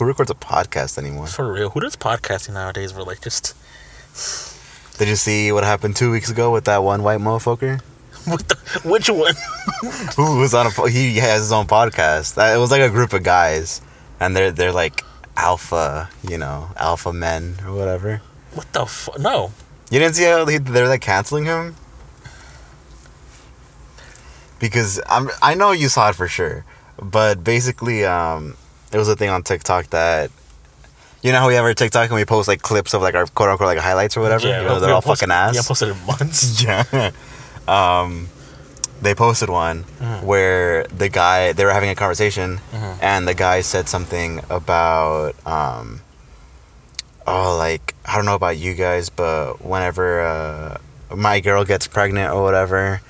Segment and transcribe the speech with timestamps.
[0.00, 1.26] Who records a podcast anymore?
[1.26, 2.94] For real, who does podcasting nowadays?
[2.94, 3.54] We're like just
[4.98, 7.82] Did you see what happened two weeks ago with that one white motherfucker
[8.24, 8.54] what the,
[8.88, 9.34] which one?
[10.16, 12.38] who was on a he has his own podcast?
[12.38, 13.82] It was like a group of guys,
[14.18, 15.02] and they're they're like
[15.36, 18.22] alpha, you know, alpha men or whatever.
[18.54, 19.18] What the fuck?
[19.18, 19.52] No.
[19.90, 21.76] You didn't see how they, they're like canceling him
[24.58, 26.64] because I'm I know you saw it for sure,
[27.02, 28.56] but basically um
[28.92, 30.30] it was a thing on TikTok that.
[31.22, 33.26] You know how we have our TikTok and we post like clips of like our
[33.26, 34.48] quote unquote like highlights or whatever?
[34.48, 35.54] Yeah, you know, they're all posted- fucking ass.
[35.54, 36.62] Yeah, I posted it months.
[36.64, 37.10] yeah.
[37.68, 38.28] Um,
[39.02, 40.24] they posted one Mm-hmm.
[40.26, 42.98] where the guy they were having a conversation, Mm-hmm.
[43.04, 46.00] and the guy said something about um,
[47.26, 50.78] oh like I don't know about you guys, but whenever uh,
[51.14, 53.02] my girl gets pregnant or whatever,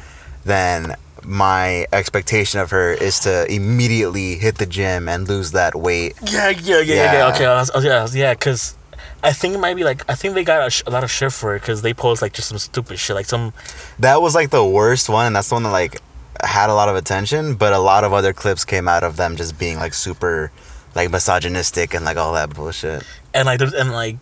[0.44, 6.14] then my expectation of her is to immediately hit the gym and lose that weight.
[6.22, 6.94] Yeah, yeah, yeah, yeah.
[6.94, 7.12] yeah.
[7.12, 7.34] Yeah.
[7.34, 8.76] Okay, I was, yeah, yeah, because
[9.22, 11.10] I think it might be like I think they got a, sh- a lot of
[11.10, 13.52] shit for it because they post like just some stupid shit, like some
[13.98, 16.00] That was like the worst one, and that's the one that like
[16.42, 17.54] had a lot of attention.
[17.54, 20.50] But a lot of other clips came out of them just being like super,
[20.94, 23.04] like misogynistic and like all that bullshit.
[23.34, 24.16] and like there's and like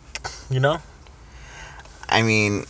[0.50, 0.80] you know
[2.08, 2.64] I mean,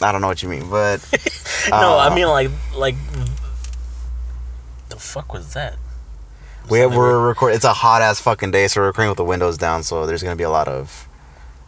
[0.00, 1.06] I don't know what you mean, but
[1.70, 2.94] no, I uh, mean like like
[4.98, 5.76] the fuck was that?
[6.68, 7.56] we Something we're recording.
[7.56, 9.82] It's a hot ass fucking day, so we're recording with the windows down.
[9.82, 11.08] So there's gonna be a lot of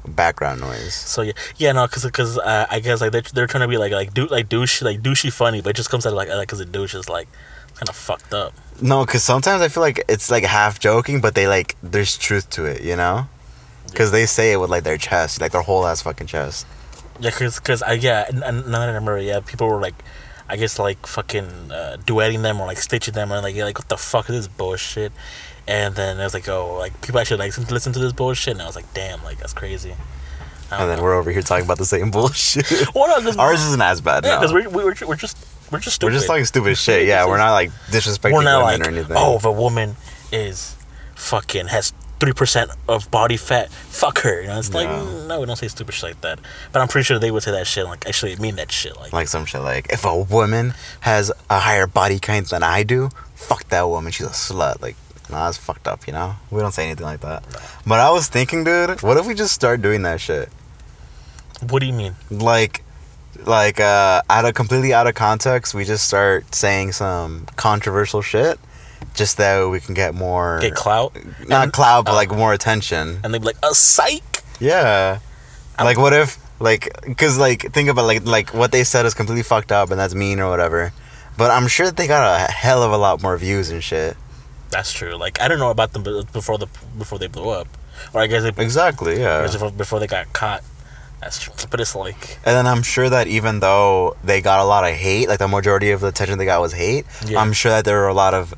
[0.07, 0.95] background noise.
[0.95, 3.79] So yeah, yeah, no, cause, cause uh, I guess like they're, they're trying to be
[3.79, 6.29] like like do like douche like douchey funny, but it just comes out of, like
[6.29, 7.29] like cause the douche is like
[7.77, 8.53] kind of fucked up.
[8.83, 12.51] No, because sometimes I feel like it's like half joking, but they like there's truth
[12.51, 13.29] to it, you know?
[13.87, 16.67] Because they say it with like their chest, like their whole ass fucking chest.
[17.21, 19.95] Yeah, cause, cause I yeah, and, and now that I remember, yeah, people were like,
[20.51, 23.79] I guess like fucking uh, duetting them or like stitching them and like yeah, like
[23.79, 25.13] what the fuck is this bullshit?
[25.69, 28.63] And then it was like, oh, like people actually like listen to this bullshit, and
[28.63, 29.95] I was like, damn, like that's crazy.
[30.73, 31.05] And then know.
[31.05, 32.67] we're over here talking about the same bullshit.
[32.95, 34.25] well, no, Ours isn't as bad.
[34.25, 34.41] yeah, no.
[34.41, 35.39] because we're, we're we're just
[35.71, 36.13] we're just stupid.
[36.13, 37.07] We're just talking stupid shit.
[37.07, 39.17] Yeah, we're not like disrespecting we're not women like or anything.
[39.17, 39.95] oh, if a woman
[40.33, 40.77] is
[41.15, 44.43] fucking has three percent of body fat, fuck her.
[44.43, 45.27] You know, it's like No.
[45.27, 46.39] no, we don't say stupid shit like that.
[46.71, 49.13] But I'm pretty sure they would say that shit like actually mean that shit like.
[49.13, 53.09] like some shit like if a woman has a higher body count than I do,
[53.35, 54.13] fuck that woman.
[54.13, 54.81] She's a slut.
[54.83, 54.97] Like,
[55.31, 56.07] nah, that's fucked up.
[56.07, 57.43] You know, we don't say anything like that.
[57.87, 60.49] But I was thinking, dude, what if we just start doing that shit?
[61.69, 62.15] what do you mean?
[62.31, 62.83] Like,
[63.45, 68.59] like uh, out of completely out of context, we just start saying some controversial shit,
[69.15, 71.15] just that we can get more Get clout,
[71.47, 73.21] not And- cloud, but uh, like more attention.
[73.25, 74.43] and they'd be like, a psych.
[74.61, 75.19] Yeah.
[75.79, 79.15] I'm- Like what if like cuz like think about like like what they said is
[79.15, 80.93] completely fucked up and that's mean or whatever.
[81.39, 84.17] But I'm sure that they got a hell of a lot more views and shit.
[84.71, 85.15] That's true.
[85.17, 86.67] Like I don't know about them before the
[86.99, 87.67] before they blew up,
[88.13, 89.43] or I guess they, Exactly, yeah.
[89.43, 90.63] before, before they got caught.
[91.23, 91.53] That's true.
[91.71, 94.93] But it's like And then I'm sure that even though they got a lot of
[94.95, 97.41] hate, like the majority of the attention they got was hate, Yeah.
[97.41, 98.55] I'm sure that there were a lot of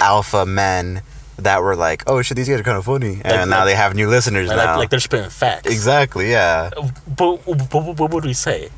[0.00, 1.02] alpha men
[1.38, 3.66] that were like, "Oh shit, these guys are kind of funny." And Like- now like-
[3.66, 4.76] they have new listeners like, now.
[4.76, 5.70] like they're spitting facts.
[5.70, 6.70] exactly, yeah.
[7.06, 8.70] But, but, but what would we say?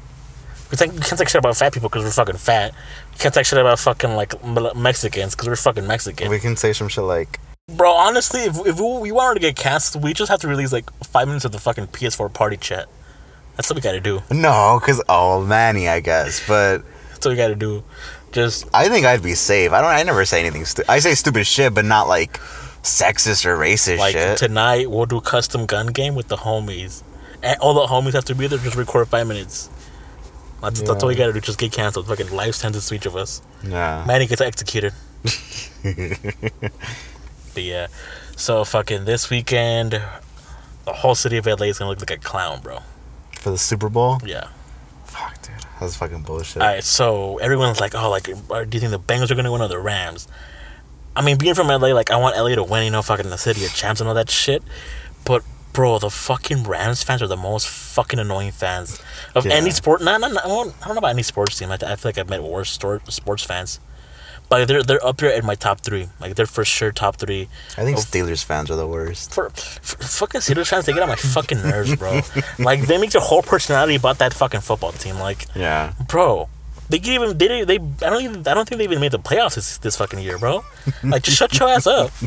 [0.70, 2.72] We can't, we can't take shit about fat people because we're fucking fat.
[3.12, 4.34] We can't take shit about fucking like
[4.76, 6.30] Mexicans because we're fucking Mexican.
[6.30, 9.56] We can say some shit like, Bro, honestly, if, if we, we wanted to get
[9.56, 12.88] cast, we just have to release like five minutes of the fucking PS4 party chat.
[13.56, 14.22] That's what we gotta do.
[14.30, 17.82] "No, cuz oh, Manny, I guess." But That's what we gotta do.
[18.32, 19.72] Just I think I'd be safe.
[19.72, 19.90] I don't.
[19.90, 20.64] I never say anything.
[20.64, 22.38] Stu- I say stupid shit, but not like
[22.82, 24.38] sexist or racist like shit.
[24.38, 27.02] tonight, we'll do custom gun game with the homies.
[27.42, 28.58] And all the homies have to be there.
[28.58, 29.68] Just record five minutes.
[30.62, 31.40] That's, that's all we gotta do.
[31.40, 32.06] Just get canceled.
[32.06, 33.40] Fucking life sentence to each of us.
[33.66, 34.04] yeah.
[34.06, 34.92] Manny gets executed.
[35.82, 37.86] but yeah,
[38.36, 42.60] so fucking this weekend, the whole city of LA is gonna look like a clown,
[42.60, 42.80] bro.
[43.32, 44.18] For the Super Bowl.
[44.24, 44.48] Yeah.
[45.04, 46.62] Fuck, dude, that's fucking bullshit.
[46.62, 48.32] All right, so everyone's like, oh, like, do
[48.72, 50.28] you think the Bengals are gonna win or the Rams?
[51.16, 53.36] I mean, being from LA, like, I want LA to win, you know, fucking the
[53.38, 54.62] city of champs and all that shit.
[55.24, 55.42] But
[55.72, 59.00] bro, the fucking Rams fans are the most fucking annoying fans
[59.34, 59.54] of Yeah.
[59.54, 60.02] any sport.
[60.02, 61.70] Not, not, not, I don't I don't know about any sports team.
[61.70, 63.80] I, I feel like I've met worse sports fans.
[64.50, 66.08] But they're they're up there in my top three.
[66.20, 67.48] Like they're for sure top three.
[67.78, 69.32] I think of- Steelers fans are the worst.
[69.32, 72.20] for, for fucking Steelers fans, they get on my fucking nerves, bro.
[72.58, 75.18] like they make their whole personality about that fucking football team.
[75.20, 75.92] Like, Yeah.
[76.08, 76.48] bro,
[76.88, 79.54] they even they they I don't even I don't think they even made the playoffs
[79.54, 80.64] this, this fucking year, bro.
[81.04, 82.10] Like, just shut your ass up.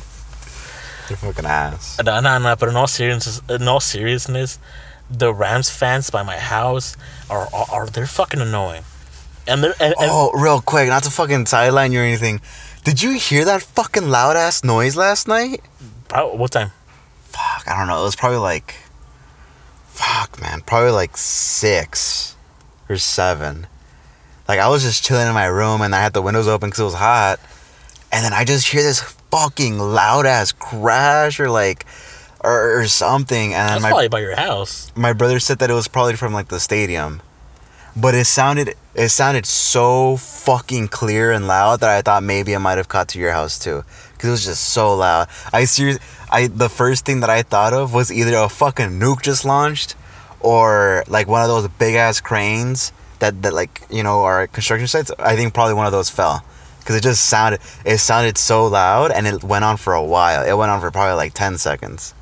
[1.09, 1.99] They're fucking ass.
[2.01, 2.55] No, no, no.
[2.55, 4.57] But in all seriousness, in all seriousness,
[5.11, 6.95] the Rams fans by my house
[7.29, 8.83] are are, are they're fucking annoying,
[9.47, 12.41] and and, and Oh, real quick, not to fucking sideline you or anything.
[12.83, 15.61] Did you hear that fucking loud ass noise last night?
[16.13, 16.71] oh, what time?
[17.25, 17.99] fuck, I don't know.
[17.99, 18.75] It was probably like,
[19.87, 22.35] fuck, man, probably like six
[22.89, 23.67] or seven.
[24.47, 26.81] Like I was just chilling in my room and I had the windows open because
[26.81, 27.39] it was hot,
[28.11, 29.01] and then I just hear this
[29.31, 31.85] fucking loud ass crash or like,
[32.43, 34.91] or, or something, and That's my probably by your house.
[34.95, 37.21] my brother said that it was probably from like the stadium
[37.95, 42.59] but it sounded it sounded so fucking clear and loud that i thought maybe i
[42.59, 43.83] might have caught to your house too.
[44.13, 45.27] Because it was just so loud.
[45.51, 45.99] I serious
[46.31, 49.95] i the first thing that i thought of was either a fucking nuke just launched
[50.39, 54.87] or like one of those big ass cranes that that like you know are construction
[54.87, 55.11] sites.
[55.17, 56.43] I think probably one of those fell
[56.79, 60.45] because it just sounded it sounded so loud and it went on for a while.
[60.45, 62.13] It went on for probably like 10 seconds.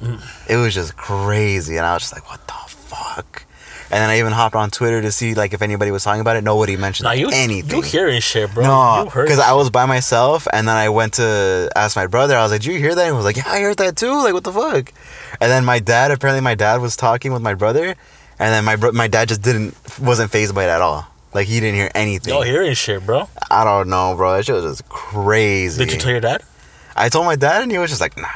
[0.00, 0.22] Mm.
[0.48, 3.44] It was just crazy and i was just like what the fuck
[3.90, 6.36] and then i even hopped on twitter to see like if anybody was talking about
[6.36, 6.44] it.
[6.44, 7.76] Nobody mentioned Now you anything.
[7.76, 8.64] you hearing shit, bro.
[8.64, 12.36] no because i was by myself and then i went to ask my brother.
[12.36, 13.02] I was like did you hear that?
[13.06, 14.12] And he was like yeah i heard that too.
[14.22, 14.92] Like what the fuck?
[15.40, 17.94] And then my dad apparently my dad was talking with my brother
[18.40, 21.06] and then my bro- my dad just didn't wasn't phased by it at all.
[21.34, 22.32] Like he didn't hear anything.
[22.32, 23.28] Y'all hearing shit, bro.
[23.50, 24.32] i don't know bro.
[24.36, 25.78] That shit was just crazy.
[25.84, 26.42] Did you tell your dad?
[26.96, 28.26] i told my dad and he was just like nah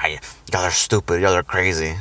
[0.52, 1.20] y'all are stupid.
[1.20, 1.94] Y'all are crazy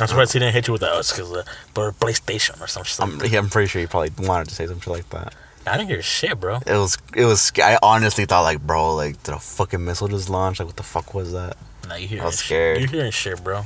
[0.00, 0.90] I'm surprised he didn't hit you with that.
[0.92, 2.84] Oh, it's because uh, but PlayStation or something.
[3.18, 3.24] shit.
[3.24, 5.34] I'm, yeah, I'm pretty sure he probably wanted to say something like that.
[5.66, 6.56] I didn't hear shit, bro.
[6.66, 7.52] It was, it was.
[7.62, 10.58] I honestly thought like, bro, like, did a fucking missile just launch?
[10.58, 11.56] Like, what the fuck was that?
[11.88, 12.44] Now you hearing I was shit.
[12.46, 12.80] scared.
[12.80, 13.56] You're hearing shit, bro.
[13.56, 13.64] All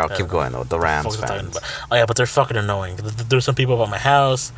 [0.00, 0.64] right, I'll keep Uh, going though.
[0.64, 1.58] The Rams the fans.
[1.90, 2.96] Oh yeah, but they're fucking annoying.
[2.98, 4.52] Th- th- There's some people about my house.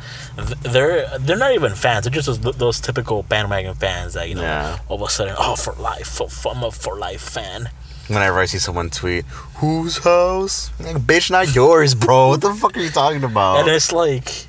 [0.61, 2.03] They're they're not even fans.
[2.05, 4.41] They're just those, those typical bandwagon fans that you know.
[4.41, 4.79] Yeah.
[4.89, 7.69] All of a sudden, oh for life, for, I'm a for life fan.
[8.13, 9.25] Whenever I see someone tweet,
[9.55, 12.29] "Whose house?" Like, bitch, not yours, bro.
[12.29, 13.59] what the fuck are you talking about?
[13.61, 14.47] And it's like,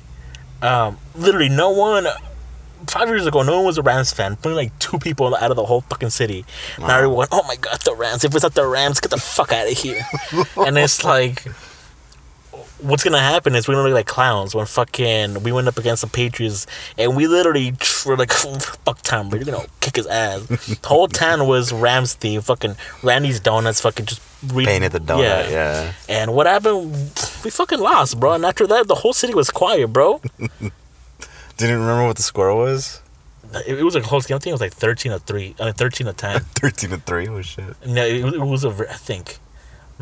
[0.61, 2.07] um, literally no one.
[2.87, 4.37] Five years ago, no one was a Rams fan.
[4.43, 6.43] Only like two people out of the whole fucking city.
[6.77, 6.95] Now Wow.
[6.97, 8.25] everyone, oh my god, the Rams!
[8.25, 10.05] If it's not the Rams, get the fuck out of here.
[10.57, 11.45] and it's like,
[12.83, 16.01] what's gonna happen is we're gonna look like clowns when fucking we went up against
[16.01, 17.73] the Patriots and we literally
[18.05, 18.31] were like,
[18.85, 20.41] fuck Tom Brady, you know, kick his ass.
[20.47, 22.41] the whole town was Rams theme.
[22.41, 24.21] Fucking Randy's Donuts, fucking just
[24.53, 25.49] re- Painted the donut.
[25.49, 25.93] Yeah.
[26.09, 26.91] and what happened?
[27.43, 28.33] We fucking lost, bro.
[28.33, 30.21] And after that, the whole city was quiet, bro.
[31.57, 33.01] Didn't remember what the score was.
[33.67, 34.35] It, it was a close game.
[34.35, 35.55] I think it was like thirteen to three.
[35.59, 36.41] I mean, thirteen to ten.
[36.55, 37.27] Thirteen to three.
[37.27, 37.65] Oh shit.
[37.85, 38.69] no, it, was- it was a.
[38.89, 39.37] I think.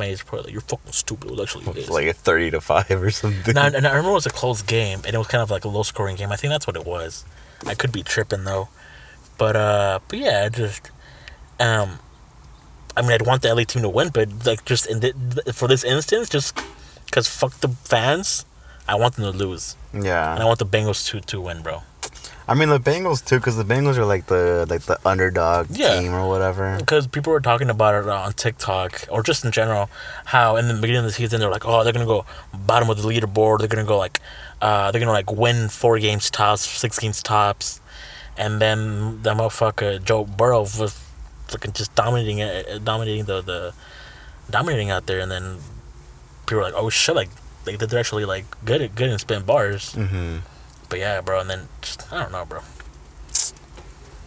[0.02, 1.28] My age probably like, you're fucking stupid.
[1.28, 3.54] It was actually It was like a thirty to five or something.
[3.54, 5.64] No, and I remember it was a close game, and it was kind of like
[5.64, 6.32] a low scoring game.
[6.32, 7.24] I think that's what it was.
[7.68, 8.70] I could be tripping though,
[9.38, 10.90] but uh, but yeah, I just
[11.60, 12.00] um,
[12.98, 15.68] I mean, I'd want the LA team to win, but like just in the, for
[15.68, 16.60] this instance, just
[17.06, 18.46] because fuck the fans,
[18.88, 20.34] I want them to lose, yeah.
[20.34, 21.84] and I want the Bengals to to win, bro.
[22.52, 26.00] I mean the Bengals too, because the Bengals are like the like the underdog Yeah.
[26.00, 26.76] team or whatever.
[26.78, 29.90] Because people were talking about it on TikTok or just in general,
[30.26, 33.02] how in the beginning of the season they're like, oh, they're gonna go bottom of
[33.02, 33.60] the leaderboard.
[33.60, 34.20] They're gonna go like,
[34.62, 37.80] uh, they're gonna like win four games tops, six games tops,
[38.36, 41.00] and then the motherfucker Joe Burrow was
[41.48, 43.74] fucking just dominating it, dominating the the
[44.50, 45.58] dominating out there, and then
[46.48, 47.30] people were like, oh shit, like
[47.64, 49.94] they they're actually like good at good in spin bars.
[49.94, 50.40] hmm
[50.92, 52.60] But yeah, bro, and then just, I don't know, bro.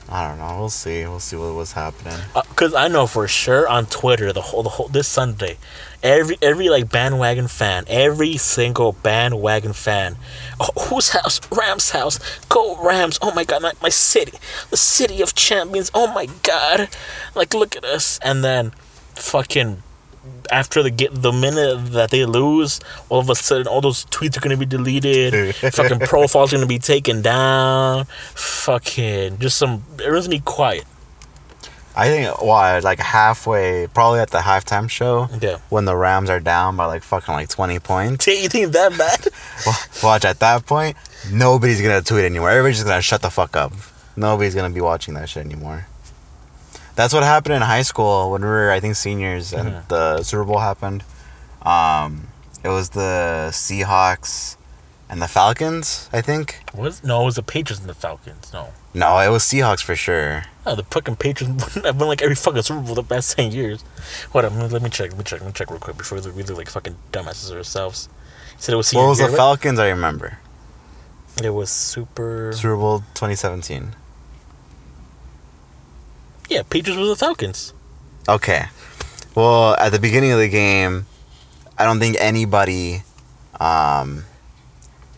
[0.09, 0.59] I don't know.
[0.59, 1.03] We'll see.
[1.05, 2.19] We'll see what was happening.
[2.35, 5.59] Uh, because I know for sure on Twitter the whole the whole this Sunday,
[6.03, 10.17] every every like bandwagon fan, every single bandwagon fan,
[10.59, 11.39] oh, whose house?
[11.53, 12.19] Rams house.
[12.49, 13.19] Go Rams!
[13.21, 14.39] Oh my God, my, my city,
[14.71, 15.91] the city of champions.
[15.93, 16.89] Oh my God,
[17.35, 18.19] like look at us.
[18.23, 18.73] And then,
[19.17, 19.83] fucking,
[20.51, 24.37] after the get the minute that they lose, all of a sudden all those tweets
[24.37, 25.55] are gonna be deleted.
[25.75, 28.05] fucking profiles are gonna be taken down.
[28.35, 30.85] Fucking just some everyone's gonna be quiet.
[31.97, 35.59] I think why like halfway, probably at the halftime show, Yeah.
[35.69, 38.27] when the Rams are down by like fucking like twenty points.
[38.27, 39.29] You think that bad?
[40.03, 40.97] Watch at that point,
[41.31, 42.51] nobody's gonna tweet anymore.
[42.51, 43.73] Everybody's just gonna shut the fuck up.
[44.17, 45.87] Nobody's gonna be watching that shit anymore.
[46.97, 50.45] That's what happened in high school when we were, I think, seniors, and the Super
[50.45, 51.03] Bowl happened.
[51.63, 52.29] Um,
[52.63, 54.57] it was the Seahawks
[55.09, 56.61] and the Falcons, I think.
[56.75, 58.53] Was no, it was the Patriots and the Falcons.
[58.53, 60.45] No, No, it was Seahawks for sure.
[60.67, 63.83] Oh, the fucking Patriots have won like every fucking Super Bowl the past ten years.
[64.33, 64.45] What?
[64.45, 65.11] Let me, let me check.
[65.11, 65.41] Let me check.
[65.41, 68.09] Let me check real quick before we look, look like fucking dumbasses ourselves.
[68.53, 68.87] You said it was.
[68.87, 69.37] What senior was the right?
[69.37, 69.79] Falcons?
[69.79, 70.39] I remember.
[71.43, 72.53] It was super.
[72.55, 73.95] Super Bowl 2017.
[76.49, 77.73] Yeah, Patriots was the Falcons.
[78.29, 78.67] Okay.
[79.35, 81.07] Well, at the beginning of the game,
[81.79, 83.03] I don't think anybody
[83.61, 84.25] um,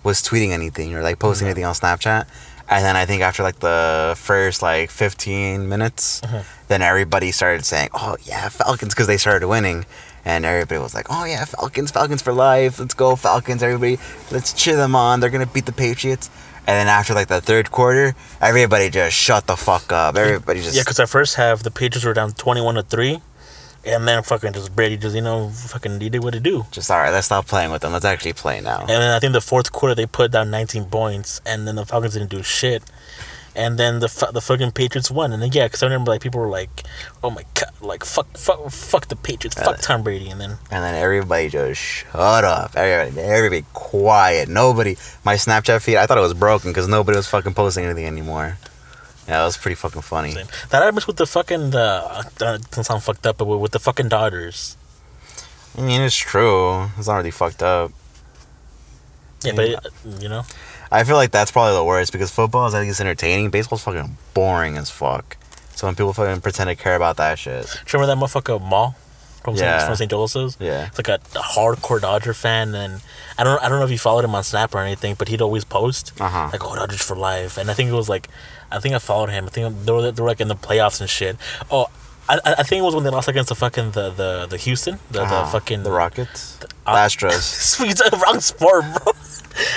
[0.04, 1.50] was tweeting anything or like posting No.
[1.50, 2.26] anything on Snapchat.
[2.68, 6.44] And then I think after like the first like 15 minutes, Mhm.
[6.68, 9.86] then everybody started saying, "Oh yeah, Falcons," because they started winning.
[10.28, 12.80] and everybody was like, "Oh yeah, Falcons, Falcons for life!
[12.80, 13.62] Let's go Falcons!
[13.62, 13.96] Everybody,
[14.32, 15.20] let's cheer them on!
[15.20, 16.28] They're gonna beat the Patriots."
[16.68, 20.16] And then after like the third quarter, everybody just shut the fuck up.
[20.16, 23.20] Everybody just Yeah, because the first half the Patriots were down twenty-one to three,
[23.84, 26.66] and then fucking just Brady just you know fucking he did what he do.
[26.72, 27.10] just all right.
[27.10, 27.92] Let's stop playing with them.
[27.92, 28.80] Let's actually play now.
[28.80, 31.86] And then I think the fourth quarter they put down 19 points, and then the
[31.86, 32.82] Falcons didn't do shit.
[33.56, 35.32] And then the the fucking Patriots won.
[35.32, 36.84] And then yeah, because I remember like people were like,
[37.24, 40.84] "Oh my god, like fuck, fuck, fuck the Patriots, fuck Tom Brady." And then And
[40.84, 42.76] then everybody just shut up.
[42.76, 44.50] Everybody, everybody quiet.
[44.50, 44.96] Nobody.
[45.24, 48.58] My Snapchat feed, I thought it was broken because nobody was fucking posting anything anymore.
[49.26, 50.32] Yeah, it was pretty fucking funny.
[50.32, 50.46] same.
[50.70, 53.80] that happens with the fucking the uh, doesn't sound fucked up, but with, with the
[53.80, 54.76] fucking daughters.
[55.76, 56.90] I mean, it's true.
[56.96, 57.90] It's not really fucked up.
[59.42, 60.44] Yeah, but uh, you know,
[60.90, 63.50] I feel like that's probably the worst because football is I think it's entertaining.
[63.50, 65.36] Baseball's fucking boring as fuck.
[65.74, 68.60] So when people fucking pretend to care about that shit, do you remember that motherfucker
[68.60, 68.94] Maul
[69.44, 69.78] from Yeah.
[69.78, 69.86] St.
[69.88, 70.10] from St.
[70.10, 70.56] Joseph's?
[70.58, 70.86] yeah.
[70.86, 73.02] It's like a, a hardcore Dodger fan, and
[73.38, 75.42] I don't I don't know if you followed him on Snap or anything, but he'd
[75.42, 76.48] always post Uh huh.
[76.52, 78.28] like, "Oh, Dodgers for life," and I think it was like,
[78.72, 79.44] I think I followed him.
[79.44, 81.36] I think they were, they were like in the playoffs and shit.
[81.70, 81.86] Oh,
[82.28, 84.98] I, I think it was when they lost against the fucking the the, the Houston,
[85.10, 85.42] the, Uh-huh.
[85.44, 87.42] the fucking the Rockets, uh, Astros.
[87.76, 89.12] Sweet, wrong sport, bro.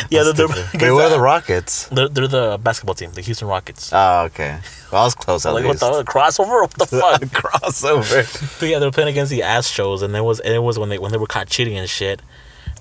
[0.10, 1.88] Yeah, they're, what are the Rockets?
[1.88, 3.92] they're, they're the basketball team, the Houston Rockets.
[3.94, 4.60] Oh, okay.
[4.92, 5.82] Well, I was close at like what least.
[5.82, 6.62] the crossover?
[6.62, 7.22] What the fuck?
[7.22, 8.26] Crossover.
[8.60, 10.90] But yeah, they were playing against the Astros, and it was and it was when
[10.90, 12.22] they when they were caught cheating and shit.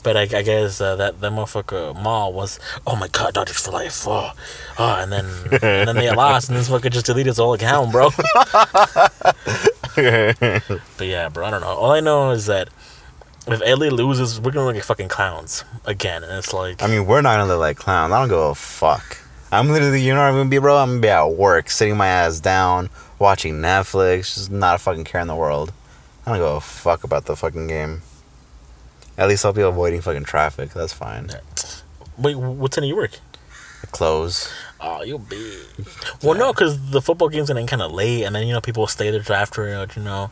[0.05, 3.73] But I, I guess uh, that that motherfucker Maul was oh my god Dodgers for
[3.73, 4.33] life oh,
[4.79, 7.91] oh and then and then they lost and this fucker just deleted his whole account
[7.91, 8.11] bro.
[10.97, 11.67] but yeah, bro, I don't know.
[11.67, 12.69] All I know is that
[13.53, 17.07] if LA loses, we're gonna look like fucking clowns again, and it's like I mean,
[17.07, 18.13] we're not gonna look like clowns.
[18.13, 19.19] I don't give a fuck.
[19.51, 20.77] I'm literally, you know what I'm gonna be, bro?
[20.77, 25.05] I'm gonna be at work, sitting my ass down, watching Netflix, just not a fucking
[25.05, 25.73] care in the world.
[26.27, 28.03] I don't give a fuck about the fucking game.
[29.17, 30.75] At least I'll be avoiding fucking traffic.
[30.75, 31.31] That's fine.
[32.19, 33.19] wait, what time do you work?
[33.91, 34.53] Close.
[34.81, 35.61] Oh, you'll be.
[36.23, 38.61] Well, no, because the football game's gonna end kind of late, and then you know
[38.61, 40.31] people will stay there after it, you know,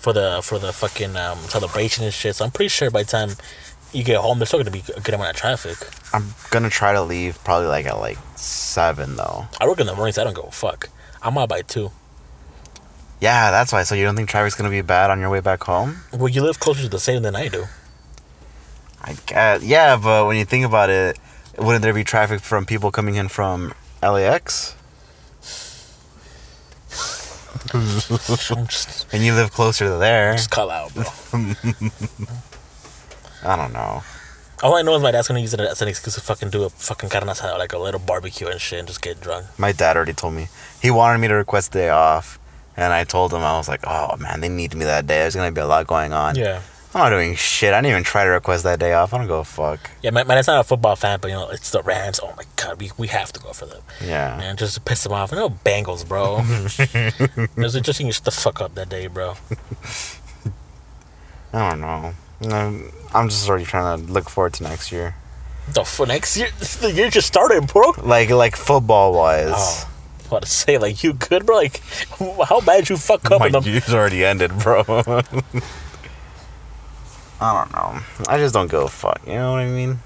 [0.00, 2.36] for the for the fucking um, celebration and shit.
[2.36, 3.30] So I'm pretty sure by the time
[3.92, 5.76] you get home, there's still gonna be a good amount of traffic.
[6.12, 9.46] I'm gonna try to leave probably like at like seven though.
[9.60, 10.18] I work in the mornings.
[10.18, 10.88] I don't go fuck.
[11.22, 11.90] I'm out by two.
[13.20, 13.82] Yeah, that's why.
[13.82, 15.98] So you don't think traffic's gonna be bad on your way back home?
[16.12, 17.66] Well, you live closer to the same than I do.
[19.02, 19.62] I guess.
[19.62, 21.18] Yeah, but when you think about it,
[21.58, 24.74] wouldn't there be traffic from people coming in from LAX?
[27.68, 30.32] Just And you live closer to there.
[30.32, 31.04] just call out, bro.
[33.44, 34.02] I don't know.
[34.62, 36.64] All I know is my dad's gonna use it as an excuse to fucking do
[36.64, 39.46] a fucking carne asada, like a little barbecue and shit, and just get drunk.
[39.58, 40.48] My dad already told me
[40.82, 42.38] he wanted me to request a day off,
[42.76, 45.20] and I told him I was like, "Oh man, they need me that day.
[45.20, 46.34] There's gonna be a lot going on.
[46.36, 46.60] Yeah,
[46.92, 47.72] I'm not doing shit.
[47.72, 49.14] I didn't even try to request that day off.
[49.14, 49.90] I don't go fuck.
[50.02, 50.10] yeah.
[50.10, 52.18] My, my dad's not a football fan, but you know it's the Rams.
[52.20, 53.82] Oh my god, we, we have to go for them.
[54.04, 54.36] Yeah.
[54.38, 55.30] Man, just to piss them off.
[55.30, 56.42] No Bengals, bro.
[57.56, 59.34] There's just you the fuck up that day, bro.
[61.52, 62.14] I don't know.
[63.14, 65.14] I'm just already trying to look forward to next year.
[65.72, 66.48] The for next year,
[66.80, 67.92] the year just started, bro.
[68.02, 69.52] Like like football wise.
[69.54, 69.90] Oh,
[70.30, 70.78] what to say?
[70.78, 71.56] Like you good, bro?
[71.56, 71.80] Like
[72.48, 74.82] how bad you fuck up My in the year's already ended, bro.
[77.40, 78.00] I don't know.
[78.28, 79.20] I just don't give a fuck.
[79.26, 80.00] You know what I mean?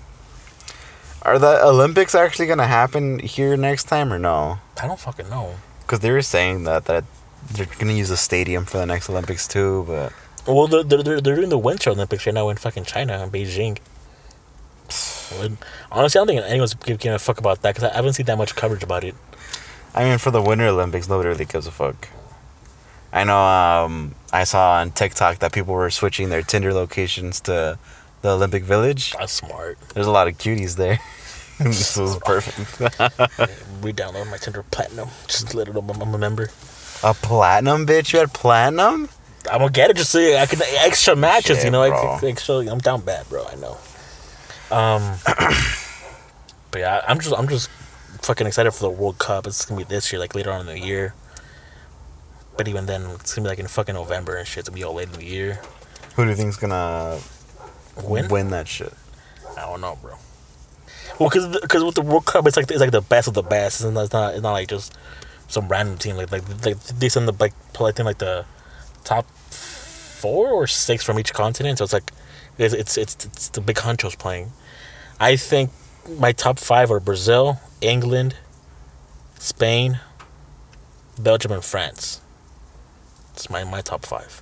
[1.22, 4.58] Are the Olympics actually gonna happen here next time or no?
[4.80, 5.54] I don't fucking know.
[5.80, 7.04] Because they were saying that that
[7.50, 10.12] they're gonna use a stadium for the next Olympics too, but
[10.46, 13.30] Well, they're, they're, they're they're doing the Winter Olympics right now in fucking China in
[13.30, 13.78] Beijing.
[15.90, 18.38] Honestly, I don't think anyone's giving a fuck about that because I haven't seen that
[18.38, 19.14] much coverage about it.
[19.94, 22.08] I mean for the Winter Olympics, nobody really gives a fuck.
[23.14, 23.38] I know.
[23.38, 27.78] Um, I saw on TikTok that people were switching their Tinder locations to
[28.22, 29.12] the Olympic Village.
[29.12, 29.78] That's smart.
[29.94, 30.98] There's a lot of cuties there.
[31.60, 32.58] this was perfect.
[33.84, 35.10] Re-download my Tinder Platinum.
[35.28, 36.50] Just let it know I'm a member.
[37.04, 38.12] A platinum, bitch.
[38.12, 39.08] You had platinum.
[39.50, 41.58] I'm gonna get it just so I can extra matches.
[41.58, 42.56] Shit, you know, like extra.
[42.56, 43.46] I'm down bad, bro.
[43.46, 43.76] I know.
[44.70, 45.18] Um,
[46.72, 47.68] but yeah, I'm just I'm just
[48.22, 49.46] fucking excited for the World Cup.
[49.46, 51.14] It's gonna be this year, like later on in the year.
[52.56, 54.60] But even then, it's gonna be like in fucking November and shit.
[54.60, 55.60] It's gonna be all late in the year.
[56.16, 57.18] Who do you think's gonna
[58.02, 58.28] Win?
[58.28, 58.92] win that shit?
[59.56, 60.14] I don't know, bro.
[61.18, 63.42] Well, cause, cause with the World Cup, it's like it's like the best of the
[63.42, 63.80] best.
[63.80, 64.96] It's not it's not, it's not like just
[65.48, 66.16] some random team.
[66.16, 68.46] Like like, like they send the like I think like the
[69.04, 71.78] top four or six from each continent.
[71.78, 72.10] So it's like
[72.58, 74.52] it's it's it's, it's the big honchos playing.
[75.20, 75.70] I think
[76.18, 78.36] my top five are Brazil, England,
[79.38, 80.00] Spain,
[81.18, 82.20] Belgium, and France.
[83.34, 84.40] It's my my top five.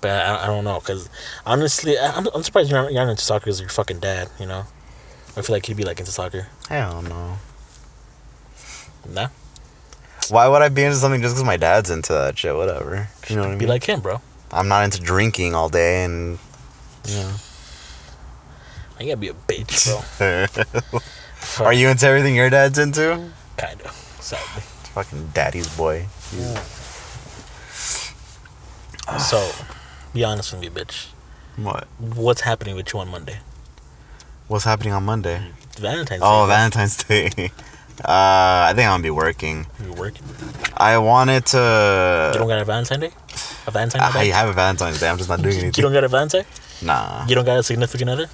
[0.00, 1.08] But I, I don't know because
[1.46, 4.28] honestly, I- I'm, I'm surprised you're not, you're not into soccer because your fucking dad.
[4.38, 4.64] You know,
[5.36, 6.48] I feel like he'd be like into soccer.
[6.68, 7.38] Hell no.
[9.08, 9.28] Nah,
[10.30, 12.54] Why would I be into something just because my dad's into that shit?
[12.56, 13.08] Whatever.
[13.28, 13.58] You know what I mean?
[13.58, 14.20] be like him, bro.
[14.50, 16.38] I'm not into drinking all day and.
[17.06, 17.34] You know.
[18.98, 19.86] I gotta be a bitch,
[20.18, 21.64] bro.
[21.66, 23.30] Are you into everything your dad's into?
[23.56, 23.92] Kind of.
[24.20, 24.62] Sadly.
[24.94, 26.06] Fucking daddy's boy.
[29.20, 29.50] So,
[30.12, 31.08] be honest with me, bitch.
[31.56, 31.86] What?
[31.98, 33.38] What's happening with you on Monday?
[34.48, 35.40] What's happening on Monday?
[35.78, 36.26] Valentine's Day.
[36.28, 37.30] Oh, Valentine's Day.
[38.04, 39.66] Uh, I think I'm gonna be working.
[39.82, 40.22] You're working.
[40.76, 42.30] I wanted to.
[42.34, 43.10] You don't got a Valentine Day?
[43.66, 45.08] A Valentine I have a Valentine's Day.
[45.08, 45.72] I'm just not doing anything.
[45.76, 46.44] You don't got a Valentine?
[46.82, 47.26] Nah.
[47.26, 48.26] You don't got a significant other?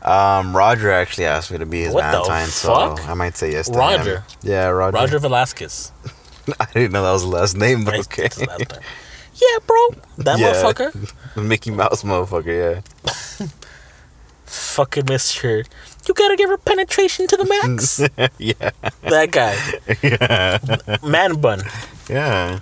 [0.00, 2.98] Um, Roger actually asked me to be his What the Valentine, fuck?
[2.98, 4.16] so I might say yes to Roger?
[4.20, 4.24] him.
[4.42, 4.94] Yeah, Roger.
[4.96, 5.92] Roger Velasquez.
[6.60, 8.00] I didn't know that was the last name, but Right?
[8.20, 8.28] okay.
[9.38, 9.48] That's his last name.
[9.50, 9.88] Yeah, bro.
[10.24, 10.52] That Yeah.
[10.52, 11.12] motherfucker.
[11.42, 13.46] Mickey Mouse motherfucker, yeah.
[14.46, 15.66] Fucking Mr.
[16.06, 17.98] You gotta give her penetration to the max.
[18.38, 18.70] yeah.
[19.02, 19.56] that guy.
[20.02, 20.58] Yeah.
[21.08, 21.62] Man bun.
[22.08, 22.60] Yeah.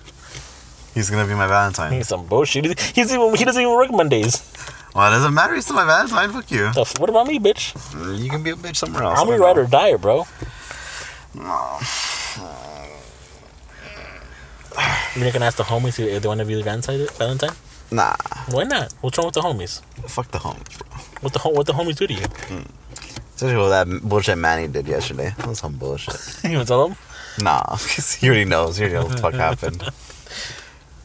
[0.94, 1.92] He's gonna be my Valentine.
[1.92, 2.64] He's some bullshit.
[2.94, 4.40] He's, even, he doesn't even work Mondays.
[4.94, 5.54] Well, it doesn't matter.
[5.54, 6.30] He's still my Valentine.
[6.32, 6.68] Fuck you.
[6.98, 7.72] What about me, bitch?
[8.22, 9.18] You can be a bitch somewhere else.
[9.18, 10.26] I'm I a don't ride or die, bro.
[15.14, 17.06] You're not gonna ask the homies if they want to be the Valentine?
[17.18, 17.54] Valentine?
[17.90, 18.14] Nah.
[18.50, 18.92] Why not?
[19.00, 19.82] What's wrong with the homies?
[20.08, 20.88] Fuck the homies, bro.
[21.20, 22.26] What the what the homies do to you?
[23.34, 25.34] Especially what that bullshit Manny did yesterday.
[25.36, 26.14] That was some bullshit.
[26.44, 26.96] you wanna tell them?
[27.40, 28.76] Nah, he already knows.
[28.76, 29.82] He already knows what the fuck happened.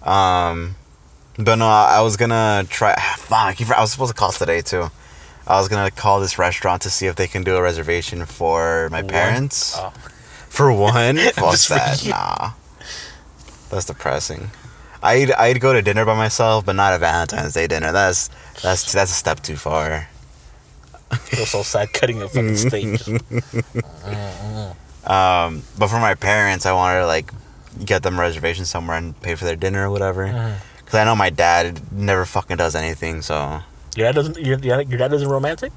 [0.04, 0.76] Um,
[1.38, 2.96] but no, I, I was gonna try.
[3.18, 4.90] Fuck, I was supposed to call today too.
[5.46, 8.90] I was gonna call this restaurant to see if they can do a reservation for
[8.92, 9.76] my parents.
[9.78, 9.94] Oh.
[10.50, 12.06] For one, fuck that.
[12.08, 12.52] Nah,
[13.70, 14.50] that's depressing.
[15.04, 17.92] I'd I'd go to dinner by myself, but not a Valentine's Day dinner.
[17.92, 18.30] That's
[18.64, 20.10] that's that's a step too far.
[21.22, 23.00] Feel so sad cutting a fucking steak.
[25.06, 27.32] Um, but for my parents, I wanted to like
[27.86, 30.28] get them a reservation somewhere and pay for their dinner or whatever.
[30.28, 30.56] Mhm.
[30.86, 33.22] Cause I know my dad never fucking does anything.
[33.22, 33.62] So
[33.98, 34.38] Your dad doesn't.
[34.38, 35.72] Your, your dad- isn't romantic.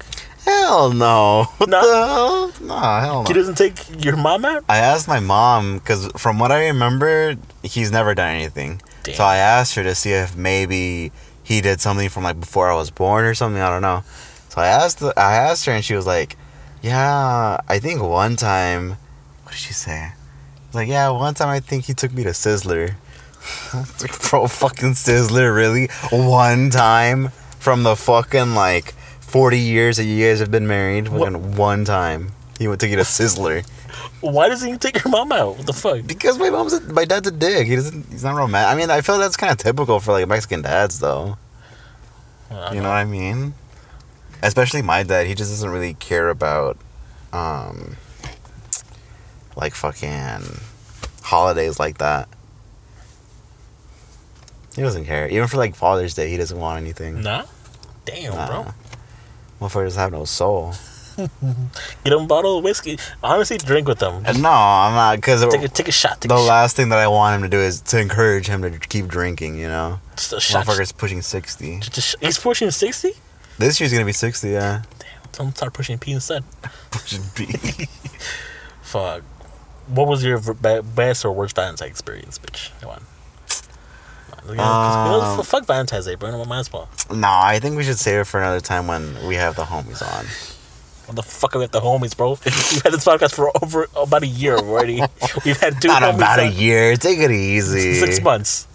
[0.45, 1.45] hell no.
[1.57, 1.81] What No?
[1.81, 2.53] the hell?
[2.61, 4.63] Nah, hell He doesn't take your mom out.
[4.69, 8.79] I asked my mom because from what I remember, he's never done anything.
[9.03, 9.15] Damn.
[9.15, 11.11] So I asked her to see if maybe
[11.43, 13.59] he did something from like before I was born or something.
[13.61, 14.03] I don't know.
[14.49, 16.37] So I asked I asked her and she was like,
[16.83, 18.97] "Yeah, I think one time."
[19.43, 20.11] What did she say?
[20.73, 22.93] Like, yeah, one time I think he took me to Sizzler.
[23.73, 25.87] Like, Bro, fucking Sizzler, really?
[26.11, 31.07] One time from the fucking like forty years that you guys have been married.
[31.07, 33.65] Fucking one time he went to get a Sizzler.
[34.21, 35.57] Why doesn't he take your mom out?
[35.57, 36.05] What the fuck?
[36.07, 37.67] Because my mom's a, my dad's a dick.
[37.67, 38.07] He doesn't.
[38.09, 38.73] He's not romantic.
[38.73, 41.37] I mean, I feel that's kind of typical for like Mexican dads, though.
[42.49, 43.53] You know what I mean?
[44.43, 45.27] Especially my dad.
[45.27, 46.77] He just doesn't really care about,
[47.31, 47.95] um,
[49.55, 50.59] like fucking
[51.21, 52.27] holidays like that.
[54.75, 55.27] He doesn't care.
[55.29, 57.21] Even for like Father's Day, he doesn't want anything.
[57.21, 57.45] Nah.
[58.05, 58.47] Damn, Nah.
[58.63, 58.73] bro.
[59.59, 60.73] Motherfucker doesn't have no soul.
[61.17, 62.97] Get him a bottle of whiskey.
[63.21, 64.23] Honestly, drink with them.
[64.23, 65.17] No, I'm not.
[65.17, 66.21] Because Take a take a shot.
[66.21, 66.45] Take the a shot.
[66.47, 69.57] last thing that I want him to do is to encourage him to keep drinking.
[69.59, 70.65] You know, Just a shot.
[70.65, 71.79] motherfucker's pushing sixty.
[71.81, 73.11] Just he's pushing sixty.
[73.59, 74.51] This year's gonna be sixty.
[74.51, 74.83] Yeah.
[75.37, 76.43] Him to start pushing P instead.
[76.91, 77.45] Pushing P.
[78.81, 79.23] Fuck.
[79.87, 82.69] What was your v- best or worst Valentine's experience, bitch?
[82.81, 83.03] Come on.
[84.49, 86.43] You know, 'cause, you know, Um, fuck Valentine's Day, bro.
[86.45, 86.89] Might as well.
[87.11, 90.01] no, I think we should save it for another time when we have the homies
[90.01, 90.25] on.
[91.05, 92.31] What the fuck are we at the homies, bro?
[92.45, 95.01] We've had this podcast for over about a year already.
[95.45, 96.95] We've had two Not homies about a year.
[96.95, 97.99] Take it easy.
[97.99, 98.67] Six months.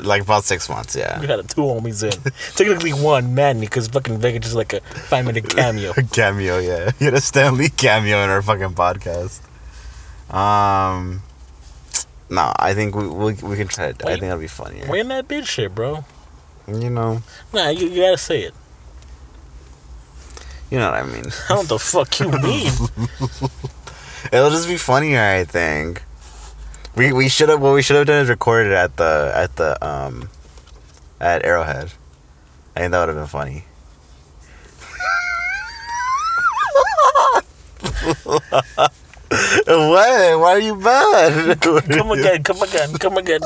[0.00, 0.96] Like about six months.
[0.96, 1.20] Yeah.
[1.20, 2.32] We had two homies in.
[2.56, 5.92] Technically one, Manny, because fucking Vega just like a five minute cameo.
[5.96, 6.58] A cameo.
[6.58, 6.90] Yeah.
[6.98, 9.40] You had a Stanley cameo in our fucking podcast.
[10.34, 11.22] Um.
[12.34, 14.02] No, I think we we, we can try it.
[14.04, 14.86] I think that'll be funnier.
[14.88, 16.04] We're in that bitch shit, bro.
[16.66, 17.22] You know.
[17.52, 18.54] Nah, you, you gotta say it.
[20.68, 21.26] You know what I mean.
[21.48, 22.72] I don't what the fuck you mean.
[24.32, 26.02] It'll just be funnier, I think.
[26.96, 29.86] We we should have what we should have done is recorded at the at the
[29.86, 30.28] um
[31.20, 31.92] at Arrowhead.
[32.74, 33.64] I think that would have been funny.
[39.66, 40.40] what?
[40.40, 41.60] Why are you mad?
[41.60, 43.40] Come again, come again, come again,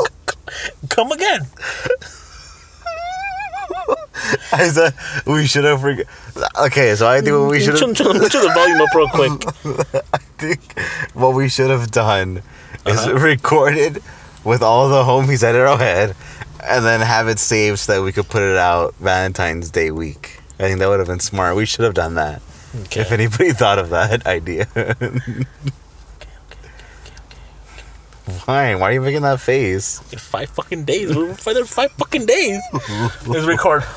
[0.88, 1.40] come again.
[4.52, 4.94] I said
[5.26, 5.82] we should have.
[5.82, 6.06] Reg-
[6.60, 7.96] okay, so I think what we should Turn, have.
[7.96, 10.04] turn, turn the volume up real quick.
[10.12, 10.78] I think
[11.14, 12.42] what we should have done
[12.86, 13.14] is Uh-huh.
[13.18, 14.02] recorded
[14.44, 16.14] with all the homies at Arrowhead
[16.64, 20.40] and then have it saved so that we could put it out Valentine's Day week.
[20.58, 21.56] I think that would have been smart.
[21.56, 22.42] We should have done that.
[22.84, 23.00] Okay.
[23.02, 24.66] If anybody thought of that idea.
[28.44, 28.74] Why?
[28.74, 30.00] Why are you making that face?
[30.12, 31.14] In five fucking days.
[31.14, 32.60] We're for the five fucking days.
[33.26, 33.84] Let's record.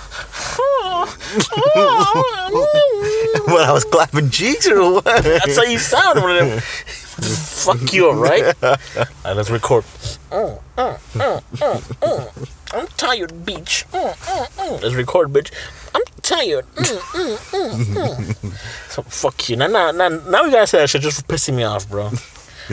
[2.52, 3.64] What?
[3.64, 5.04] I was clapping cheeks or what?
[5.06, 6.20] That's how you sound.
[6.62, 8.56] Fuck you, alright?
[8.64, 9.84] Alright, let's record.
[10.32, 12.48] Mm, mm, mm.
[12.74, 13.86] I'm tired, bitch.
[13.92, 14.82] Mm, mm, mm.
[14.82, 15.52] Let's record, bitch.
[15.94, 16.66] I'm tired.
[18.90, 19.56] So fuck you.
[19.56, 22.12] Now, now, now, now you gotta say that shit just for pissing me off, bro.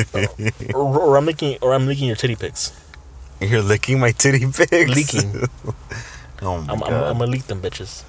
[0.74, 2.72] or, or I'm licking, or I'm licking your titty pics.
[3.40, 4.90] You're licking my titty pics.
[4.90, 5.48] Leaking.
[6.42, 7.10] oh my I'm, I'm, god.
[7.10, 8.04] I'm gonna leak them bitches.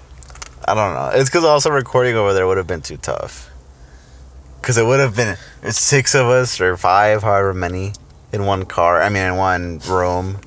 [0.66, 1.12] I don't know.
[1.14, 3.50] It's because also recording over there would have been too tough.
[4.62, 5.38] Because it would have been
[5.72, 7.94] six of us or five, however many,
[8.34, 9.02] in one car.
[9.02, 10.40] I mean, in one room.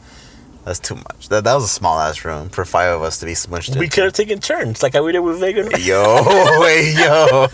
[0.64, 1.28] That's too much.
[1.28, 3.81] That, that was a small ass room for five of us to be smushed in.
[3.81, 5.68] We could have taken turns, like how we did with Vega.
[5.81, 6.22] Yo,
[6.61, 7.48] wait, yo.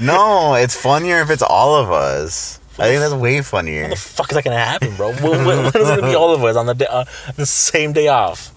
[0.00, 2.60] No, it's funnier if it's all of us.
[2.78, 3.82] I think that's way funnier.
[3.82, 5.12] When the fuck is that gonna happen, bro?
[5.12, 7.04] when, when, when is it gonna be all of us on the day, uh,
[7.36, 8.50] the same day off?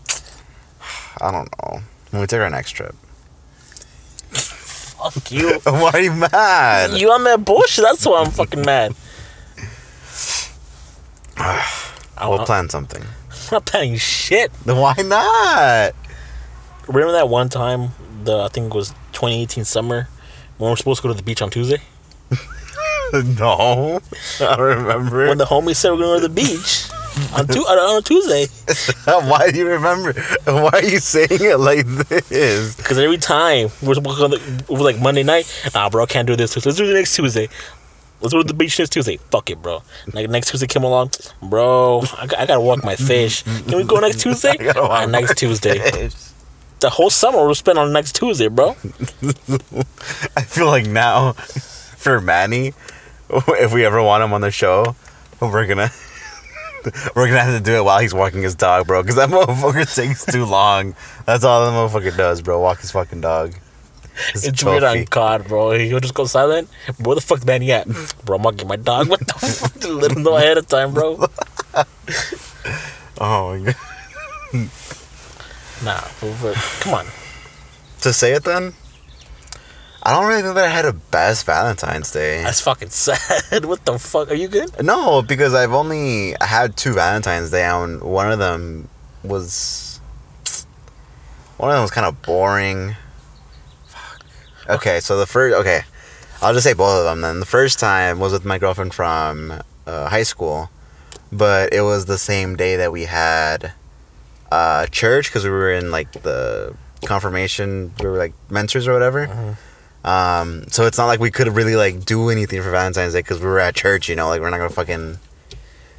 [1.21, 1.81] I don't know.
[2.11, 2.95] When we take our next trip.
[4.31, 5.59] Fuck you.
[5.63, 6.91] Why are you mad?
[6.99, 7.83] You on that bullshit?
[7.83, 8.95] That's why I'm fucking mad.
[11.37, 11.63] I
[12.21, 13.03] will we'll I'm plan something.
[13.51, 14.51] not planning shit.
[14.65, 15.93] Then Why not?
[16.87, 17.89] Remember that one time,
[18.23, 20.07] the I think it was 2018 summer,
[20.57, 21.81] when we're supposed to go to the beach on Tuesday?
[23.13, 24.01] No,
[24.41, 25.27] I don't remember.
[25.29, 26.89] When the homies said we're going to the beach
[27.33, 28.47] on, tu- on, Tuesday.
[29.05, 30.11] Why do you remember?
[30.43, 32.75] Why are you saying it like this?
[32.75, 35.47] Because every time we're supposed to go, to- was like Monday night.
[35.73, 36.53] Nah, bro, I can't do this.
[36.65, 37.47] Let's do it next Tuesday.
[38.19, 39.15] Let's go to the beach next Tuesday.
[39.31, 39.83] Fuck it, bro.
[40.11, 42.01] Like next Tuesday came along, bro.
[42.17, 43.43] I, I gotta walk my fish.
[43.43, 44.57] Can we go next Tuesday?
[44.57, 46.09] gotta walk Ah, next Tuesday.
[46.79, 48.69] The whole summer we'll spend on next Tuesday, bro.
[50.35, 52.73] I feel like now, for Manny,
[53.29, 54.95] if we ever want him on the show,
[55.39, 55.89] we're gonna
[57.15, 59.01] we're gonna have to do it while he's walking his dog, bro.
[59.01, 60.95] Because that motherfucker takes too long.
[61.25, 62.59] That's all the motherfucker does, bro.
[62.61, 63.55] Walk his fucking dog.
[64.33, 65.03] His It's weird on.
[65.05, 65.71] God, bro.
[65.71, 66.69] He'll just go silent.
[66.99, 67.87] Where the fuck Manny at?
[68.25, 69.09] Bro, I'm walking my dog.
[69.09, 69.73] What the fuck?
[69.73, 71.25] Just let him know ahead of time, bro.
[73.19, 73.73] Oh my
[74.53, 74.69] god.
[75.83, 76.01] Nah,
[76.41, 77.05] but, come on.
[78.01, 78.73] To say it then,
[80.03, 82.41] I don't really think that I had a best Valentine's Day.
[82.41, 83.65] That's fucking sad.
[83.65, 84.31] What the fuck?
[84.31, 84.71] Are you good?
[84.83, 88.87] No, because I've only had two Valentine's Day, and one of them
[89.23, 89.99] was
[91.57, 92.95] one of them was kind of boring.
[93.87, 94.25] Fuck.
[94.69, 95.81] Okay, so the first okay,
[96.41, 97.21] I'll just say both of them.
[97.21, 100.69] Then the first time was with my girlfriend from uh, high school,
[101.31, 103.73] but it was the same day that we had
[104.51, 107.93] uh, church because we were in like the confirmation.
[108.01, 109.55] We were like mentors or whatever.
[110.03, 113.39] Um, so it's not like we could really like do anything for Valentine's Day because
[113.39, 115.17] we were at church, you know, like we're not gonna fucking,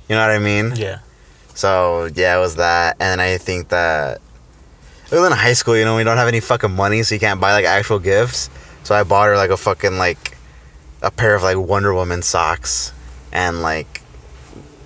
[0.08, 0.72] you know what I mean?
[0.76, 1.00] Yeah.
[1.54, 4.20] So yeah, it was that, and I think that
[5.10, 7.20] it was in high school, you know, we don't have any fucking money, so you
[7.20, 8.48] can't buy like actual gifts.
[8.84, 10.38] So I bought her like a fucking like
[11.02, 12.92] a pair of like Wonder Woman socks,
[13.32, 14.00] and like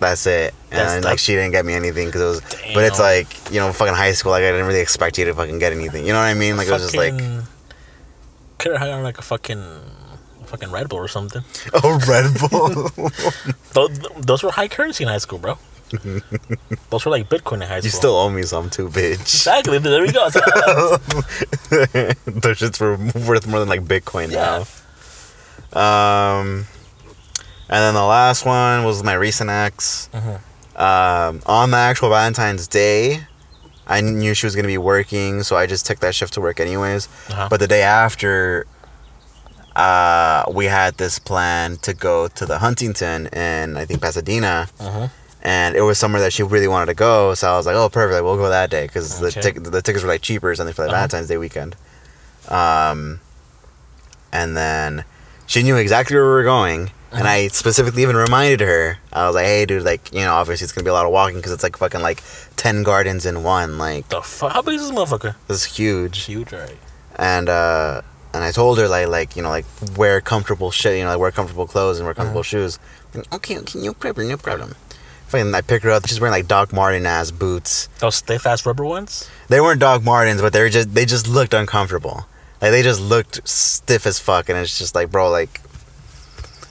[0.01, 0.55] that's it.
[0.73, 2.41] And That's- like she didn't get me anything because it was,
[2.75, 4.33] but it's like you know, fucking high school.
[4.33, 6.07] Like I didn't really expect you to fucking get anything.
[6.07, 6.57] You know what I mean?
[6.57, 7.15] Like it was just like
[8.59, 9.59] Could have had on like a fucking.
[9.61, 11.43] a Fucking Red Bull or something.
[11.75, 12.91] oh Red Bull.
[13.75, 15.57] Those, those were high currency in high school, bro.
[16.91, 17.85] those were like Bitcoin in high school.
[17.85, 19.21] You still owe me some too, bitch.
[19.21, 19.79] exactly.
[19.79, 20.29] There we go.
[20.31, 20.43] Those
[22.59, 24.65] shits were worth more than like Bitcoin Yeah.
[25.75, 25.81] now.
[25.81, 26.67] Um,
[27.69, 30.09] and then the last one was my recent ex.
[30.13, 30.41] Mhm.
[30.77, 33.27] Um, on the actual Valentine's Day,
[33.87, 36.61] I knew she was gonna be working, so I just took that shift to work
[36.61, 37.09] anyways.
[37.29, 37.49] Uh-huh.
[37.51, 38.67] But the day after,
[39.77, 45.11] uh, we had this plan to go to the Huntington in I think Pasadena Mhm.
[45.43, 47.35] and it was somewhere that she really wanted to go.
[47.35, 48.23] So I was like, "Oh, perfect!
[48.25, 49.25] We'll go that day because Okay.
[49.35, 50.97] the tic- the tickets were like cheaper or something for the Uh-huh.
[50.99, 51.75] Valentine's Day weekend."
[52.49, 53.21] Um,
[54.33, 55.05] and then
[55.47, 57.29] she knew exactly where we were going, and.
[57.29, 58.99] I specifically even reminded her.
[59.13, 61.13] I was like, "Hey, dude, like, you know, obviously it's gonna be a lot of
[61.13, 62.23] walking because it's like fucking like
[62.57, 63.79] ten gardens in one.
[63.79, 64.53] Like, The fuck?
[64.53, 65.35] How big is this motherfucker?
[65.49, 66.77] this is huge." Huge, right?
[67.17, 68.03] And uh,
[68.35, 71.19] and I told her like like you know like wear comfortable shit, you know, like
[71.19, 72.69] wear comfortable clothes and wear comfortable Uh-huh.
[72.69, 72.79] shoes.
[73.33, 74.75] Okay, okay, no problem, no problem.
[75.29, 76.07] Fucking, I pick her up.
[76.07, 77.89] She's wearing like Doc Marten ass boots.
[78.01, 79.29] Those stiff ass rubber ones?
[79.49, 82.27] They weren't Doc Martens, but they were just they just looked uncomfortable.
[82.61, 85.61] Like they just looked stiff as fuck, and it's just like, bro, like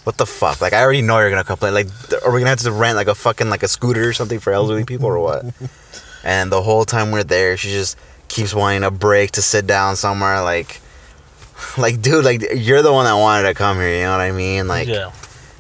[0.04, 0.62] what the fuck?
[0.62, 1.74] Like I already know you're gonna complain.
[1.74, 1.88] Like,
[2.26, 4.52] are we gonna have to rent like a fucking like a scooter or something for
[4.52, 5.46] elderly people or what?
[6.24, 9.96] and the whole time we're there, she just keeps wanting a break to sit down
[9.96, 10.42] somewhere.
[10.42, 10.82] Like,
[11.78, 13.96] like dude, like you're the one that wanted to come here.
[13.96, 14.68] You know what I mean?
[14.68, 15.12] Like, yeah.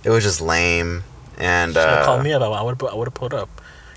[0.03, 1.03] it was just lame.
[1.37, 2.41] And uh, called me up.
[2.41, 3.49] I would I would have pulled up.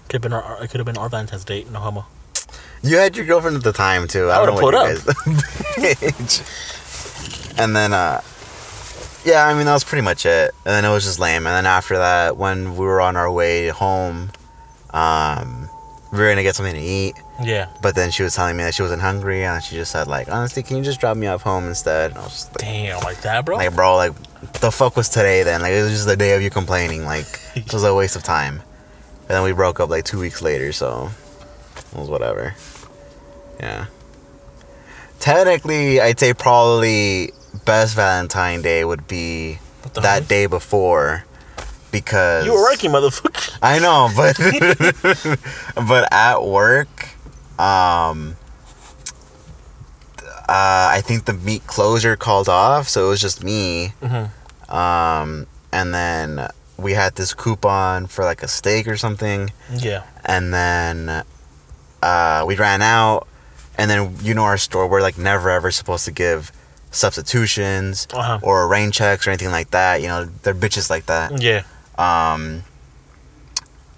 [0.08, 1.70] Could have been our it could have been our Valentine's date.
[1.70, 2.06] No homo.
[2.82, 4.28] You had your girlfriend at the time too.
[4.28, 5.26] I I don't know would've what
[5.78, 7.54] you guys.
[7.56, 8.20] and then, uh,
[9.24, 10.54] yeah, I mean that was pretty much it.
[10.64, 11.46] And then it was just lame.
[11.46, 14.30] And then after that, when we were on our way home,
[14.90, 15.68] um,
[16.12, 17.14] we were gonna get something to eat.
[17.42, 17.68] Yeah.
[17.82, 20.28] But then she was telling me that she wasn't hungry, and she just said like,
[20.30, 22.10] honestly, can you just drop me off home instead?
[22.12, 23.56] And I was just like, Damn, like that, bro.
[23.56, 24.12] like, bro, like,
[24.60, 25.60] the fuck was today then?
[25.62, 27.04] Like, it was just the day of you complaining.
[27.04, 28.62] Like, it was a waste of time.
[29.22, 31.10] And then we broke up like two weeks later, so
[31.92, 32.54] it was whatever.
[33.58, 33.86] Yeah.
[35.18, 37.32] Technically, I'd say probably
[37.64, 39.58] best Valentine Day would be
[39.94, 40.20] that hell?
[40.22, 41.24] day before,
[41.90, 43.58] because You were working, motherfucker.
[43.62, 44.36] I know, but
[45.88, 47.08] but at work,
[47.58, 48.36] um,
[50.48, 53.92] uh, I think the meat closure called off, so it was just me.
[54.02, 54.24] hmm
[54.74, 60.02] Um, and then we had this coupon for like a steak or something, Yeah.
[60.24, 61.22] and then
[62.02, 63.26] uh, we ran out.
[63.76, 66.52] And then you know our store, we're like never ever supposed to give
[66.94, 68.38] substitutions Uh-huh.
[68.42, 70.00] or rain checks or anything like that.
[70.02, 71.40] You know, they're bitches like that.
[71.42, 71.62] Yeah.
[71.98, 72.62] Um,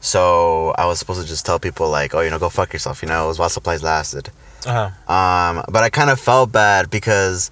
[0.01, 3.03] so I was supposed to just tell people like, oh, you know, go fuck yourself.
[3.03, 4.31] You know, it was while supplies lasted.
[4.65, 5.13] Uh huh.
[5.13, 7.51] Um, but I kind of felt bad because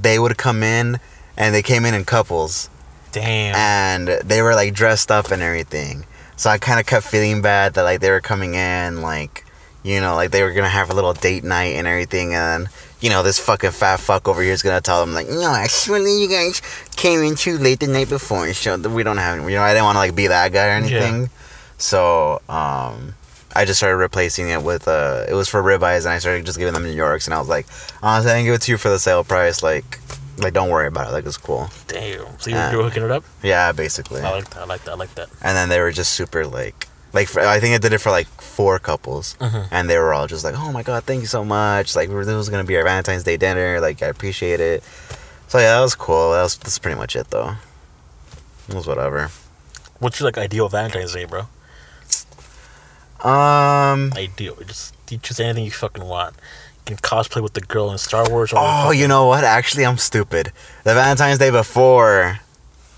[0.00, 0.98] they would come in
[1.36, 2.68] and they came in in couples
[3.12, 3.54] Damn.
[3.54, 6.04] and they were like dressed up and everything.
[6.36, 9.44] So I kind of kept feeling bad that like they were coming in like,
[9.84, 12.68] you know, like they were gonna have a little date night and everything, and
[13.04, 16.22] you know this fucking fat fuck over here is gonna tell them like, no, actually
[16.22, 16.62] you guys
[16.96, 19.84] came in too late the night before, so we don't have, you know, I didn't
[19.84, 21.28] want to like be that guy or anything.
[21.76, 23.14] So um,
[23.54, 26.58] I just started replacing it with uh, it was for ribeyes, and I started just
[26.58, 27.66] giving them New Yorks, and I was like,
[28.02, 29.98] honestly, I can give it to you for the sale price, like,
[30.38, 31.68] like don't worry about it, like it's cool.
[31.88, 32.38] Damn.
[32.40, 33.22] So you, you were hooking it up?
[33.42, 34.22] Yeah, basically.
[34.22, 34.62] I like that.
[34.62, 34.92] I like that.
[34.92, 35.28] I like that.
[35.42, 38.10] and then they were just super like like for, I think I did it for
[38.10, 39.68] like four couples, Mhm.
[39.70, 41.94] and they were all just like, "Oh my god, thank you so much!
[41.96, 43.80] Like this was gonna be our Valentine's Day dinner.
[43.80, 44.82] Like I appreciate it."
[45.48, 46.32] So yeah, that was cool.
[46.32, 47.54] That was that's pretty much it though.
[48.68, 49.30] It was whatever.
[50.00, 51.46] What's your like ideal Valentine's Day, bro?
[53.22, 54.12] Um.
[54.16, 54.56] Ideal.
[54.66, 56.34] Just you choose anything you fucking want.
[56.88, 59.44] You can cosplay with the girl in Star Wars or Oh, you know what?
[59.44, 60.52] Actually, I'm stupid.
[60.84, 62.40] The Valentine's Day before,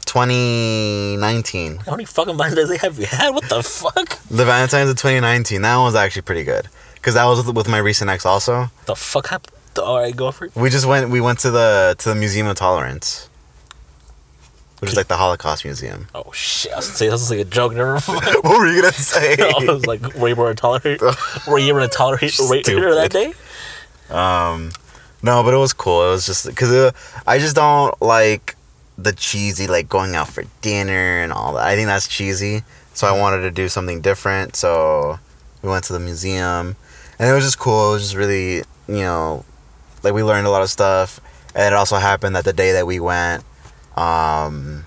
[0.07, 1.77] 2019.
[1.79, 3.31] how many fucking Valentine's Day have you had?
[3.35, 4.19] What the fuck?
[4.31, 5.62] The Valentine's of 2019.
[5.62, 6.69] That one was actually pretty good.
[7.03, 8.71] Cause that was with, my recent ex also.
[8.87, 9.53] The fuck happened?
[9.79, 10.57] All right, go for it.
[10.57, 11.09] We just went.
[11.11, 13.29] We went to the to the Museum of Tolerance,
[14.81, 16.09] which is like the Holocaust Museum.
[16.14, 16.73] Oh shit!
[16.73, 17.75] I was gonna say this is like a joke.
[17.75, 18.05] Never mind.
[18.09, 19.37] what were you gonna say?
[19.38, 21.01] I was like, were you to tolerate?
[21.47, 23.35] Were you to tolerate rape that day?
[24.11, 24.73] um,
[25.23, 26.09] no, but it was cool.
[26.09, 26.90] It was just because uh,
[27.25, 28.56] I just don't like
[28.98, 31.66] the cheesy like going out for dinner and all that.
[31.66, 32.62] I think that's cheesy.
[32.94, 34.56] So I wanted to do something different.
[34.56, 35.18] So
[35.62, 36.76] we went to the museum,
[37.18, 37.90] and it was just cool.
[37.90, 39.44] It was just really you know,
[40.02, 41.20] like we learned a lot of stuff.
[41.54, 43.44] And it also happened that the day that we went,
[43.96, 44.87] um,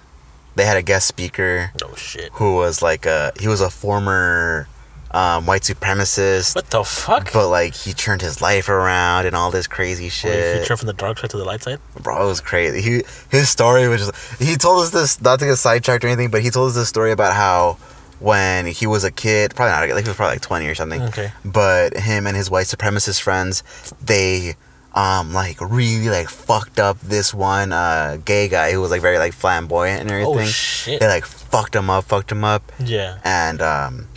[0.55, 2.31] they had a guest speaker Oh shit!
[2.33, 4.67] who was like a he was a former
[5.11, 6.55] um, white supremacist.
[6.55, 7.33] What the fuck?
[7.33, 10.77] But like he turned his life around and all this crazy Wait, shit, you turn
[10.77, 11.79] from the dark side to the light side.
[12.01, 12.23] bro.
[12.23, 12.81] It was crazy.
[12.81, 16.29] He his story was just he told us this not to get sidetracked or anything,
[16.31, 17.77] but he told us this story about how
[18.19, 21.01] when he was a kid, probably not like he was probably like twenty or something.
[21.03, 21.31] Okay.
[21.45, 23.63] But him and his white supremacist friends,
[24.03, 24.55] they
[24.93, 29.17] um like really like fucked up this one uh gay guy who was like very
[29.19, 30.39] like flamboyant and everything.
[30.39, 30.99] Oh shit!
[30.99, 33.19] they like fucked him up, fucked him up Yeah.
[33.23, 34.07] and um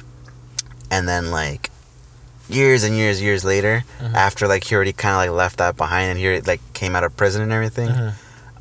[0.92, 1.70] and then like
[2.48, 4.14] years and years years later Mhm.
[4.14, 7.05] after like he already kind of like left that behind and he like came out
[7.05, 8.12] of prison and everything Mhm.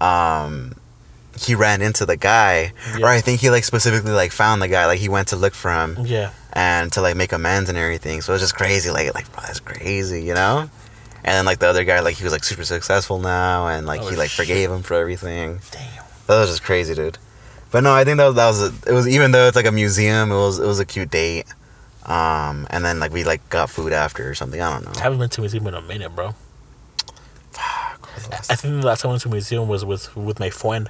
[0.02, 0.74] um
[1.40, 3.06] he ran into the guy Yeah.
[3.06, 5.54] or i think he like specifically like found the guy like he went to look
[5.54, 6.30] for him Yeah.
[6.54, 9.44] and to like make amends and everything so it was just crazy like like bro,
[9.46, 10.70] that's crazy you know
[11.24, 14.02] and then like the other guy like he was like super successful now and like
[14.02, 14.46] Oh, he like shit.
[14.48, 16.04] forgave him for everything Damn.
[16.28, 17.18] that was just crazy, dude.
[17.72, 19.66] But no, I think that was, that was a, it was even though it's like
[19.68, 21.46] a museum, it was it was a cute date.
[22.06, 24.60] Um, and then like we like got food after or something.
[24.62, 24.92] I don't know.
[24.96, 26.34] I haven't been to a museum in a minute, bro.
[27.52, 29.68] Fuck, what was the last- I think the last time I went to a museum
[29.68, 30.90] was with with my friend.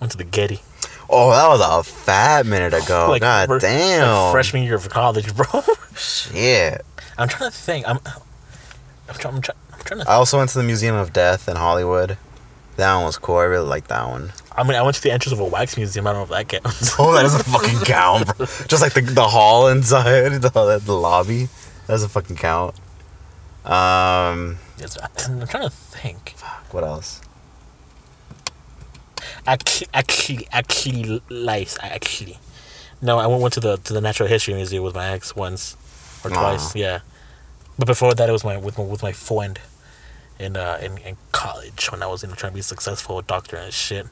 [0.00, 0.60] Went to the Getty.
[1.10, 3.16] Oh, that was a fat minute ago.
[3.20, 4.06] God fir- damn.
[4.24, 5.46] Like freshman year of college, bro.
[5.96, 6.84] Shit.
[7.16, 7.88] I'm trying to think.
[7.88, 7.98] I'm.
[9.08, 9.34] I'm trying.
[9.36, 10.08] I'm, try, I'm trying to.
[10.10, 12.16] I also went to the Museum of Death in Hollywood.
[12.78, 13.38] That one was cool.
[13.38, 14.32] I really like that one.
[14.56, 16.06] I mean, I went to the entrance of a wax museum.
[16.06, 16.94] I don't know if that counts.
[16.98, 18.46] Oh, that doesn't fucking count, bro.
[18.46, 21.46] Just like the, the hall inside, the, the lobby.
[21.86, 22.76] That doesn't fucking count.
[23.64, 24.96] Um, Yes,
[25.28, 26.34] I'm trying to think.
[26.36, 26.72] Fuck.
[26.72, 27.20] what else?
[29.44, 31.76] Actually, actually, actually, lice.
[31.82, 32.38] Actually,
[33.02, 33.18] no.
[33.18, 35.76] I went, went to the to the Natural History Museum with my ex once
[36.24, 36.76] or twice.
[36.76, 37.00] Yeah,
[37.76, 39.58] but before that, it was my with my with my friend
[40.38, 43.56] in uh in, in college when I was you know, trying to be successful doctor
[43.56, 44.06] and shit.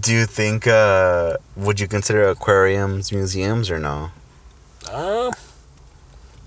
[0.00, 4.10] Do you think, uh, would you consider aquariums museums or no?
[4.90, 5.32] Um,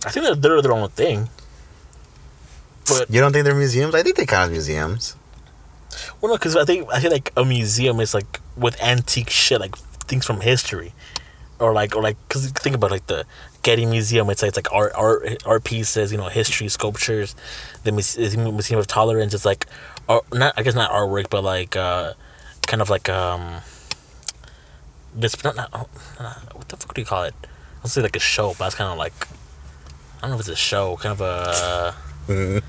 [0.05, 1.29] I think they're they're their own thing.
[2.87, 3.93] But You don't think they're museums?
[3.95, 5.15] I think they kind of museums.
[6.21, 9.59] well, no, because I think I think like a museum is like with antique shit,
[9.59, 9.75] like
[10.07, 10.93] things from history,
[11.59, 13.25] or like or like because think about like the
[13.65, 14.29] Getty Museum.
[14.29, 17.35] It's like, it's like art art art pieces, you know, history sculptures.
[17.83, 19.65] The Museum of Tolerance is like,
[20.07, 22.13] art, not I guess not artwork, but like uh,
[22.67, 23.61] kind of like um,
[25.15, 27.33] this not, not, not what the fuck do you call it?
[27.81, 29.27] I'll say like a show, but it's kind of like
[30.17, 31.95] I don't know if it's a show, kind of a.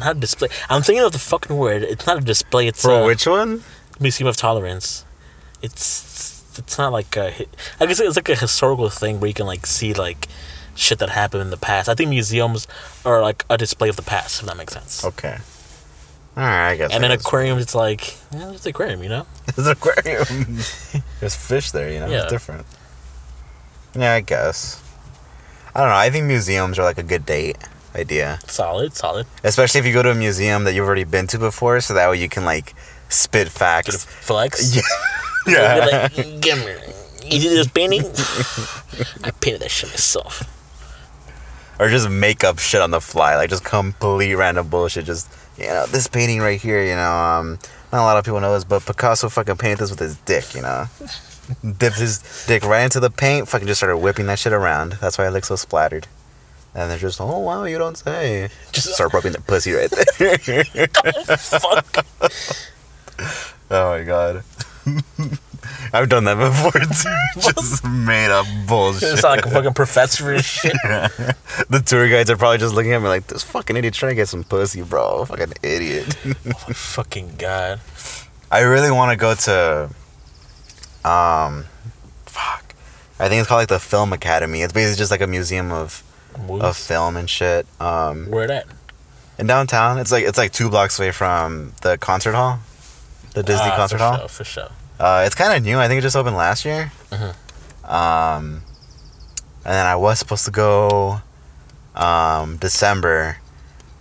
[0.00, 0.48] Not a display.
[0.68, 1.82] I'm thinking of the fucking word.
[1.82, 2.68] It's not a display.
[2.68, 3.64] It's Bro, a which one?
[3.98, 5.04] Museum of Tolerance.
[5.60, 7.46] It's it's not like a.
[7.80, 10.28] I guess it's like a historical thing where you can like see like
[10.74, 11.88] shit that happened in the past.
[11.88, 12.66] I think museums
[13.04, 15.04] are like a display of the past, if that makes sense.
[15.04, 15.38] Okay.
[16.36, 16.92] Alright, I guess.
[16.92, 17.22] And I guess.
[17.22, 19.26] aquariums, it's like yeah, it's an aquarium, you know.
[19.48, 20.26] It's an aquarium.
[21.20, 22.08] There's fish there, you know?
[22.08, 22.22] Yeah.
[22.22, 22.66] It's different.
[23.98, 24.82] Yeah, I guess.
[25.74, 25.96] I don't know.
[25.96, 27.56] I think museums are like a good date
[27.94, 28.38] idea.
[28.46, 29.26] Solid, solid.
[29.42, 32.10] Especially if you go to a museum that you've already been to before, so that
[32.10, 32.74] way you can like
[33.08, 34.04] spit facts.
[34.04, 34.76] flex.
[34.76, 34.82] Yeah.
[35.52, 36.08] Yeah.
[36.12, 36.74] like, give me.
[37.30, 38.02] You see this painting?
[39.24, 40.42] I painted that shit myself.
[41.78, 45.04] or just make up shit on the fly, like just complete random bullshit.
[45.04, 45.28] Just
[45.58, 47.58] you know, this painting right here, you know, um,
[47.92, 50.54] not a lot of people know this, but Picasso fucking painted this with his dick,
[50.54, 50.86] you know.
[51.78, 54.92] Dipped his dick right into the paint, fucking just started whipping that shit around.
[55.00, 56.06] That's why it looks so splattered.
[56.74, 58.50] And they're just, oh wow, you don't say.
[58.72, 60.38] Just- start rubbing their pussy right there.
[61.38, 62.04] Fuck.
[63.70, 64.42] oh my god.
[65.92, 67.40] I've done that before too.
[67.54, 69.18] just made up You bullshit.
[69.18, 70.72] sound like a fucking professor and shit.
[71.68, 74.16] The tour guides are probably just looking at me like, this fucking idiot trying to
[74.16, 75.24] get some pussy, bro.
[75.24, 76.16] Fucking idiot.
[76.26, 77.80] oh, fucking god.
[78.50, 79.90] I really want to go to,
[81.08, 81.64] um,
[82.26, 82.74] fuck.
[83.18, 84.62] I think it's called like the Film Academy.
[84.62, 86.02] It's basically just like a museum of,
[86.48, 87.66] of film and shit.
[87.80, 88.66] Um, Where that?
[89.38, 92.58] in downtown, it's like it's like two blocks away from the concert hall,
[93.36, 94.16] the Disney Ah, concert for hall.
[94.18, 94.68] Sure, for sure.
[94.98, 95.78] Uh, it's kind of new.
[95.78, 96.90] I think it just opened last year.
[97.12, 97.34] Mhm.
[97.84, 98.62] Um,
[99.64, 101.20] and then I was supposed to go,
[101.94, 103.38] um, December,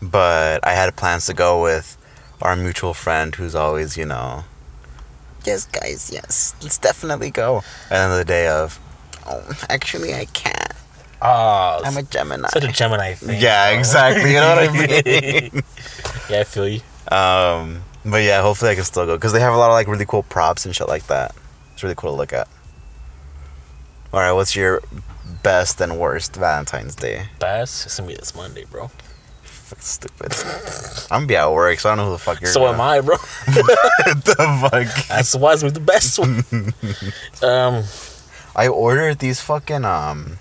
[0.01, 1.97] but I had plans to go with
[2.41, 4.43] our mutual friend, who's always, you know,
[5.43, 7.63] yes, guys, yes, let's definitely go.
[7.89, 8.79] And then the day of,
[9.27, 10.71] oh, actually, I can't.
[11.21, 12.47] Ah, I'm a Gemini.
[12.49, 13.41] such a Gemini thing.
[13.41, 14.31] yeah, exactly.
[14.33, 14.71] You know what I
[15.51, 15.63] mean?
[16.29, 16.81] yeah, I feel you.
[17.11, 19.87] Um, but yeah, hopefully I can still go because they have a lot of like
[19.87, 21.35] really cool props and shit like that.
[21.73, 22.47] It's really cool to look at.
[24.13, 24.81] All right, what's your
[25.43, 27.27] best and worst Valentine's Day?
[27.39, 27.85] Best?
[27.85, 28.89] it's gonna be this Monday, bro.
[29.41, 30.33] Fuck stupid.
[31.11, 32.51] I'm gonna be at work, so I don't know who the fuck you're.
[32.51, 33.17] So am I, bro.
[33.47, 35.07] the fuck?
[35.07, 36.45] That's why it's the best one.
[37.41, 37.83] um,
[38.55, 40.37] I ordered these fucking um.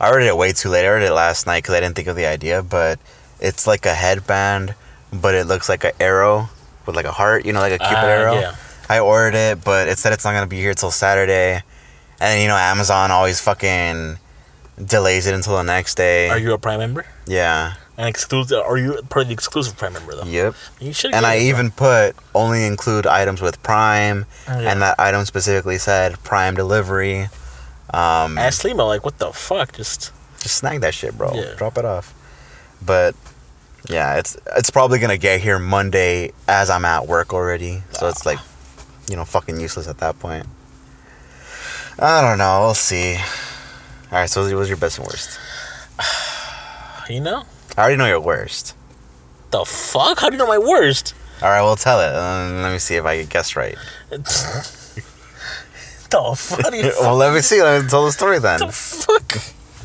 [0.00, 0.84] I ordered it way too late.
[0.84, 2.98] I ordered it last night because I didn't think of the idea, but
[3.40, 4.74] it's like a headband,
[5.20, 6.48] but it looks like an arrow
[6.86, 8.34] with like a heart, you know, like a cupid Ah, arrow.
[8.34, 8.54] yeah.
[8.88, 11.62] I ordered it, but it said it's not gonna be here till Saturday,
[12.20, 14.18] and you know Amazon always fucking
[14.84, 16.28] delays it until the next day.
[16.28, 17.06] are you a Prime member?
[17.26, 17.74] yeah.
[17.96, 18.58] An exclusive?
[18.58, 20.24] Are you part of the exclusive Prime member though?
[20.24, 20.54] Yep.
[20.80, 21.14] You should.
[21.14, 24.72] And I even put only include items with Prime, Oh, yeah.
[24.72, 27.28] and that item specifically said Prime delivery.
[27.92, 29.74] Um, asked Limo like, what the fuck?
[29.74, 31.32] Just just snag that shit, bro.
[31.34, 31.54] Yeah.
[31.56, 32.12] Drop it off.
[32.84, 33.14] But
[33.88, 37.82] yeah, it's it's probably gonna get here Monday as I'm at work already.
[37.90, 38.38] So it's like,
[39.08, 40.46] you know, fucking useless at that point.
[41.98, 42.60] I don't know.
[42.62, 43.16] We'll see.
[43.16, 44.28] All right.
[44.30, 45.38] So what was your best and worst?
[47.08, 47.44] you know
[47.76, 48.74] I already know your worst.
[49.50, 50.20] the fuck?
[50.20, 51.14] How do you know my worst?
[51.42, 51.62] All right.
[51.62, 52.14] Well, tell it.
[52.14, 53.76] Uh, let me see if I can guess right.
[54.10, 54.24] the
[56.36, 56.72] fuck?
[57.00, 57.62] well, let me see.
[57.62, 58.60] Let me tell the story then.
[58.60, 59.36] the fuck?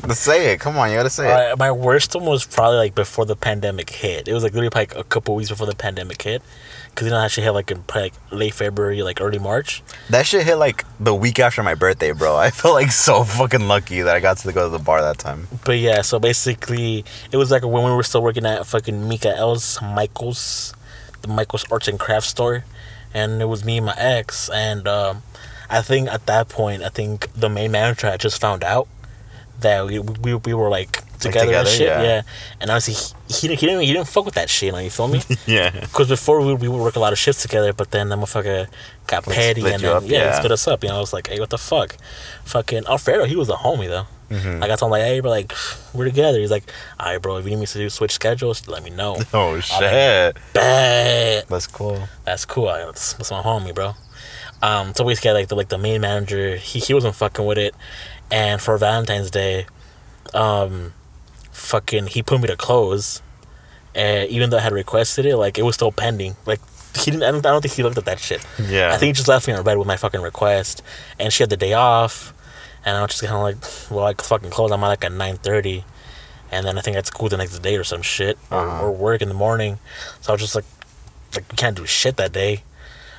[0.06, 0.60] Let's say it.
[0.60, 1.58] Come on, you gotta say it.
[1.58, 4.28] My worst one was probably like before the pandemic hit.
[4.28, 6.42] It was like literally like a couple weeks before the pandemic hit,
[6.90, 9.82] because you know how she hit like in like late February, like early March.
[10.08, 12.36] That shit hit like the week after my birthday, bro.
[12.36, 15.18] I felt like so fucking lucky that I got to go to the bar that
[15.18, 15.48] time.
[15.64, 19.30] But yeah, so basically it was like when we were still working at fucking Mika
[19.30, 20.74] Mikael's Michaels
[21.22, 22.64] the Michael's Arts and Crafts store,
[23.12, 25.22] and it was me and my ex, and um,
[25.68, 28.88] I think at that point, I think the main manager had just found out
[29.60, 32.02] that we we, we were like together, together, and shit, yeah.
[32.02, 32.22] yeah.
[32.60, 34.72] And honestly, he, he didn't he didn't he didn't fuck with that shit.
[34.72, 35.22] Like, you feel me?
[35.46, 35.70] Yeah.
[35.70, 38.68] Because before we, we would work a lot of shifts together, but then the motherfucker
[39.06, 40.32] got petty split and then up, yeah, yeah.
[40.38, 40.82] split us up.
[40.82, 41.96] You know, I was like, hey, what the fuck?
[42.44, 44.06] Fucking Alfredo, he was a homie though.
[44.30, 44.62] Mm-hmm.
[44.62, 45.52] I got told like, hey, bro, like
[45.92, 46.38] we're together.
[46.38, 48.90] He's like, all right, bro, if you need me to do switch schedules, let me
[48.90, 49.18] know.
[49.32, 50.36] Oh shit.
[50.52, 51.48] Bet.
[51.48, 52.08] That's cool.
[52.24, 52.68] That's cool.
[52.68, 53.94] I, that's, that's my homie, bro.
[54.62, 57.58] Um, so we got like the like the main manager, he he wasn't fucking with
[57.58, 57.74] it,
[58.30, 59.66] and for Valentine's Day,
[60.34, 60.92] um,
[61.52, 63.22] fucking he put me to close,
[63.94, 66.36] and even though I had requested it, like it was still pending.
[66.46, 66.60] Like
[66.96, 67.22] he didn't.
[67.22, 68.44] I don't, I don't think he looked at that shit.
[68.58, 68.88] Yeah.
[68.92, 70.82] I think he just left me on red with my fucking request,
[71.18, 72.32] and she had the day off,
[72.84, 74.70] and I was just kind of like, well, I fucking close.
[74.70, 75.84] I'm at like at nine thirty,
[76.50, 78.86] and then I think I had school the next day or some shit, or, Uh-huh.
[78.86, 79.78] or work in the morning.
[80.20, 80.64] So I was just like,
[81.34, 82.62] like we can't do shit that day.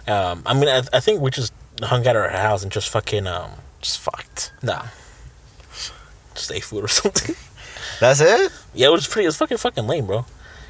[0.07, 1.53] Um, I mean, I, I think we just
[1.83, 3.51] hung out at her house and just fucking um,
[3.81, 4.51] Just fucked.
[4.63, 4.85] nah,
[6.49, 7.35] ate food or something.
[7.99, 8.51] That's it?
[8.73, 9.25] yeah, it was pretty.
[9.25, 10.25] It was fucking fucking lame, bro.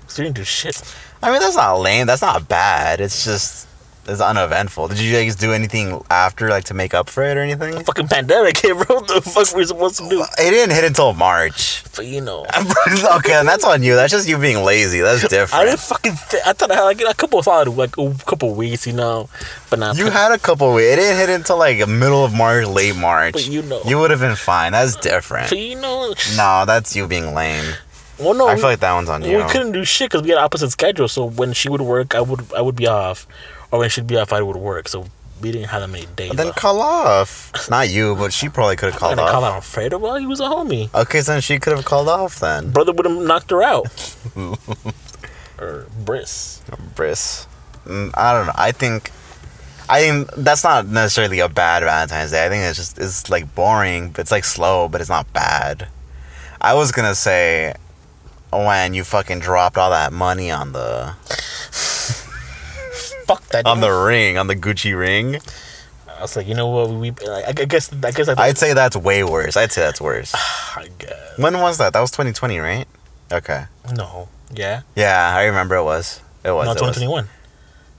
[0.07, 0.81] 'Cause we didn't do shit.
[1.23, 2.07] I mean, that's not lame.
[2.07, 2.99] That's not bad.
[2.99, 3.67] It's just
[4.07, 4.87] it's uneventful.
[4.87, 7.83] Did you guys do anything after, like, to make up for it or anything?
[7.83, 8.97] Fucking pandemic hit, bro.
[8.97, 10.21] What the fuck were we supposed to do?
[10.23, 11.83] It didn't hit until March.
[11.93, 12.45] But you know,
[13.17, 13.95] okay, and that's on you.
[13.95, 15.01] That's just you being lazy.
[15.01, 15.53] That's different.
[15.53, 16.13] I didn't fucking.
[16.29, 17.45] Th- I thought I had like a couple of
[17.77, 19.27] like a couple weeks, you know,
[19.69, 19.97] but not.
[19.97, 20.87] You had a couple weeks.
[20.93, 23.33] It didn't hit until like middle of March, late March.
[23.33, 23.81] But you know.
[23.85, 24.71] You would have been fine.
[24.71, 25.49] That's different.
[25.49, 27.73] But you know, No, that's you being lame.
[28.17, 29.39] well, no, I feel like that one's on you.
[29.39, 31.11] we couldn't do shit because we had opposite schedules.
[31.11, 33.27] So when she would work, I would I would be off,
[33.71, 34.87] or when she'd be off, I would work.
[34.87, 35.05] So
[35.41, 36.31] we didn't have that many days.
[36.31, 36.55] Then off.
[36.55, 37.69] call off.
[37.69, 39.51] Not you, but she probably could have called gonna call off.
[39.51, 39.97] out Alfredo.
[39.97, 40.93] Well, he was a homie.
[40.93, 42.71] Okay, so then she could have called off then.
[42.71, 43.87] Brother would have knocked her out.
[45.59, 46.61] or Briss.
[46.95, 47.47] Briss.
[47.85, 48.53] Mm, I don't know.
[48.55, 49.11] I think,
[49.89, 52.45] I think that's not necessarily a bad Valentine's Day.
[52.45, 55.87] I think it's just it's like boring, but it's like slow, but it's not bad.
[56.59, 57.73] I was gonna say
[58.51, 61.15] when you fucking dropped all that money on the
[63.35, 63.65] Fuck that.
[63.65, 65.39] on the ring on the Gucci ring.
[66.07, 66.89] I was like, you know what?
[66.91, 69.57] We, I, I guess, I guess, I, I'd say that's way worse.
[69.57, 70.33] I'd say that's worse.
[70.35, 71.37] I guess.
[71.37, 71.93] When was that?
[71.93, 72.85] That was 2020, right?
[73.31, 73.65] Okay.
[73.95, 74.29] No.
[74.53, 74.81] Yeah.
[74.95, 76.21] Yeah, I remember it was.
[76.43, 76.65] It was.
[76.65, 76.95] no, it was.
[76.95, 77.27] 2021.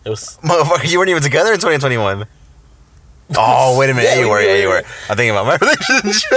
[0.05, 0.39] It was.
[0.43, 2.27] Motherfucker, you weren't even together in 2021.
[3.39, 4.11] Oh, wait a minute.
[4.11, 4.41] Yeah, you were.
[4.41, 4.83] Yeah, you were.
[5.09, 6.31] I'm thinking about my relationship.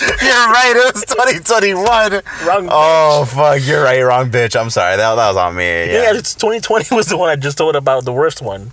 [0.00, 0.72] you're right.
[0.76, 2.12] It was 2021.
[2.46, 3.60] Wrong Oh, fuck.
[3.62, 4.02] You're right.
[4.02, 4.58] Wrong bitch.
[4.60, 4.96] I'm sorry.
[4.96, 5.64] That, that was on me.
[5.64, 5.86] Yeah.
[6.12, 6.14] Yeah.
[6.18, 8.72] it's 2020 was the one I just told about, the worst one.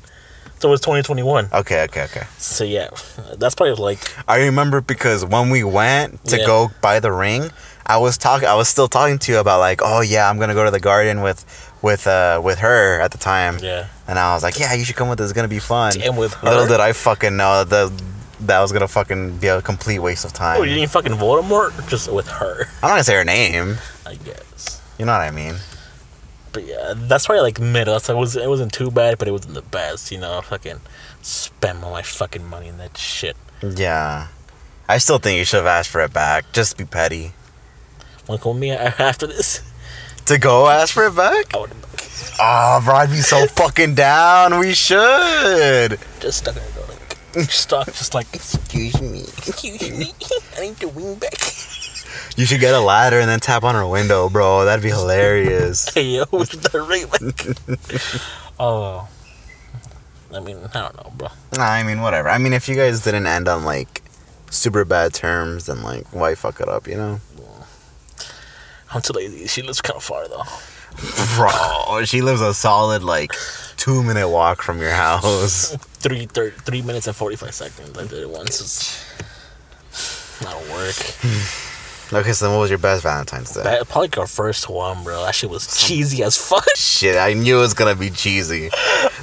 [0.60, 1.50] So it was 2021.
[1.54, 2.24] Okay, okay, okay.
[2.38, 2.90] So yeah,
[3.38, 6.46] that's probably like I remember because when we went to Yeah.
[6.46, 7.50] go buy the ring,
[7.86, 8.46] I was talking.
[8.48, 10.82] I was still talking to you about like, oh yeah, I'm gonna go to the
[10.82, 11.46] garden with,
[11.82, 13.58] with uh, with her at the time.
[13.62, 13.88] yeah.
[14.08, 15.26] And I was like, yeah, you should come with us.
[15.30, 15.94] It's gonna be fun.
[15.94, 18.02] Damn, with Little did I fucking know that
[18.42, 20.60] that was gonna fucking be a complete waste of time.
[20.60, 23.78] Oh, you didn't fucking Voldemort just with her, I'm not gonna say her name.
[24.06, 24.82] I guess.
[24.98, 25.56] You know what I mean?
[26.52, 28.00] But yeah, that's probably like middle.
[28.00, 30.12] So it was it wasn't too bad, but it wasn't the best.
[30.12, 30.82] You know, fucking
[31.22, 33.38] spend all my fucking money in that shit.
[33.62, 34.28] Yeah.
[34.88, 36.52] I still think you should have asked for it back.
[36.52, 37.34] Just be petty.
[38.28, 39.62] Want to call me after this?
[40.30, 41.56] To go ask for it back?
[41.56, 44.60] I would Oh, ah, bro, I'd be so fucking down.
[44.60, 45.98] We should.
[46.20, 49.22] just stuck in there like stuck, just like Excuse me.
[49.22, 50.14] excuse me,
[50.58, 51.34] I need your wing back.
[52.38, 54.66] You should get a ladder and then tap on her window, bro.
[54.66, 55.92] That'd be hilarious.
[55.92, 56.78] Hey yo, what's the
[57.12, 58.38] like?
[58.60, 59.10] oh,
[60.32, 61.30] I mean, I don't know, bro.
[61.58, 62.30] Nah, I mean, whatever.
[62.30, 64.04] I mean, if you guys didn't end on like
[64.52, 67.20] super bad terms, then like, why fuck it up, you know?
[68.92, 69.48] I'm too lazy.
[69.48, 70.44] She lives kind of far though.
[71.36, 73.34] Bro, she lives a solid like
[73.78, 75.76] two minute walk from your house.
[76.00, 77.98] Three, thir- three minutes and forty five seconds.
[77.98, 78.60] I did it once.
[78.62, 80.96] It's not work.
[82.12, 83.62] Okay, so then what was your best Valentine's Day?
[83.62, 85.24] That, probably our first one, bro.
[85.26, 86.66] That shit was cheesy as fuck.
[86.76, 88.70] Shit, I knew it was gonna be cheesy.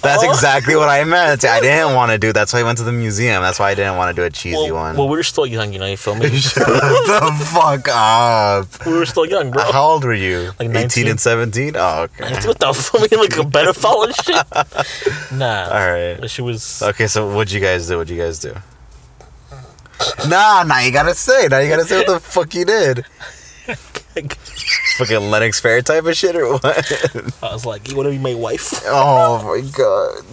[0.03, 0.30] That's oh.
[0.30, 1.45] exactly what I meant.
[1.45, 2.32] I didn't want to do.
[2.32, 3.43] That's why I went to the museum.
[3.43, 4.97] That's why I didn't want to do a cheesy Well, one.
[4.97, 5.87] well, we were still young, you know.
[5.87, 6.28] You feel me?
[6.37, 8.87] Shut the fuck up.
[8.87, 9.64] we were still young, bro.
[9.72, 10.53] How old were you?
[10.61, 11.74] Like 18 and 17?
[11.76, 12.34] Oh, okay.
[12.47, 13.01] What the fuck?
[13.01, 15.32] Like a pedophile and shit.
[15.37, 15.64] Nah.
[15.70, 16.30] All right.
[16.30, 16.82] She was.
[16.82, 17.97] Okay, so what'd you guys do?
[17.97, 18.55] What'd you guys do?
[20.28, 21.49] Nah, now you gotta say.
[21.49, 23.05] Now you gotta say what the fuck you did.
[24.99, 26.92] Fucking Lennox Fair type of shit or what?
[27.42, 28.82] I was like, you want to be my wife?
[28.86, 30.24] oh my god.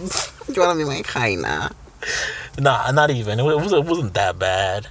[0.54, 1.70] You wanna be my kinda?
[2.58, 3.40] Nah, not even.
[3.40, 4.88] It, was, it wasn't that bad.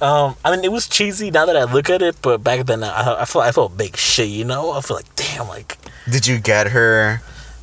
[0.00, 2.84] Um, I mean, it was cheesy now that I look at it, but back then
[2.84, 4.28] I, I felt I felt big shit.
[4.28, 5.78] You know, I feel like damn, like
[6.10, 7.22] Did you get her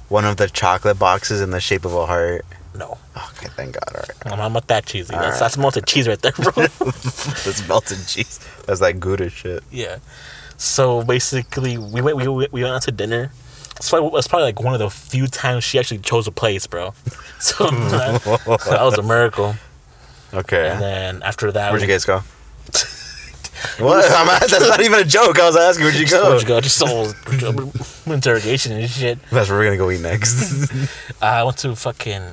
[0.10, 2.45] one of the chocolate boxes in the shape of a heart?
[2.76, 3.84] No, Okay, thank God.
[3.95, 4.34] All right.
[4.34, 5.11] I'm, I'm not that cheesy.
[5.14, 5.39] That's, Alright.
[5.39, 6.51] that's melted cheese right there, bro.
[6.55, 8.39] That's melted cheese.
[8.66, 9.64] That's like Gouda shit.
[9.72, 9.99] yeah.
[10.57, 13.32] So basically, we went we, we we went out to dinner.
[13.78, 16.68] It's probably, it's probably like one of the few times she actually chose a place,
[16.68, 16.93] bro.
[17.39, 18.38] So that, so
[18.72, 19.55] that was a miracle.
[20.34, 20.70] Okay.
[20.70, 22.20] And then after that, Where'd you guys go?
[23.80, 24.07] what?
[24.39, 25.38] That's not even a joke.
[25.39, 26.30] I was asking where'd you go?
[26.30, 26.61] Where'd you go?
[26.61, 27.11] Just all
[28.05, 29.20] interrogation and shit.
[29.30, 30.72] That's where we're gonna go eat next.
[31.22, 32.24] I went to fucking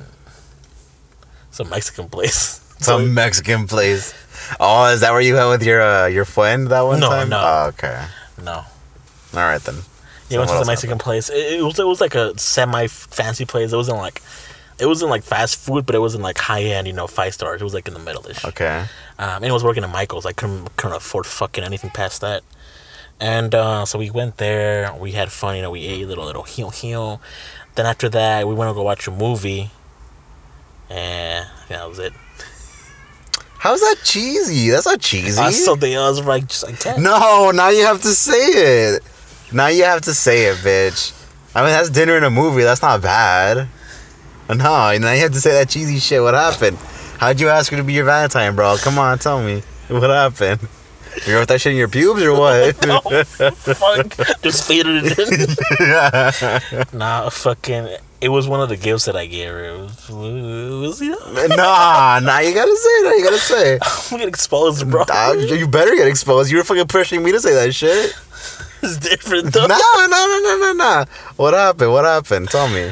[1.51, 2.57] some Mexican place.
[2.81, 4.11] Some Mexican place.
[4.59, 7.29] Oh, is that where you went with your uh, your friend that one No, time?
[7.29, 7.39] no.
[7.39, 8.05] Oh, okay.
[8.43, 8.53] No.
[8.53, 8.65] All
[9.33, 9.75] right then.
[10.29, 11.29] Yeah, went what to the Mexican place.
[11.29, 13.71] It, it was it was like a semi fancy place.
[13.71, 14.23] It wasn't like
[14.79, 17.61] it wasn't like fast food, but it wasn't like high end, you know, five stars.
[17.61, 18.43] It was like in the middle ish.
[18.45, 18.85] Okay.
[19.19, 20.25] Um, and it was working at Michael's.
[20.25, 22.41] I couldn't couldn't afford fucking anything past that.
[23.19, 24.91] And uh, so we went there.
[24.99, 25.55] We had fun.
[25.55, 27.21] You know, we ate a little little heel heel.
[27.75, 29.69] Then after that, we went to go watch a movie.
[30.91, 32.13] And yeah, that was it.
[33.57, 34.69] How's that cheesy?
[34.71, 35.39] That's not cheesy.
[35.39, 36.99] I saw the I was like, just like that.
[36.99, 39.03] no, now you have to say it.
[39.53, 41.17] Now you have to say it, bitch.
[41.55, 42.63] I mean, that's dinner in a movie.
[42.63, 43.67] That's not bad.
[44.49, 46.21] No, now you have to say that cheesy shit.
[46.21, 46.77] What happened?
[47.19, 48.75] How'd you ask her to be your Valentine, bro?
[48.79, 49.63] Come on, tell me.
[49.87, 50.67] What happened?
[51.27, 52.85] You wrote that shit in your pubes or what?
[52.87, 56.87] no, Fuck, just faded it in.
[56.97, 57.89] Nah, fucking.
[58.21, 59.65] It was one of the gifts that I gave her.
[59.65, 63.17] It was, it was you know, nah, nah, you gotta say it.
[63.17, 63.79] You gotta say.
[63.81, 65.05] I'm gonna expose, bro.
[65.09, 66.51] Ah, you better get exposed.
[66.51, 68.13] You were fucking pushing me to say that shit.
[68.83, 69.67] It's different though.
[69.67, 71.05] Nah, nah, nah, nah, nah, nah.
[71.35, 71.91] What happened?
[71.91, 72.49] What happened?
[72.49, 72.91] Tell me.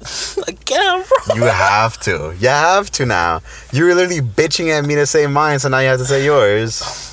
[0.36, 1.34] Like, yeah, bro.
[1.34, 2.34] You have to.
[2.38, 3.42] You have to now.
[3.72, 6.24] You were literally bitching at me to say mine, so now you have to say
[6.24, 7.07] yours.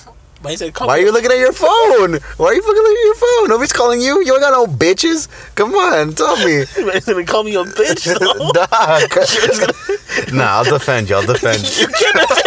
[0.45, 2.19] But he said, come Why are you looking at your phone?
[2.37, 3.49] Why are you fucking looking at your phone?
[3.49, 4.23] Nobody's calling you.
[4.23, 5.27] You ain't got no bitches.
[5.55, 6.65] Come on, tell me.
[6.93, 8.51] He's gonna call me a bitch though.
[8.53, 11.15] nah, nah, I'll defend you.
[11.15, 11.81] I'll defend you.
[11.81, 12.45] you can't defend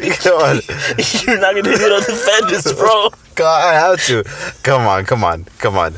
[0.00, 0.60] it, Come on.
[0.62, 1.32] bro.
[1.32, 3.10] You're not able to defend this, bro.
[3.34, 4.24] God, I have to.
[4.62, 5.96] Come on, come on, come on.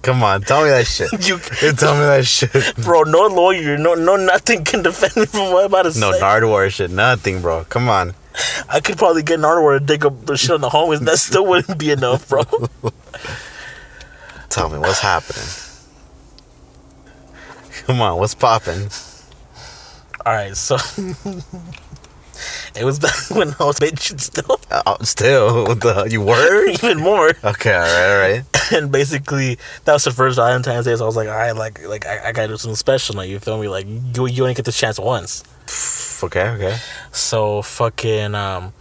[0.00, 1.10] Come on, tell me that shit.
[1.28, 1.38] You,
[1.74, 2.52] Tell me that shit.
[2.76, 6.00] bro, no lawyer, no, no, nothing can defend me from what I'm about to say.
[6.00, 6.20] No say.
[6.20, 7.64] Nardwuar shit, nothing, bro.
[7.64, 8.14] Come on.
[8.68, 10.98] I could probably get an artwork to dig up the shit on the homies.
[10.98, 12.44] And that still wouldn't be enough, bro.
[14.48, 15.44] Tell me what's happening.
[17.86, 18.88] Come on, what's popping?
[20.24, 20.74] All right, so
[22.74, 26.66] it was back when I was bitching still, Uh, still, what the you were?
[26.68, 27.32] even more.
[27.44, 28.44] Okay, all right, all right.
[28.72, 30.96] And basically, that was the first Valentine's Day.
[30.96, 33.22] So I was like, all right, like, like I, I gotta do something special now.
[33.22, 33.68] You feel me?
[33.68, 35.44] Like you, you only get this chance once.
[36.22, 36.78] Okay, okay.
[37.12, 38.72] So fucking um,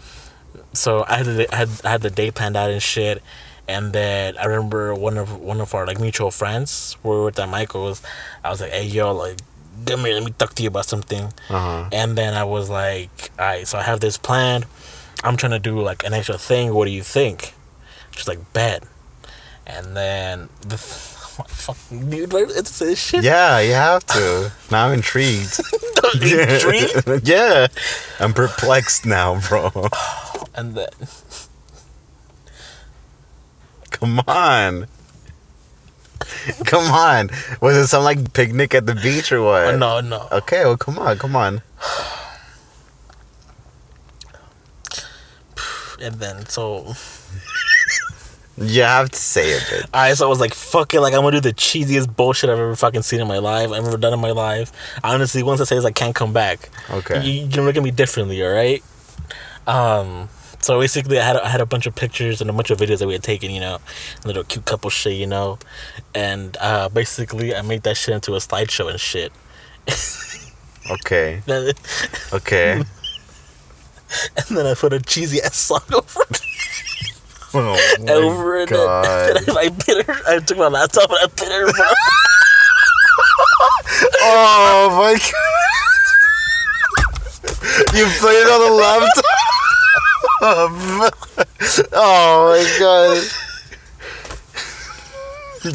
[0.74, 3.22] so I had the, I had I had the day planned out and shit.
[3.68, 7.36] And then I remember one of one of our like mutual friends, we were with
[7.36, 8.02] that Michael's.
[8.44, 9.40] I was like, "Hey yo, like,
[9.88, 11.90] come here, let me talk to you about something." Uh-huh.
[11.92, 14.66] And then I was like, all right, so I have this plan.
[15.24, 16.76] I'm trying to do like an extra thing.
[16.76, 17.56] What do you think?
[18.12, 18.84] She's like, bet.
[19.66, 20.78] And then the
[21.48, 23.24] fuck, dude, like, it's this shit.
[23.24, 24.52] Yeah, you have to.
[24.72, 25.60] Now I'm intrigued.
[26.16, 27.24] Intrigued?
[27.28, 27.68] yeah.
[28.20, 29.72] I'm perplexed now, bro.
[30.58, 30.88] And then
[33.92, 34.88] Come on.
[36.66, 37.30] Come on.
[37.60, 39.74] Was it some like picnic at the beach or what?
[39.74, 40.28] oh, no, no.
[40.32, 41.62] Okay, well come on, come on.
[46.02, 46.94] And then so,
[48.58, 49.90] You have to say it, bitch.
[49.94, 52.58] right, so I was like, fuck it, like I'm gonna do the cheesiest bullshit I've
[52.58, 53.72] ever fucking seen in my life.
[53.72, 54.72] I've ever done in my life.
[55.04, 56.70] Honestly, once I say this, I can't come back.
[56.90, 57.22] Okay.
[57.22, 58.84] You, you look at me differently, all right?
[59.68, 60.30] Um.
[60.62, 63.00] So basically, I had I had a bunch of pictures and a bunch of videos
[63.00, 63.80] that we had taken, you know,
[64.26, 65.60] little cute couple shit, you know,
[66.16, 69.32] and uh, basically I made that shit into a slideshow and shit.
[70.90, 71.42] Okay.
[72.34, 72.72] Okay.
[74.38, 76.42] and then I put a cheesy ass song over it.
[77.56, 77.78] Oh
[78.10, 78.70] over it.
[78.70, 79.38] God.
[79.48, 80.16] And I put her.
[80.28, 81.68] I took my laptop and I put her.
[84.28, 85.32] Oh my god.
[87.96, 89.26] You played it on the laptop.
[91.94, 93.24] oh my god.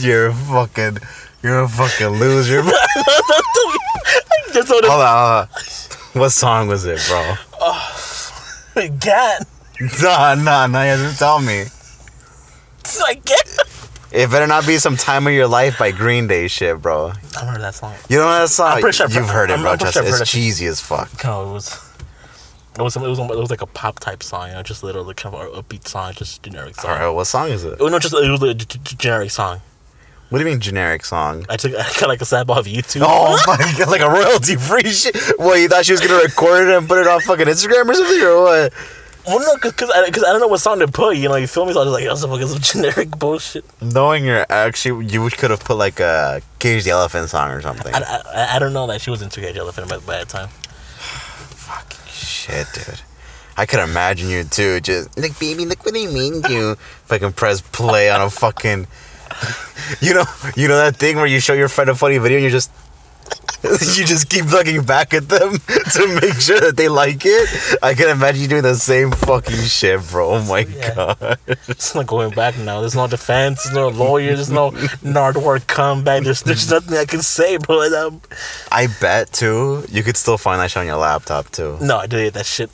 [0.01, 0.99] You're a fucking
[1.43, 2.62] you're a fucking loser.
[2.62, 2.74] Hold
[4.85, 5.49] on, hold on.
[6.12, 7.35] What song was it, bro?
[7.61, 7.81] Oh,
[9.01, 9.47] Can't.
[10.03, 11.64] Nah, nah, nah, you have to tell me.
[13.05, 13.61] I can't.
[14.12, 17.12] It better not be some time of your life by Green Day shit, bro.
[17.37, 17.95] I remember that song.
[18.09, 18.72] You don't know that song?
[18.72, 19.70] I'm pretty sure I've You've heard- heard it, bro.
[19.72, 20.26] I'm Just, sure heard it's it.
[20.26, 21.09] cheesy as fuck.
[21.24, 21.87] No, it was.
[22.78, 24.87] It was, it was, it was like a pop type song, you know, just a
[24.87, 26.91] little like kind of a upbeat song, just generic song.
[26.91, 27.76] All right, what song is it?
[27.81, 29.61] Oh no, just it was a generic song.
[30.28, 31.45] What do you mean generic song?
[31.49, 33.03] I took I got like a sample off YouTube.
[33.05, 35.16] Oh my god, like a royalty free shit.
[35.39, 37.95] What, you thought she was gonna record it and put it on fucking Instagram or
[37.95, 38.72] something or what?
[39.27, 41.16] Well, no, cause, cause, I, cause I don't know what song to put.
[41.16, 41.73] You know, you feel me?
[41.73, 43.64] So I was like, some fucking some generic bullshit.
[43.83, 47.95] Knowing you're actually, you could have put like a Cage the Elephant song or something.
[47.95, 50.49] I, I, I don't know that she was into Cage Elephant by, by that time.
[50.99, 53.01] Fucking shit, dude.
[53.57, 56.77] I could imagine you too, just like, baby, look what I mean you.
[57.05, 58.87] Fucking press play on a fucking.
[60.01, 62.43] You know, you know that thing where you show your friend a funny video and
[62.45, 62.71] you're just.
[63.96, 65.58] You just keep looking back at them
[65.94, 67.48] to make sure that they like it.
[67.82, 70.30] I can imagine you doing the same fucking shit, bro.
[70.36, 70.94] Oh my Yeah.
[70.94, 71.38] god.
[71.68, 72.80] It's not going back now.
[72.80, 73.64] There's no defense.
[73.64, 74.34] There's no lawyer.
[74.34, 74.70] There's no
[75.04, 76.22] Nardwuar comeback.
[76.24, 77.82] There's there's nothing I can say, bro.
[78.06, 78.20] Um,
[78.72, 81.76] I bet too, you could still find that shit on your laptop too.
[81.80, 82.70] no, I deleted that shit.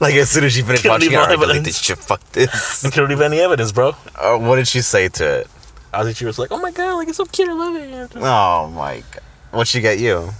[0.00, 1.66] Like as soon as she finished Can't watching it, I no delete evidence.
[1.66, 1.98] this shit.
[1.98, 2.84] Fuck this.
[2.84, 3.94] I couldn't leave any evidence, bro.
[4.14, 5.46] Uh, what did she say to it?
[5.92, 7.48] I think she was like, "Oh my god, like it's so cute.
[7.48, 9.22] I love it." Oh my god.
[9.50, 10.30] What'd she get you?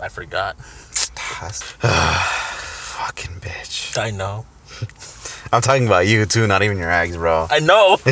[0.00, 0.56] I forgot.
[3.02, 3.98] Fucking bitch.
[3.98, 4.46] I know.
[5.52, 7.46] I'm talking about you too, not even your ex, bro.
[7.50, 7.98] I know.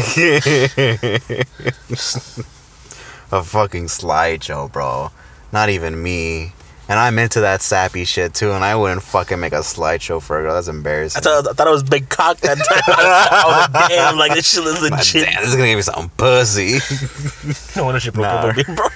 [3.32, 5.10] A fucking slideshow, bro.
[5.52, 6.52] Not even me.
[6.90, 10.40] And I'm into that sappy shit too, and I wouldn't fucking make a slideshow for
[10.40, 10.54] a girl.
[10.54, 11.20] That's embarrassing.
[11.20, 12.82] I thought, I thought it was big cock that time.
[12.88, 15.24] I was like, damn, like this shit is legit.
[15.32, 16.78] damn, this is gonna give me some pussy.
[17.76, 18.48] No wonder she broke Nah.
[18.48, 18.88] up with me, bro.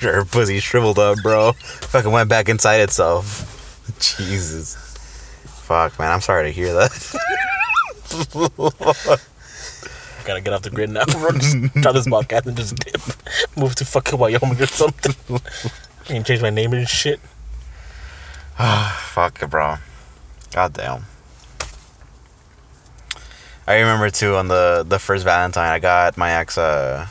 [0.00, 1.52] Her pussy shriveled up, bro.
[1.52, 3.92] Fucking went back inside itself.
[3.98, 4.76] Jesus.
[5.64, 6.12] Fuck, man.
[6.12, 6.90] I'm sorry to hear that.
[10.24, 11.32] Gotta get off the grid now, bro.
[11.32, 13.00] Just drop this podcast and just dip.
[13.56, 15.40] Move to fucking Wyoming or something.
[16.08, 17.20] And change my name and shit.
[19.14, 19.76] Fuck it, bro.
[20.52, 21.04] God damn.
[23.66, 27.06] I remember too on the the first Valentine, I got my ex uh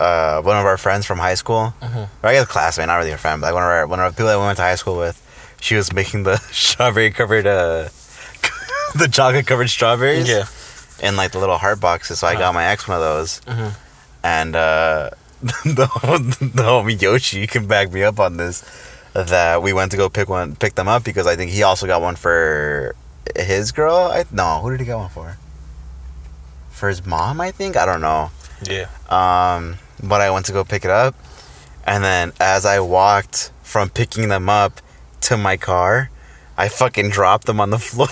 [0.00, 1.74] uh one of our friends from high school.
[1.80, 2.08] Mhm.
[2.22, 4.12] Or I guess classmate, not really a friend, but like one of our one of
[4.12, 5.16] the people that we went to high school with.
[5.60, 7.88] She was making the strawberry covered uh
[8.96, 10.28] the chocolate covered strawberries.
[10.28, 10.46] Yeah.
[11.02, 13.40] In like the little heart boxes, so I got my ex one of those.
[13.46, 13.72] Mhm.
[14.24, 15.10] And uh
[15.42, 15.86] the
[16.40, 18.64] the homie Yoshi can back me up on this.
[19.12, 21.86] That we went to go pick one, pick them up because I think he also
[21.86, 22.94] got one for
[23.36, 23.96] his girl.
[23.96, 25.36] I no, who did he get one for?
[26.70, 27.76] For his mom, I think.
[27.76, 28.30] I don't know.
[28.62, 28.88] Yeah.
[29.08, 31.14] Um, but I went to go pick it up,
[31.84, 34.80] and then as I walked from picking them up
[35.22, 36.10] to my car,
[36.56, 38.08] I fucking dropped them on the floor.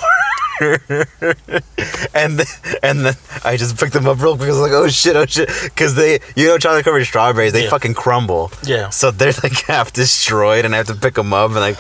[2.15, 2.47] and then,
[2.83, 4.49] and then I just picked them up real quick.
[4.49, 7.65] I was like, oh shit, oh shit, because they, you know, chocolate covered strawberries, they
[7.65, 7.71] Yeah.
[7.71, 8.51] fucking crumble.
[8.65, 8.91] Yeah.
[8.91, 11.79] So they're like half destroyed, and I have to pick them up and like.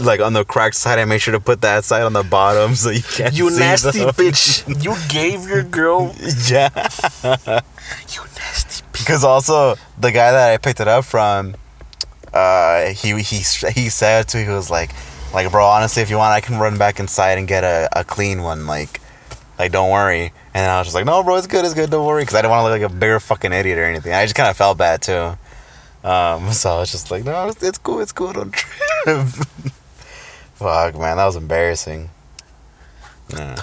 [0.00, 2.76] Like on the cracked side, I make sure to put that side on the bottom
[2.76, 3.34] so you can't.
[3.34, 4.10] You nasty them.
[4.10, 4.62] bitch.
[4.84, 6.14] You gave your girl.
[6.46, 6.68] Yeah.
[7.24, 8.92] You nasty bitch.
[8.92, 11.56] Because also the guy that I picked it up from,
[12.32, 13.38] uh, he he
[13.72, 14.92] he said to he was like,
[15.32, 18.04] like bro, honestly, if you want, I can run back inside and get a, a
[18.04, 18.66] clean one.
[18.66, 19.00] Like,
[19.58, 20.32] like don't worry.
[20.54, 22.42] And I was just like, no, bro, it's good, it's good, don't worry, because I
[22.42, 24.12] didn't want to look like a bigger fucking idiot or anything.
[24.12, 25.38] I just kind of felt bad too.
[26.02, 29.26] Um, so I was just like, no, it's, it's cool, it's cool, don't trip.
[30.54, 32.10] Fuck, man, that was embarrassing.
[33.32, 33.56] Yeah.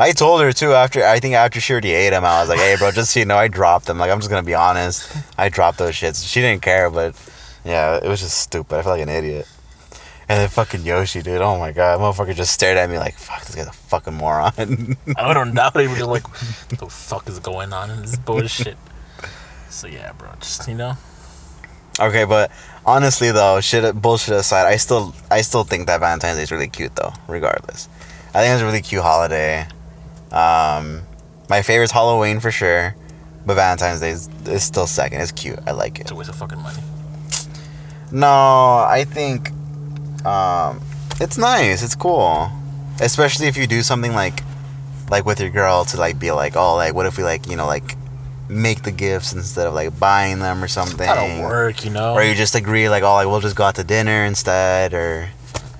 [0.00, 2.60] I told her too after I think after she already ate them, I was like,
[2.60, 3.98] "Hey, bro, just so you know, I dropped them.
[3.98, 6.24] Like, I'm just gonna be honest, I dropped those shits.
[6.24, 7.16] She didn't care, but
[7.64, 8.78] yeah, it was just stupid.
[8.78, 9.48] I felt like an idiot.
[10.30, 11.40] And then fucking Yoshi, dude.
[11.40, 14.52] Oh my god, motherfucker just stared at me like, "Fuck, this guy's a fucking moron."
[15.16, 15.88] I don't doubt it.
[15.88, 16.28] We're just like,
[16.70, 18.76] what the fuck is going on in this bullshit?
[19.70, 20.28] So yeah, bro.
[20.40, 20.94] Just you know.
[21.98, 22.50] okay, but
[22.84, 26.68] honestly though, shit, bullshit aside, I still, I still think that Valentine's Day is really
[26.68, 27.12] cute though.
[27.26, 27.88] Regardless,
[28.34, 29.66] I think it's a really cute holiday.
[30.30, 31.02] Um,
[31.48, 32.94] my favorite's Halloween for sure,
[33.46, 35.22] but Valentine's Day is, is still second.
[35.22, 35.58] It's cute.
[35.66, 36.02] I like it.
[36.02, 36.82] It's a waste of fucking money.
[38.12, 39.52] No, I think
[40.24, 40.80] um,
[41.20, 41.82] it's nice.
[41.82, 42.50] It's cool,
[43.00, 44.40] especially if you do something like
[45.10, 47.56] like with your girl to like be like, oh, like what if we like you
[47.56, 47.96] know like
[48.48, 50.98] make the gifts instead of like buying them or something.
[50.98, 52.14] That'll work, you know.
[52.14, 55.30] Or you just agree like, oh, like we'll just go out to dinner instead, or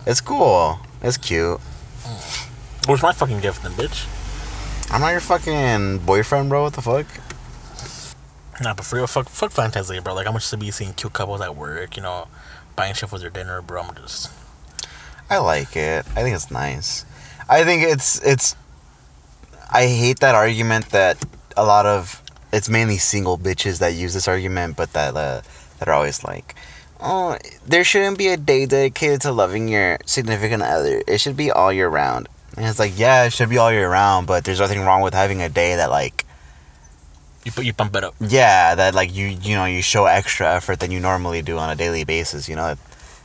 [0.07, 0.78] it's cool.
[1.03, 1.61] It's cute.
[2.86, 4.07] Where's my fucking gift then, bitch?
[4.91, 6.62] I'm not your fucking boyfriend, bro.
[6.62, 7.07] What the fuck?
[8.61, 10.14] Nah, but for real, fuck, fuck Valentine's Day, bro.
[10.14, 12.26] Like, I'm just to be seeing cute couples at work, you know,
[12.79, 13.83] buying shit for their dinner, bro.
[13.83, 14.31] I'm just.
[15.29, 16.07] I like it.
[16.16, 17.05] I think it's nice.
[17.49, 18.55] I think it's it's.
[19.70, 21.22] I hate that argument that
[21.57, 22.22] a lot of
[22.53, 25.43] it's mainly single bitches that use this argument, but that uh,
[25.79, 26.55] that are always like,
[27.01, 31.03] oh, there shouldn't be a day dedicated to loving your significant other.
[31.07, 32.29] It should be all year round.
[32.57, 35.14] And it's like, yeah, it should be all year round, but there's nothing wrong with
[35.14, 36.24] having a day that like
[37.49, 38.14] You put you pump it up.
[38.20, 41.70] yeah, that like you you know you show extra effort than you normally do on
[41.70, 42.46] a daily basis.
[42.46, 42.78] You know, like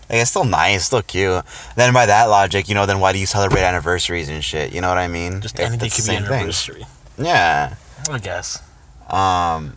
[0.09, 1.43] it's still nice, still cute.
[1.75, 4.71] Then by that logic, you know, then why do you celebrate anniversaries and shit?
[4.73, 5.41] You know what I mean?
[5.41, 6.33] Just anything could be an same thing.
[6.39, 6.85] anniversary.
[7.17, 7.75] Yeah.
[8.09, 8.63] I guess.
[9.09, 9.75] Um,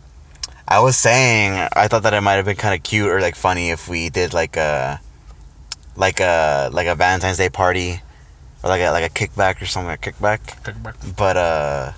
[0.67, 3.35] I was saying I thought that it might have been kind of cute or like
[3.35, 5.01] funny if we did like a
[5.97, 8.01] like a like a Valentine's Day party
[8.63, 10.95] or like a like a kickback or something, a kickback, Take it back.
[11.17, 11.91] but uh,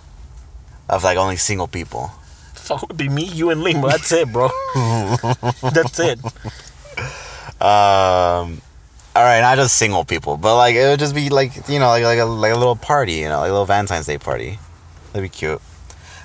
[0.90, 2.12] of like only single people.
[2.70, 3.88] Would be me, you, and Lima.
[3.88, 4.50] That's it, bro.
[5.62, 6.20] That's it.
[7.62, 8.62] Um,
[9.16, 11.88] all right, not just single people, but like it would just be like you know
[11.88, 14.60] like like a like a little party, you know, like a little Valentine's Day party.
[15.12, 15.62] That'd be cute.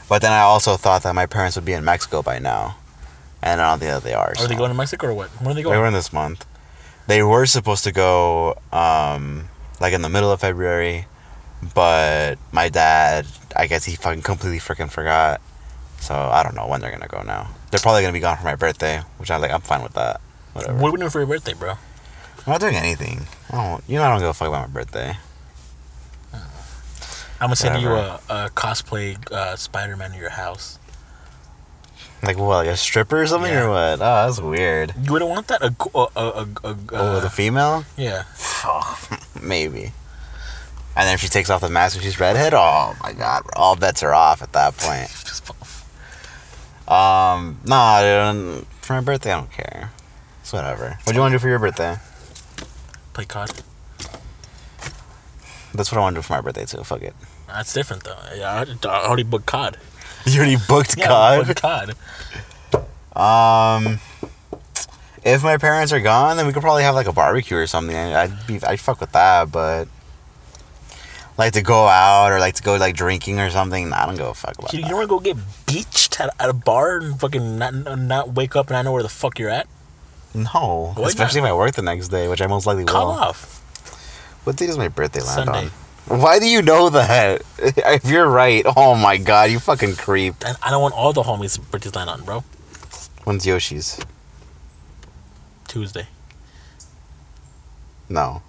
[0.09, 2.77] But then I also thought that my parents would be in Mexico by now,
[3.43, 4.31] and I don't think that they are.
[4.31, 4.47] Are so.
[4.47, 5.29] they going to Mexico or what?
[5.41, 5.75] Where are they going?
[5.75, 6.47] They were in this month.
[7.07, 9.49] They were supposed to go um
[9.81, 11.07] like in the middle of February,
[11.75, 13.27] but my dad,
[13.57, 15.41] I guess he fucking completely freaking forgot.
[16.05, 17.49] So I don't know when they're gonna go now.
[17.71, 20.21] They're probably gonna be gone for my birthday, which I'm like I'm fine with that.
[20.53, 20.75] Whatever.
[20.79, 21.71] What are we doing for your birthday, bro?
[21.73, 23.23] I'm not doing anything.
[23.51, 23.85] I don't.
[23.89, 25.17] You know I don't give a fuck about my birthday.
[27.41, 30.79] I'm gonna send you a, a cosplay uh, Spider Man to your house.
[32.23, 32.49] Like what?
[32.65, 33.65] Like a stripper or something Yeah.
[33.65, 33.95] or what?
[33.95, 34.95] Oh, that's weird.
[35.03, 35.63] You wouldn't want that?
[35.65, 37.85] A, g- a, a, a, a, oh, uh, the female?
[37.97, 38.25] yeah.
[39.43, 39.93] Maybe.
[40.97, 43.75] And then if she takes off the mask and she's redhead, oh my god, all
[43.75, 45.09] bets are off at that point.
[45.27, 45.45] Just
[46.89, 48.01] Um, nah,
[48.33, 49.91] dude, for my birthday, I don't care.
[50.41, 50.99] It's whatever.
[51.05, 51.97] What do you want to do for your birthday?
[53.15, 53.51] play COD.
[55.73, 56.83] That's what I want to do for my birthday too.
[56.85, 57.15] Fuck it.
[57.47, 58.17] That's different though.
[58.37, 59.77] Yeah, I already- booked COD.
[60.27, 61.95] You already booked Yeah, I booked COD.
[62.73, 62.85] COD.
[63.17, 64.01] Um,
[65.23, 67.95] if my parents are gone, then we could probably have like a barbecue or something.
[67.97, 69.87] I'd be, I'd fuck with that, but
[71.37, 73.89] like to go out or like to go like drinking or something.
[73.91, 76.21] Nah, I don't give a fuck about You, you don't want to go get beached
[76.21, 79.09] at, at a bar and fucking not not wake up and I know where the
[79.09, 79.67] fuck you're at?
[80.35, 81.47] No, Why especially not?
[81.49, 83.13] if I work the next day, which I most likely Call will.
[83.15, 83.61] off.
[84.45, 85.71] What day is my birthday land Sunday.
[86.11, 86.21] on?
[86.21, 87.43] Why do you know that?
[87.59, 90.35] If you're right, oh my god, you fucking creep.
[90.45, 92.45] And I don't want all the homies' birthdays land on, bro.
[93.25, 93.99] When's Yoshi's?
[95.67, 96.09] Tuesday.
[98.09, 98.43] No.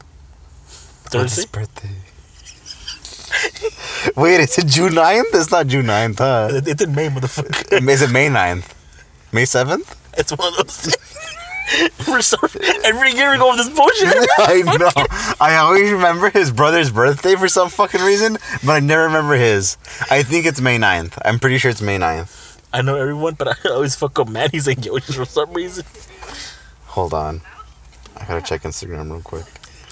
[0.66, 1.36] When's Thursday?
[1.44, 1.90] his birthday?
[4.16, 5.24] Wait, is it June 9th?
[5.34, 6.50] It's not June 9th, huh?
[6.52, 7.90] It- It's in May, motherfucker.
[7.90, 8.72] Is it May 9th?
[9.32, 9.96] May 7th?
[10.18, 10.96] It's one of those.
[12.08, 12.38] We're so,
[12.86, 14.14] every year we go with this bullshit.
[14.38, 15.36] I know.
[15.42, 19.78] I always remember his brother's birthday for some fucking reason, but I never remember his.
[20.12, 21.18] I think it's May 9th.
[21.26, 22.60] I'm pretty sure it's May 9th.
[22.72, 25.86] I know everyone, but I always fuck up Manny's and Yoshi for some reason.
[26.88, 27.42] Hold on.
[28.16, 29.46] I gotta check Instagram real quick.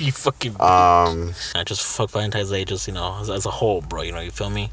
[0.04, 0.54] You fucking.
[0.60, 4.02] Um, I just fuck Valentine's Day, just you know, as, as a whole, bro.
[4.02, 4.70] You know, you feel me?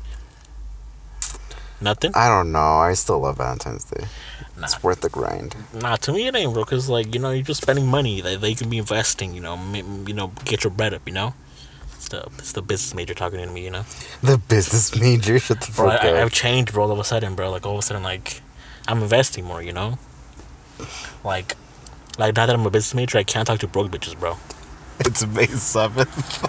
[1.81, 2.13] Nothing.
[2.15, 2.59] I don't know.
[2.59, 4.05] I still love Valentine's Day.
[4.59, 5.55] Nah, It's worth the grind.
[5.73, 5.97] nah.
[5.97, 6.65] To me, it ain't, bro.
[6.65, 9.33] Cause like you know, you're just spending money that they can be investing.
[9.33, 11.03] You know, m- you know, get your bread up.
[11.07, 11.35] You know,
[11.95, 13.65] it's the it's the business major talking to me.
[13.65, 13.85] You know,
[14.23, 15.39] The business major.
[15.39, 15.91] Shut the bro.
[15.91, 16.17] fuck I, up.
[16.25, 16.85] I've changed, bro.
[16.85, 17.51] All of a sudden, bro.
[17.51, 18.43] Like all of a sudden, like
[18.89, 19.63] I'm investing more.
[19.63, 19.99] You know,
[21.25, 21.55] like
[22.19, 24.37] like now that I'm a business major, I can't talk to broke bitches, bro.
[25.07, 26.45] It's May 7th.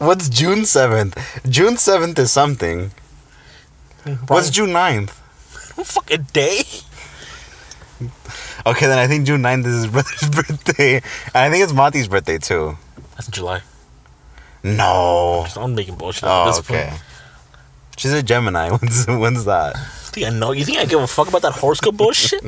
[0.00, 1.14] What's June 7th?
[1.50, 2.90] June 7th is something.
[4.28, 5.10] What's June 9th?
[5.84, 6.62] fucking day?
[8.64, 10.94] Okay, then I think June 9th is his brother's birthday.
[10.96, 12.76] And I think it's Monty's birthday too.
[13.14, 13.60] That's in July.
[14.64, 15.46] No.
[15.56, 16.24] I'm making bullshit.
[16.24, 16.88] at Oh, this okay.
[16.88, 17.02] point.
[17.98, 18.70] She's a Gemini.
[18.76, 19.76] When's, when's that?
[20.12, 20.52] think I know?
[20.52, 22.42] You think I give a fuck about that horoscope bullshit?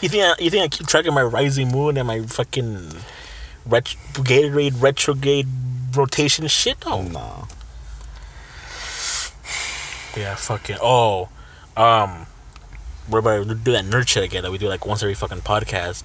[0.00, 2.90] You think I, you think I keep track of my rising moon and my fucking
[3.66, 5.46] ret- Gatorade retrograde
[5.94, 6.84] rotation shit?
[6.84, 7.02] No.
[7.02, 7.48] No.
[10.16, 10.76] Yeah, fucking.
[10.82, 11.28] Oh,
[11.76, 12.26] um,
[13.08, 15.38] we're about to do that nerd shit again that we do like once every fucking
[15.38, 16.02] podcast.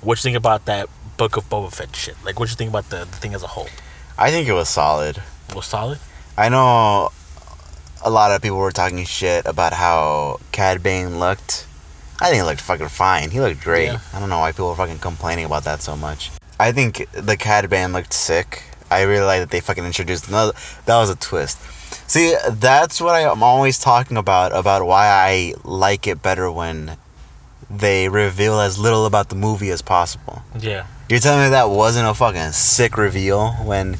[0.00, 2.16] What you think about that Book of Boba Fett shit?
[2.24, 3.68] Like, what you think about the, the thing as a whole?
[4.16, 5.22] I think it was solid.
[5.54, 5.98] Was solid?
[6.38, 7.10] I know
[8.02, 11.66] a lot of people were talking shit about how Cad Bane looked.
[12.20, 13.30] I think he looked fucking fine.
[13.30, 13.86] He looked great.
[13.86, 14.00] Yeah.
[14.12, 16.30] I don't know why people were fucking complaining about that so much.
[16.58, 18.64] I think the Cad Bane looked sick.
[18.90, 20.52] I really like that they fucking introduced another.
[20.84, 21.58] That was a twist.
[22.10, 24.52] See, that's what I'm always talking about.
[24.52, 26.96] About why I like it better when
[27.70, 30.42] they reveal as little about the movie as possible.
[30.58, 30.86] Yeah.
[31.08, 33.94] You're telling me that wasn't a fucking sick reveal when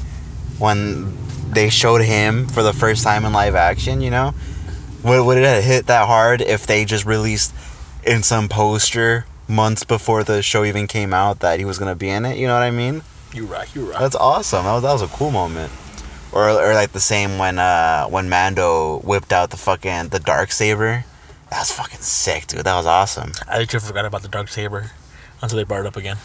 [0.59, 1.17] when
[1.49, 4.33] they showed him for the first time in live action, you know?
[5.03, 7.53] Would, would it have hit that hard if they just released
[8.05, 12.09] in some poster months before the show even came out that he was to be
[12.09, 12.37] in it?
[12.37, 13.03] You know what I mean?
[13.33, 13.73] You right.
[13.75, 13.99] You right.
[13.99, 14.65] That's awesome.
[14.65, 15.71] That was, that was a cool moment.
[16.31, 20.51] or or like the same when uh when Mando whipped out the fucking the dark
[20.51, 21.05] saber.
[21.49, 22.63] That was fucking sick, dude.
[22.63, 23.33] That was awesome.
[23.47, 24.91] I literally forgot about the dark saber
[25.41, 26.17] until they brought it up again.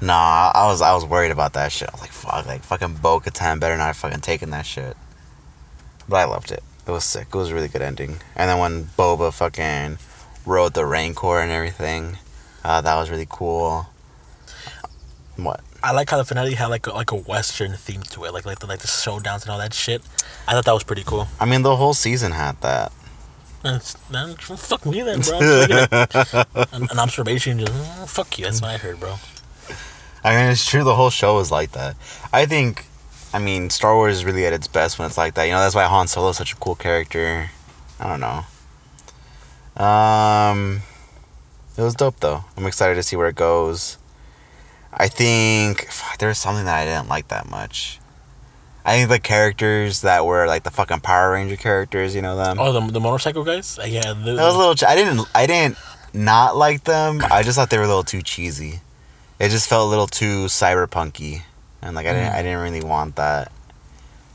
[0.00, 1.88] Nah, I was I was worried about that shit.
[1.88, 4.96] I was like, fuck, like fucking Bo Katan better not have fucking taken that shit.
[6.08, 6.62] But I loved it.
[6.86, 7.28] It was sick.
[7.28, 8.18] It was a really good ending.
[8.36, 9.98] And then when Boba fucking
[10.48, 12.18] rode the Rancor and everything,
[12.64, 13.86] uh, that was really cool.
[15.36, 15.60] What?
[15.82, 18.44] I like how the finale had like a, like a western theme to it, like
[18.44, 20.02] like the, like the showdowns and all that shit.
[20.48, 21.28] I thought that was pretty cool.
[21.38, 22.90] I mean, the whole season had that.
[23.62, 25.36] And it's, man, fuck me then, bro.
[25.36, 28.44] I'm just making a- an, an observation, just oh, fuck you.
[28.44, 29.16] That's what I heard, bro.
[30.24, 30.82] I mean, it's true.
[30.82, 31.96] The whole show was like that.
[32.32, 32.86] I think,
[33.32, 35.44] I mean, Star Wars is really at its best when it's like that.
[35.44, 37.50] You know, that's why Han Solo is such a cool character.
[38.00, 38.44] I don't know.
[39.78, 40.80] Um,
[41.76, 42.44] it was dope though.
[42.56, 43.96] I'm excited to see where it goes.
[44.92, 48.00] I think fuck, there was something that I didn't like that much.
[48.84, 52.58] I think the characters that were like the fucking Power Ranger characters, you know them.
[52.58, 53.78] Oh, the, the motorcycle guys?
[53.78, 54.14] Uh, yeah.
[54.14, 54.74] The, That was a little.
[54.74, 55.26] ch- I didn't.
[55.34, 55.76] I didn't
[56.14, 57.20] not like them.
[57.30, 58.80] I just thought they were a little too cheesy.
[59.38, 61.42] It just felt a little too cyberpunky,
[61.82, 62.32] and like I didn't.
[62.32, 63.52] I didn't really want that.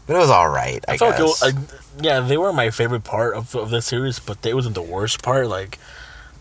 [0.06, 0.84] But it was all right.
[0.88, 1.42] I, I felt guess.
[1.42, 1.70] like, it, like,
[2.06, 5.22] yeah, they were my favorite part of, of the series, but they wasn't the worst
[5.24, 5.48] part.
[5.48, 5.80] Like,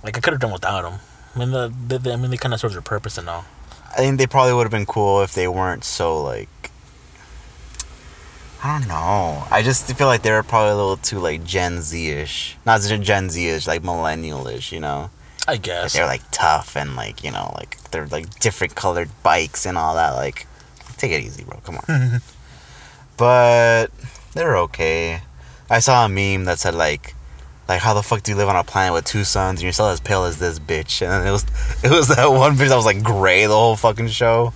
[0.03, 1.01] like I could have done without them.
[1.35, 3.45] I mean, the, the, the- I mean, they kind of served their purpose and all.
[3.93, 6.49] I think they probably would have been cool if they weren't so like.
[8.65, 9.45] I don't know.
[9.51, 12.57] I just feel like they were probably a little too like Gen Z ish.
[12.65, 14.71] Not Gen Z ish, like millennial ish.
[14.73, 15.11] You know.
[15.49, 15.93] I Like, guess.
[15.95, 19.97] they're like tough and like you know like they're like different colored bikes and all
[19.97, 20.47] that like
[20.99, 22.21] take it easy bro come on
[23.23, 23.87] but
[24.35, 25.21] they're okay
[25.71, 27.15] i saw a meme that said like
[27.69, 29.73] like how the fuck do you live on a planet with two suns and you're
[29.73, 31.45] still as pale as this bitch and then it was
[31.85, 34.53] it was that one bitch that was like gray the whole fucking show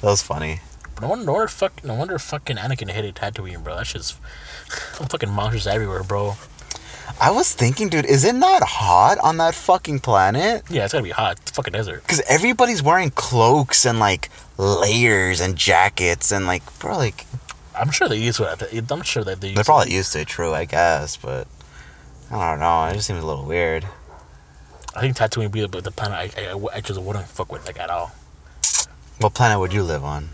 [0.00, 0.60] that was funny
[1.02, 3.76] No wonder, no wonder, fuck, no wonder fucking Anakin hated Tatooine, bro.
[3.76, 4.14] That's just
[5.12, 6.36] fucking monsters everywhere, bro.
[7.20, 11.04] i was thinking dude is it not hot on that fucking planet Yeah, it's gotta
[11.04, 11.36] be hot.
[11.42, 12.00] It's a fucking desert.
[12.02, 17.25] because everybody's wearing cloaks and like layers and jackets and like bro like
[17.78, 18.90] I'm sure they used it.
[18.90, 19.48] I'm sure that they.
[19.48, 21.46] They're used probably used to it, true, I guess, but
[22.30, 22.84] I don't know.
[22.86, 23.86] It just seems a little weird.
[24.94, 27.66] I think Tatooine would be the, the planet I, I, I just wouldn't fuck with
[27.66, 28.12] like at all.
[29.20, 30.30] What planet would you live on?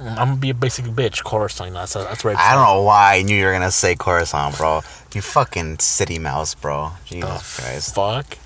[0.00, 1.72] I'm gonna be a basic bitch, Coruscant.
[1.72, 2.36] That's that's right.
[2.36, 4.82] I don't know why I knew you were gonna say Coruscant, bro.
[5.14, 6.90] You fucking city mouse, bro.
[7.08, 7.94] The Jesus Christ.
[7.94, 8.36] fuck.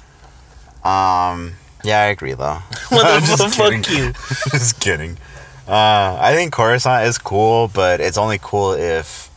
[0.85, 1.55] Um,
[1.85, 2.59] yeah, I agree though.
[2.91, 3.97] What the fuck kidding.
[3.97, 4.12] you?
[4.51, 5.16] just kidding.
[5.69, 9.31] Uh, I think Coruscant is cool, but it's only cool if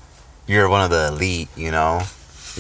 [0.48, 1.50] you're one of the elite.
[1.58, 2.02] You know,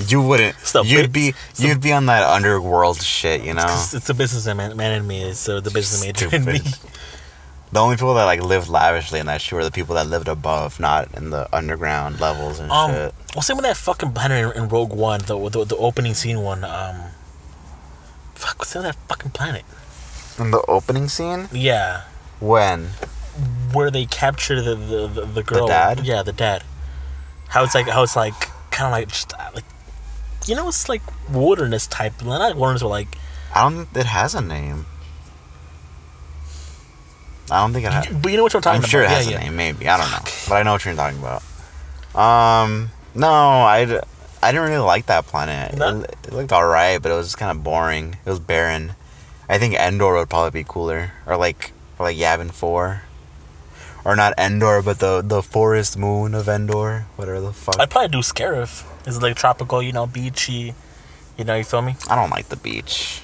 [0.08, 0.58] you wouldn't.
[0.58, 3.44] The You'd be you'd be on that underworld shit.
[3.44, 3.64] You know.
[3.66, 5.24] It's, it's the business man, man in me.
[5.24, 6.60] It's uh, the business major in me.
[7.72, 10.28] The only people that like lived lavishly in that shit were the people that lived
[10.28, 13.14] above, not in the underground levels and Um, shit.
[13.34, 16.42] well, same with that fucking planet in, in Rogue One, the, the the opening scene
[16.42, 16.66] one.
[16.66, 16.98] Um,
[18.36, 19.64] fuck, what's the that fucking planet?
[20.38, 22.02] In the opening scene, Yeah,
[22.42, 22.90] when
[23.74, 25.68] where they capture the the, the, the girl.
[25.68, 26.06] dad?
[26.06, 26.64] Yeah, the dad.
[27.48, 28.34] How it's like how it's like
[28.72, 29.66] kind of like just uh, like,
[30.48, 32.24] you know, it's like wilderness type.
[32.24, 33.18] Not wilderness, but like
[33.54, 34.86] I don't think it has a name.
[37.50, 38.08] I don't think it has.
[38.08, 38.80] But you know what I'm talking about.
[38.80, 38.90] I'm about?
[38.90, 39.38] sure it has yeah.
[39.38, 39.88] a name, maybe.
[39.88, 41.44] I don't know, but I know what you're talking about.
[42.16, 44.02] Um, no, I,
[44.42, 45.78] I didn't really like that planet.
[45.78, 46.02] No?
[46.02, 48.16] It, it looked alright, but it was just kind of boring.
[48.26, 48.94] It was barren.
[49.50, 53.04] I think Endor would probably be cooler, or like, or like Yavin Four,
[54.04, 57.80] or not Endor, but the the forest moon of Endor, whatever the fuck.
[57.80, 58.84] I'd probably do Scarif.
[59.08, 60.74] It's like tropical, you know, beachy.
[61.38, 61.96] You know, you feel me?
[62.10, 63.22] I don't like the beach.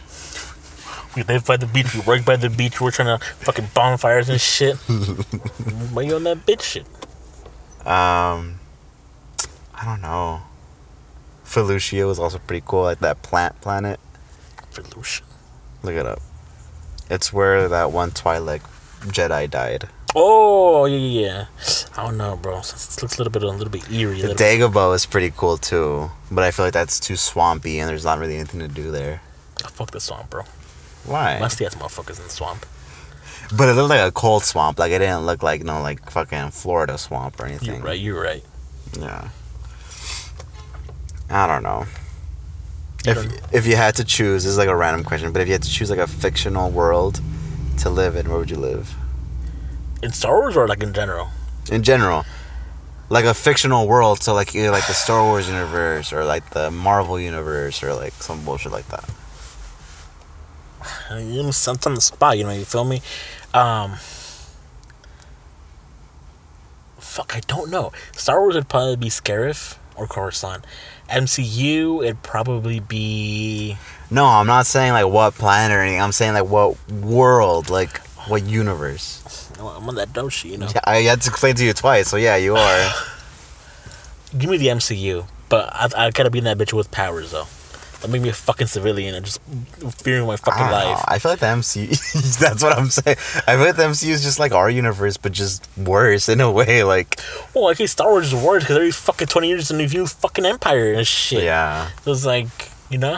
[1.16, 1.94] We live by the beach.
[1.96, 2.80] We work by the beach.
[2.80, 4.76] We're trying to fucking bonfires and shit.
[5.94, 6.86] Why you on that bitch shit?
[7.86, 8.60] Um,
[9.74, 10.42] I don't know.
[11.44, 14.00] Felucia was also pretty cool, like that plant planet.
[14.72, 15.22] Felucia.
[15.82, 16.22] Look it up.
[17.10, 18.62] It's where that one Twi'lek
[19.02, 19.90] Jedi died.
[20.20, 21.46] Oh yeah, yeah, yeah.
[21.96, 22.58] I don't know, bro.
[22.58, 24.20] It looks a little bit, a little bit eerie.
[24.22, 28.04] The Dagobah is pretty cool too, but I feel like that's too swampy and there's
[28.06, 29.22] not really anything to do there.
[29.64, 30.44] Oh, fuck the swamp, bro.
[31.06, 31.38] Why?
[31.40, 32.66] Musty ass motherfuckers in the swamp.
[33.56, 34.80] But it looked like a cold swamp.
[34.80, 37.76] Like it didn't look like no like fucking Florida swamp or anything.
[37.76, 38.00] You're right.
[38.00, 38.44] You're right.
[39.00, 39.30] Yeah.
[41.30, 41.86] I don't know.
[43.06, 45.48] If don't- if you had to choose, this is like a random question, but if
[45.48, 47.22] you had to choose like a fictional world
[47.80, 48.96] to live in, where would you live?
[50.02, 51.30] In Star Wars or like in general?
[51.72, 52.26] In general,
[53.10, 56.70] like a fictional world, so like either like the Star Wars universe or like the
[56.72, 59.10] Marvel universe or like some bullshit like that.
[61.12, 62.38] You know, some on the spot.
[62.38, 63.02] You know, you feel me?
[63.54, 63.96] Um,
[67.00, 67.92] fuck, I don't know.
[68.14, 70.66] Star Wars would probably be Scarif or Coruscant.
[71.10, 73.78] MCU, it'd probably be.
[74.12, 76.02] No, I'm not saying like what planet or anything.
[76.02, 79.47] I'm saying like what world, like what universe.
[79.60, 80.68] I'm on that dope shit, you know.
[80.74, 82.92] Yeah, I had to explain to you twice, so yeah, you are.
[84.38, 87.48] Give me the MCU, but I, I gotta be in that bitch with powers though.
[88.02, 89.42] Don't make me a fucking civilian and just
[90.04, 90.92] fearing my fucking I, know.
[90.92, 91.04] life.
[91.08, 92.38] I feel like the MCU.
[92.40, 93.18] that's what I'm saying.
[93.48, 96.52] I feel like the MCU is just like our universe, but just worse in a
[96.52, 96.84] way.
[96.84, 97.20] Like,
[97.56, 100.94] Well, okay, Star Wars is worse because every fucking twenty years a new fucking empire
[100.94, 101.44] and shit.
[101.44, 102.48] yeah, So it's like,
[102.92, 103.18] you know?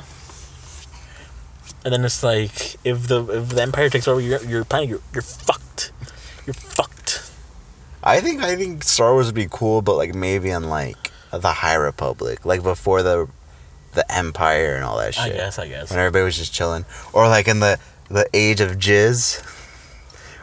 [1.84, 5.02] And then it's like, if the if the Empire takes over your your planet, you're
[5.14, 5.92] you're fucked.
[6.50, 7.32] You're fucked.
[8.04, 11.52] I think I think Star Wars would be cool, but like maybe in like the
[11.52, 13.28] High Republic, like before the
[13.94, 15.26] the Empire and all that shit.
[15.26, 15.92] I guess, I guess.
[15.92, 17.78] when everybody was just chilling, or like in the
[18.10, 19.46] the age of jizz,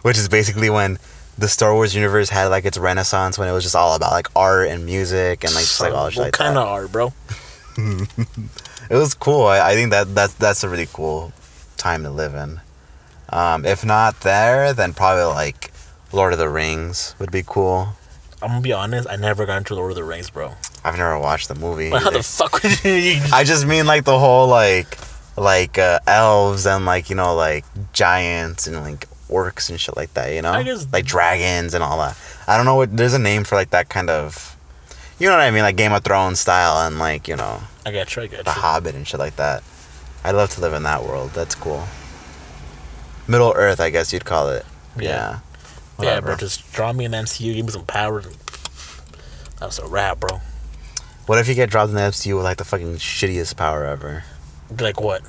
[0.03, 0.99] which is basically when
[1.37, 4.29] the Star Wars universe had like its renaissance when it was just all about like
[4.37, 6.61] art and music and like just like all shit what like kind that.
[6.63, 7.13] of art, bro?
[8.89, 9.47] It was cool.
[9.47, 11.33] I, I think that that's that's a really cool
[11.77, 12.61] time to live in.
[13.29, 15.73] Um, if not there, then probably like
[16.13, 17.89] Lord of the Rings would be cool.
[18.43, 19.09] I'm gonna be honest.
[19.09, 20.53] I never got into Lord of the Rings, bro.
[20.85, 21.91] I've never watched the movie.
[21.91, 23.21] Like, how the fuck would you?
[23.33, 24.99] I just mean like the whole like
[25.37, 30.13] like uh, elves and like you know like giants and like orcs and shit like
[30.15, 30.33] that.
[30.33, 32.17] You know, I guess- like dragons and all that.
[32.47, 32.97] I don't know what.
[32.97, 34.53] There's a name for like that kind of.
[35.19, 37.91] You know what I mean, like Game of Thrones style and like you know I
[37.91, 38.23] got you.
[38.23, 38.61] I got the you.
[38.61, 39.63] Hobbit and shit like that.
[40.23, 41.31] I'd love to live in that world.
[41.31, 41.87] That's cool.
[43.27, 44.65] Middle Earth, I guess you'd call it.
[44.99, 45.03] Yeah.
[45.05, 45.39] Yeah.
[46.01, 46.37] Yeah, bro.
[46.37, 47.55] Just draw me an MCU.
[47.55, 48.23] Give me some power.
[49.59, 50.41] That's a wrap, bro.
[51.27, 54.25] What if you get dropped in the MCU with like the fucking shittiest power ever?
[54.79, 55.23] Like what?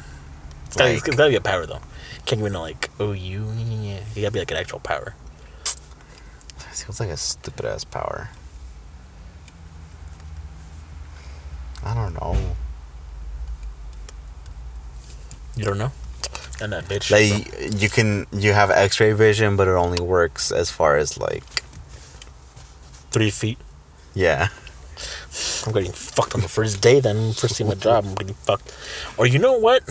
[0.65, 1.79] It's gotta, Like- it's gotta be a power though.
[2.25, 3.49] Can't be no like oh you.
[3.53, 5.15] You gotta be like an actual power.
[6.73, 8.29] Seems like a stupid ass power.
[11.83, 12.35] I don't know.
[15.55, 15.91] You don't know?
[16.61, 17.11] And that bitch.
[17.11, 21.43] Like you can you have X-ray vision, but it only works as far as like
[23.11, 23.57] three feet.
[24.13, 24.49] yeah.
[25.67, 26.99] I'm getting fucked on the first day.
[26.99, 28.73] Then first day of my job, I'm getting fucked.
[29.17, 29.83] Or you know what?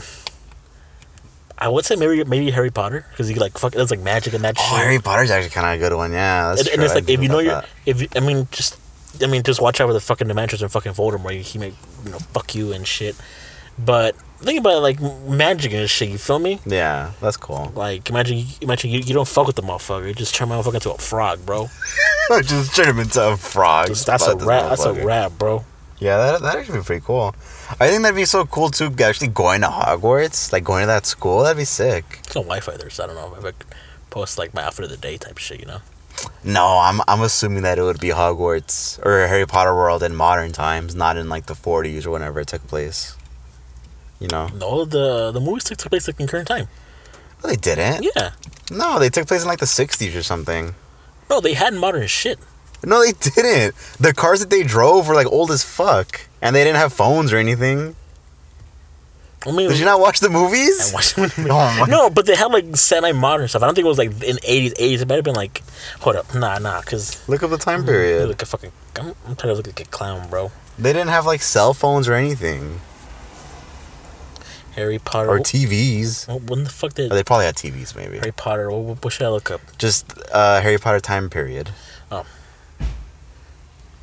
[1.59, 3.77] I would say maybe maybe Harry Potter because you like fuck.
[3.77, 4.79] It's like magic and that Oh, shit.
[4.85, 6.13] Harry Potter's actually kind of a good one.
[6.13, 8.77] Yeah, that's and, and it's like if you know your if you, I mean just
[9.23, 11.41] I mean just watch out for the fucking dimensions and fucking Voldemort.
[11.41, 11.73] He may
[12.05, 13.15] you know fuck you and shit.
[13.79, 16.09] But think about it, like magic and shit.
[16.09, 16.61] You feel me?
[16.67, 17.73] yeah, that's cool.
[17.75, 20.09] Like imagine imagine you, you don't fuck with the motherfucker.
[20.09, 21.69] You just turn my motherfucker into a frog, bro.
[22.43, 23.87] Just turn him into a frog.
[23.87, 24.71] Just- that's a rap.
[24.71, 25.65] That's a rap, bro.
[25.99, 27.35] Yeah, that that actually be pretty cool.
[27.81, 28.93] I think that'd be so cool too.
[29.01, 32.05] Actually, going to Hogwarts, like going to that school, that'd be sick.
[32.25, 33.67] There's no Wi-Fi there, so I don't know if I could
[34.11, 35.61] post like my outfit of the day type shit.
[35.61, 35.79] You know?
[36.45, 40.53] No, I'm I'm assuming that it would be Hogwarts or Harry Potter world in modern
[40.53, 43.16] times, not in like the 40s or whenever it took place.
[44.21, 46.69] You know, No, the the movies took place like in current time.
[47.43, 48.03] no, they didn't.
[48.17, 48.31] Yeah.
[48.71, 50.75] No, they took place in like the 60s or something.
[51.31, 52.39] No, they had modern shit.
[52.85, 53.75] No, they didn't.
[54.01, 57.33] The cars that they drove were like old as fuck, and they didn't have phones
[57.33, 57.95] or anything.
[59.47, 60.81] I mean, Did you not watch the movies?
[60.81, 61.17] I movies?
[61.17, 61.47] watched them.
[61.51, 63.63] Oh my- no, but they had like semi-modern stuff.
[63.63, 65.03] I don't think it was like in eighties, eighties.
[65.03, 65.63] It might have been like,
[66.01, 68.29] hold up, nah, nah, because Look up the time mm, period.
[68.29, 68.73] look a fucking.
[68.97, 70.51] I'm, I'm trying to look like a clown, bro.
[70.79, 72.81] They didn't have like cell phones or anything
[74.77, 75.29] Harry Potter.
[75.31, 76.29] or TVs.
[76.49, 78.19] When the fuck did Or they probably had TVs maybe.
[78.19, 78.71] Harry Potter?
[78.71, 79.61] What, what, what should I look up?
[79.79, 81.71] Just uh, Harry Potter time period.
[82.13, 82.25] Oh.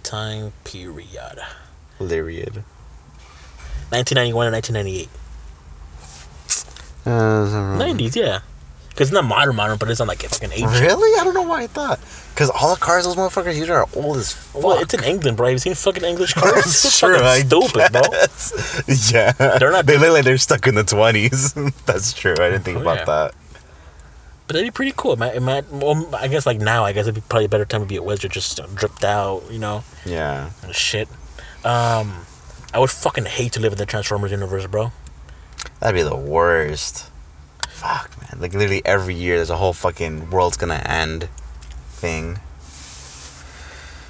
[0.03, 1.39] Time period.
[1.99, 2.63] Lyriad.
[3.91, 5.09] 1991 and 1998.
[7.05, 8.39] Uh, 90s, yeah.
[8.93, 10.79] Because it's not modern, modern, but it's not like fucking ancient.
[10.81, 11.19] Really?
[11.19, 11.99] I don't know why I thought.
[12.33, 14.63] Because all the cars those motherfuckers use are old as fuck.
[14.63, 15.47] Well, it's in England, bro.
[15.47, 16.57] Have you seen fucking English cars?
[16.65, 17.15] It's true.
[17.15, 18.93] fucking I stupid, bro.
[19.11, 19.31] Yeah.
[19.57, 21.73] They're not- They look like they're stuck in the 20s.
[21.87, 22.33] That's true.
[22.33, 23.05] I didn't think Oh, about yeah.
[23.05, 23.35] that.
[24.45, 25.19] But that'd be pretty cool.
[25.23, 27.81] It might, well, I guess like now, I guess it'd be probably a better time
[27.81, 30.49] to be a wizard, just dripped out, you know, Yeah.
[30.63, 31.07] and shit.
[31.63, 32.25] Um,
[32.73, 34.91] I would fucking hate to live in the Transformers universe, bro.
[35.79, 37.09] That'd be the worst.
[37.83, 38.41] Fuck, man.
[38.41, 41.27] Like, literally every year there's a whole fucking world's gonna end
[41.89, 42.39] thing.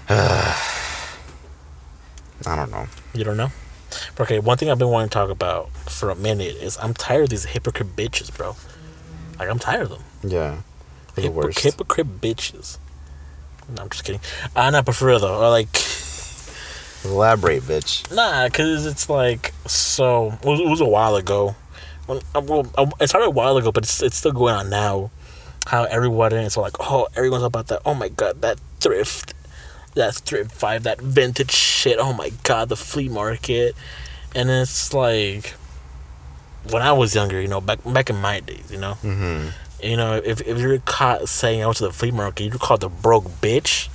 [0.10, 0.56] I
[2.46, 2.86] don't know.
[3.16, 3.50] You don't know?
[4.20, 7.24] Okay, one thing I've been wanting to talk about for a minute is I'm tired
[7.24, 8.56] of these hypocrite bitches, bro.
[9.40, 10.04] Like I'm tired of them.
[10.22, 10.58] Yeah.
[11.16, 11.60] They're the worst.
[11.60, 12.78] hypocrite bitches.
[13.76, 14.22] No, I'm just kidding.
[14.56, 15.40] I uh, not but for real though.
[15.40, 15.68] Or like,
[17.06, 18.14] Elaborate, bitch.
[18.16, 20.38] nah, cause it's like so.
[20.44, 21.56] It was, it was a while ago.
[22.06, 24.70] When, uh, well, uh, it started a while ago, but it's it's still going on
[24.70, 25.12] now.
[25.68, 27.82] How everyone is like, oh, everyone's about that.
[27.86, 29.34] Oh my god, that thrift.
[29.96, 31.98] that thrift five, that vintage shit.
[32.00, 33.76] Oh my god, the flea market,
[34.36, 35.54] and it's like
[36.70, 39.50] when I was younger, you know, back back in my days, you know, Mm-hmm.
[39.86, 42.84] you know, if if you're caught saying I went to the flea market, you're called
[42.84, 43.88] a broke bitch.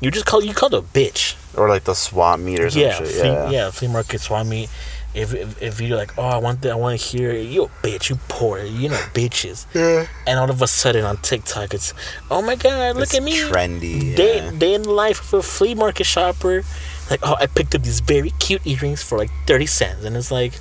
[0.00, 1.36] You just call you called a bitch.
[1.56, 3.08] Or like the swap meet or some Yeah, shit.
[3.08, 3.50] flea, Yeah.
[3.50, 4.68] yeah, flea market swap meet.
[5.14, 8.10] If, if if you're like, oh, I want that, I want to hear you bitch,
[8.10, 9.66] you poor, you know, bitches.
[9.72, 10.06] Yeah.
[10.26, 11.94] And all of a sudden on TikTok, it's,
[12.30, 14.16] oh my god, look It's at me, trendy.
[14.16, 14.50] day yeah.
[14.58, 16.62] day in the life of a flea market shopper.
[17.10, 20.30] Like, oh, I picked up these very cute earrings for like thirty cents, and it's
[20.32, 20.54] like,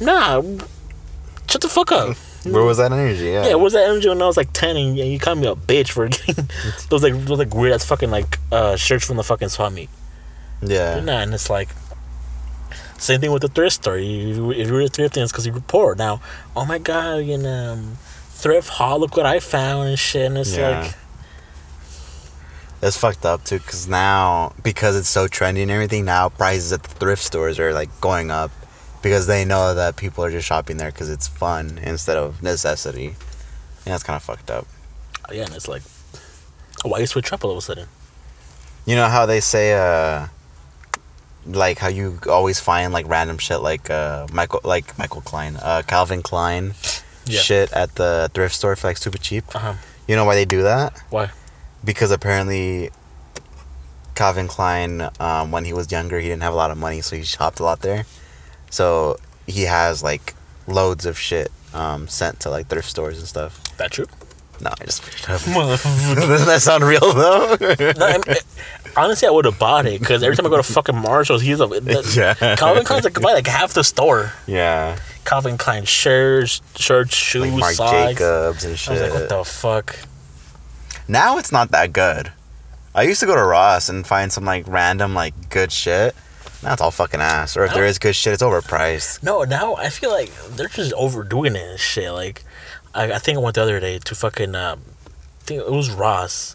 [0.00, 0.42] nah,
[1.48, 2.16] shut the fuck up.
[2.44, 3.26] Where was that energy?
[3.26, 3.46] Yeah.
[3.46, 5.54] Yeah, what was that energy when I was like ten and you called me a
[5.54, 6.48] bitch for getting
[6.88, 9.90] those like those like weird ass fucking like uh shirts from the fucking swap meet.
[10.60, 11.00] Yeah.
[11.00, 11.68] Nah, and it's like
[13.02, 13.98] same thing with the thrift store.
[13.98, 15.94] You, if you were thrifting, it's because you were poor.
[15.94, 16.20] Now,
[16.56, 17.78] oh my god, you know,
[18.30, 19.00] thrift haul.
[19.00, 20.26] Look what I found and shit.
[20.26, 20.80] And it's Yeah.
[20.82, 20.94] like,
[22.80, 26.82] That's fucked up too, cause now because it's so trendy and everything, now prices at
[26.82, 28.50] the thrift stores are like going up,
[29.02, 33.06] because they know that people are just shopping there because it's fun instead of necessity.
[33.84, 34.66] And that's kind of fucked up.
[35.32, 35.82] yeah, and it's like,
[36.84, 37.86] why you switch up all of a sudden?
[38.84, 40.26] You know how they say, uh,
[41.46, 45.82] like how you always find like random shit like uh Michael like Michael Klein, uh
[45.86, 46.74] Calvin Klein
[47.26, 47.40] Yeah.
[47.40, 49.44] shit at the thrift store for like super cheap.
[49.54, 49.74] Uh huh.
[50.08, 51.02] You know why they do that?
[51.10, 51.30] Why?
[51.84, 52.90] because apparently
[54.14, 57.16] Calvin Klein, um, when he was younger, he didn't have a lot of money, so
[57.16, 58.04] he shopped a lot there.
[58.70, 59.16] So
[59.46, 60.34] he has like
[60.68, 63.60] loads of shit um, sent to like thrift stores and stuff.
[63.78, 64.06] That true?
[64.60, 65.46] No, I just made it up.
[65.48, 65.76] no,
[66.26, 67.56] Doesn't that sound real though?
[67.60, 68.36] I mean,
[68.96, 71.60] honestly, I would have bought it because every time I go to fucking Marshalls, he's
[71.60, 72.56] a the, Yeah.
[72.56, 74.32] Calvin Klein's like buy like half the store.
[74.46, 77.92] yeah, Calvin Klein shirts, shirts, shoes, like Marc socks.
[78.18, 78.88] Jacobs and shit.
[78.88, 79.96] I was like, what the fuck?
[81.08, 82.32] now it's not that good.
[82.94, 86.14] I used to go to Ross and find some like random like good shit.
[86.62, 87.56] Now it's all fucking ass.
[87.56, 89.22] Or if there is good shit, it's overpriced.
[89.22, 92.12] No, now I feel like they're just overdoing it and shit.
[92.12, 92.44] Like,
[92.94, 95.90] I, I think I went the other day to fucking, um, I think it was
[95.90, 96.54] Ross.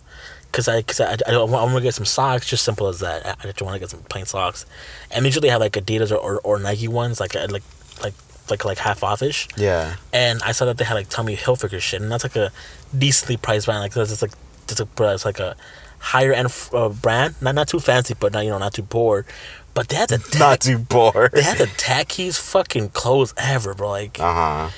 [0.51, 3.25] Cause I, cause I, I, I want to get some socks, just simple as that.
[3.25, 4.65] I I just want to get some plain socks,
[5.11, 7.63] and they usually have like Adidas or, or, or Nike ones, like like
[8.01, 8.13] like
[8.49, 9.47] like like half offish.
[9.55, 9.95] Yeah.
[10.13, 12.51] And I saw that they had like Tommy Hilfiger shit, and that's like a
[12.97, 13.81] decently priced brand.
[13.81, 14.31] Like that's just like
[14.69, 15.55] it's, a, it's like a
[15.99, 19.25] higher end uh, brand, not not too fancy, but not you know not too poor.
[19.73, 21.29] But they had the Not too poor.
[21.31, 23.89] they had the tackiest fucking clothes ever, bro.
[23.89, 24.69] Like, Uh huh.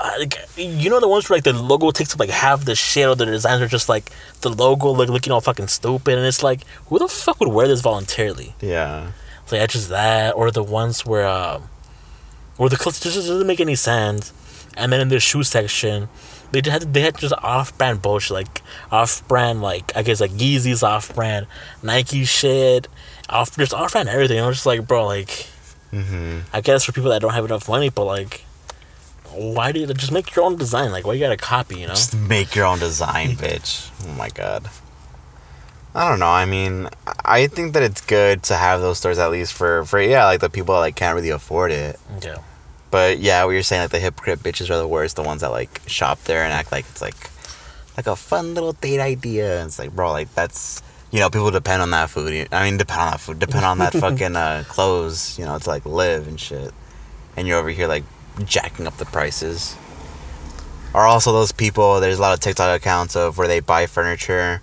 [0.00, 2.74] Uh, like you know the ones where like the logo takes up like half the
[2.74, 4.10] shit, or the designs are just like
[4.42, 7.66] the logo look looking all fucking stupid, and it's like who the fuck would wear
[7.68, 8.54] this voluntarily?
[8.60, 9.12] Yeah.
[9.42, 11.68] It's like just that, or the ones where um,
[12.56, 14.32] where the clothes just doesn't make any sense.
[14.76, 16.08] And then in the shoe section,
[16.52, 20.82] they just had they had just off-brand bullshit, like off-brand, like I guess like Yeezys
[20.86, 21.46] off-brand,
[21.82, 22.86] Nike shit,
[23.28, 24.38] off just off-brand everything.
[24.38, 25.48] I was just like, bro, like
[25.92, 26.40] Mm-hmm.
[26.52, 28.44] I guess for people that don't have enough money, but like,
[29.34, 30.90] why do you just make your own design?
[30.92, 31.80] Like, why you gotta copy?
[31.80, 31.94] You know?
[31.94, 33.90] Just make your own design, bitch.
[34.06, 34.68] Oh my god.
[35.94, 36.28] I don't know.
[36.28, 36.88] I mean,
[37.24, 40.40] I think that it's good to have those stores at least for for yeah, like
[40.40, 41.98] the people that like can't really afford it.
[42.22, 42.38] Yeah.
[42.90, 45.50] But yeah, what you're saying like the hypocrite bitches are the worst, the ones that
[45.50, 47.30] like shop there and act like it's like
[47.96, 49.64] like a fun little date idea.
[49.64, 52.48] It's like, bro, like that's you know, people depend on that food.
[52.52, 55.68] I mean, depend on that food, depend on that fucking uh, clothes, you know, to
[55.68, 56.72] like live and shit.
[57.36, 58.04] And you're over here like
[58.44, 59.76] jacking up the prices.
[60.94, 62.00] Are also those people.
[62.00, 64.62] There's a lot of TikTok accounts of where they buy furniture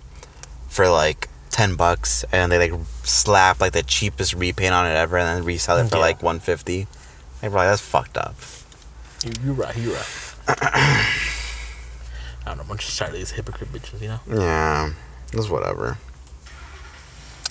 [0.68, 5.16] for like ten bucks and they like slap like the cheapest repaint on it ever
[5.16, 6.00] and then resell it for Yeah.
[6.02, 6.86] like one fifty.
[7.42, 8.34] Like, bro, that's fucked up.
[9.44, 9.76] You're right.
[9.76, 10.34] you're right.
[10.48, 11.06] I
[12.54, 12.64] don't know.
[12.70, 14.00] I'm just tired of these hypocrite bitches.
[14.00, 14.92] You know, Yeah,
[15.32, 15.98] it's whatever.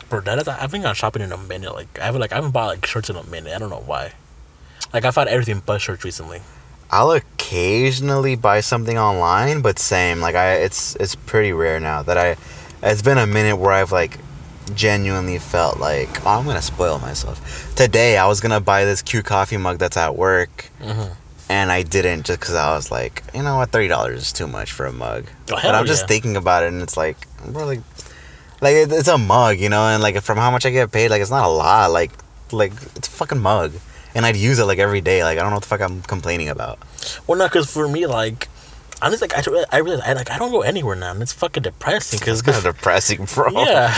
[0.09, 0.21] bro.
[0.21, 1.73] That is, I've been gone shopping in a minute.
[1.73, 3.53] Like, I haven't like I haven't bought like shirts in a minute.
[3.53, 4.13] I don't know why.
[4.93, 6.41] Like, I've found everything but shirts recently.
[6.91, 10.21] I'll occasionally buy something online, but same.
[10.21, 12.37] Like I, it's it's pretty rare now that I.
[12.83, 14.17] It's been a minute where I've like
[14.73, 17.73] genuinely felt like oh, I'm gonna spoil myself.
[17.75, 21.11] Today I was gonna buy this cute coffee mug that's at work, Mm-hmm.
[21.49, 24.47] and I didn't just because I was like, you know what, thirty dollars is too
[24.47, 25.25] much for a mug.
[25.51, 26.07] Oh, but I'm just yeah.
[26.07, 27.17] thinking about it, and it's like,
[27.47, 27.81] bro, like,
[28.61, 31.21] like it's a mug, you know, and like from how much I get paid, like
[31.21, 31.91] it's not a lot.
[31.91, 32.11] Like,
[32.51, 33.73] like it's a fucking mug,
[34.15, 35.23] and I'd use it like every day.
[35.23, 36.79] Like I don't know what the fuck I'm complaining about.
[37.27, 38.47] Well, not because for me, like,
[39.01, 41.33] I'm just like I, I realize I like I don't go anywhere now, and it's
[41.33, 42.19] fucking depressing.
[42.19, 43.51] Because It's kind of depressing, bro.
[43.51, 43.93] yeah.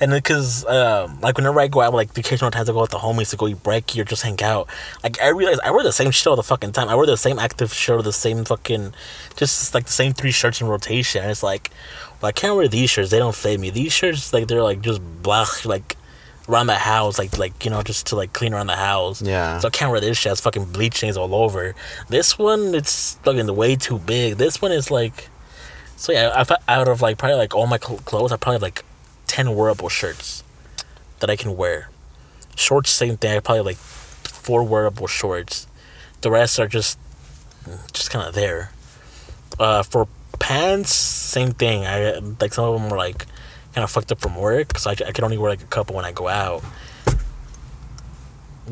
[0.00, 2.80] And then, cause um, like whenever I go out, like the occasional times I go
[2.80, 4.68] with the homies to go eat brekkie or just hang out,
[5.04, 6.88] like I realize I wear the same shit all the fucking time.
[6.88, 8.94] I wear the same active shirt, the same fucking,
[9.36, 11.22] just like the same three shirts in rotation.
[11.22, 11.70] And it's like,
[12.20, 13.10] But I can't wear these shirts.
[13.12, 13.70] They don't fit me.
[13.70, 15.96] These shirts like they're like just black like
[16.48, 19.22] around the house, like like you know just to like clean around the house.
[19.22, 19.58] Yeah.
[19.58, 20.32] So I can't wear this shit.
[20.32, 21.74] It's fucking bleach stains all over.
[22.08, 24.36] This one it's fucking way too big.
[24.36, 25.28] This one is like.
[25.96, 28.84] So yeah, I out of like probably like all my clothes, I probably have like
[29.26, 30.44] ten wearable shirts
[31.20, 31.90] that I can wear.
[32.54, 33.36] Shorts, same thing.
[33.36, 35.66] I probably have, like four wearable shorts.
[36.20, 36.98] The rest are just
[37.92, 38.72] just kind of there.
[39.58, 40.06] Uh, for
[40.38, 41.86] pants, same thing.
[41.86, 43.26] I like some of them are like
[43.76, 45.94] kind of fucked up from work, because I, I can only wear like a couple
[45.94, 46.64] when I go out.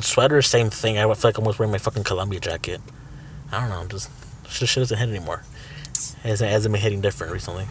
[0.01, 0.97] Sweaters, same thing.
[0.97, 2.81] I feel like I'm almost wearing my fucking Columbia jacket.
[3.53, 3.81] I don't know.
[3.81, 4.11] I'm just
[4.49, 5.43] shit, shit doesn't hit anymore.
[5.93, 7.67] It hasn't, it hasn't been hitting different recently.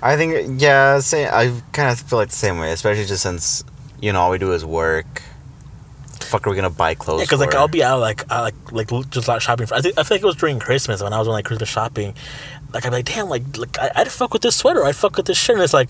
[0.00, 1.28] I think yeah, same.
[1.32, 3.64] I kind of feel like the same way, especially just since
[4.00, 5.20] you know all we do is work.
[6.20, 7.22] Fuck, are we gonna buy clothes?
[7.22, 7.56] Yeah, because like?
[7.56, 9.66] I'll be out like I like like just out shopping.
[9.66, 11.44] For, I think I feel like it was during Christmas when I was on like
[11.44, 12.14] Christmas shopping.
[12.72, 14.84] Like I'd be like, damn, like like I, I'd fuck with this sweater.
[14.84, 15.56] I'd fuck with this shirt.
[15.56, 15.88] And it's like,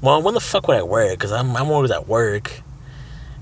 [0.00, 1.18] well, when the fuck would I wear it?
[1.18, 2.62] Because I'm I'm always at work.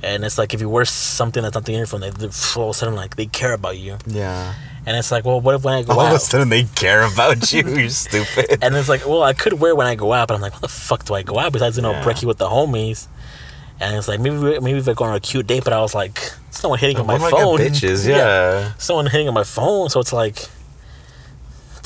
[0.02, 2.70] And it's like if you wear something that's not the uniform, they, they all of
[2.70, 3.98] a sudden like they care about you.
[4.06, 4.54] yeah.
[4.86, 6.22] And it's like, well, what if when I go All of a out?
[6.22, 7.62] sudden they care about you.
[7.66, 8.58] You're stupid.
[8.62, 10.62] And it's like, well, I could wear when I go out, but I'm like, what
[10.62, 12.02] the fuck do I go out besides you know Yeah.
[12.04, 13.06] brekkie with the homies?
[13.80, 15.94] And it's like maybe maybe if I go on a cute date, but I was
[15.94, 16.18] like,
[16.50, 18.08] someone hitting on my phone, bitches.
[18.08, 18.72] Yeah.
[18.78, 19.90] someone hitting on my phone.
[19.90, 20.48] So it's like,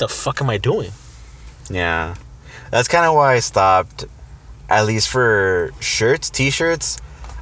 [0.07, 0.91] the fuck am I doing?
[1.69, 2.15] Yeah.
[2.71, 4.05] That's kind of why I stopped,
[4.69, 6.97] at least for shirts, t shirts.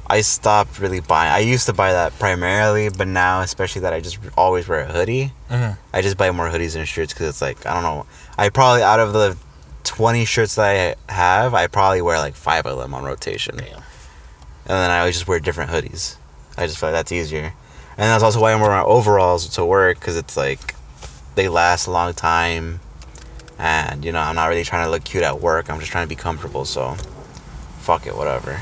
[0.08, 1.32] I stopped really buying.
[1.32, 4.92] I used to buy that primarily, but now, especially that I just always wear a
[4.92, 5.78] hoodie, Mhm.
[5.92, 8.06] I just buy more hoodies and shirts because it's like, I don't know.
[8.36, 9.36] I probably, out of the
[9.84, 10.66] 20 shirts that
[11.08, 13.56] I have, I probably wear like five of them on rotation.
[13.56, 13.66] Damn.
[14.66, 16.16] And then I always just wear different hoodies.
[16.58, 17.54] I just feel like that's easier.
[17.96, 20.74] And that's also why I'm wearing overalls to work because it's like
[21.34, 22.80] they last a long time.
[23.58, 25.70] And, you know, I'm not really trying to look cute at work.
[25.70, 26.64] I'm just trying to be comfortable.
[26.64, 26.94] So,
[27.78, 28.60] fuck it, whatever.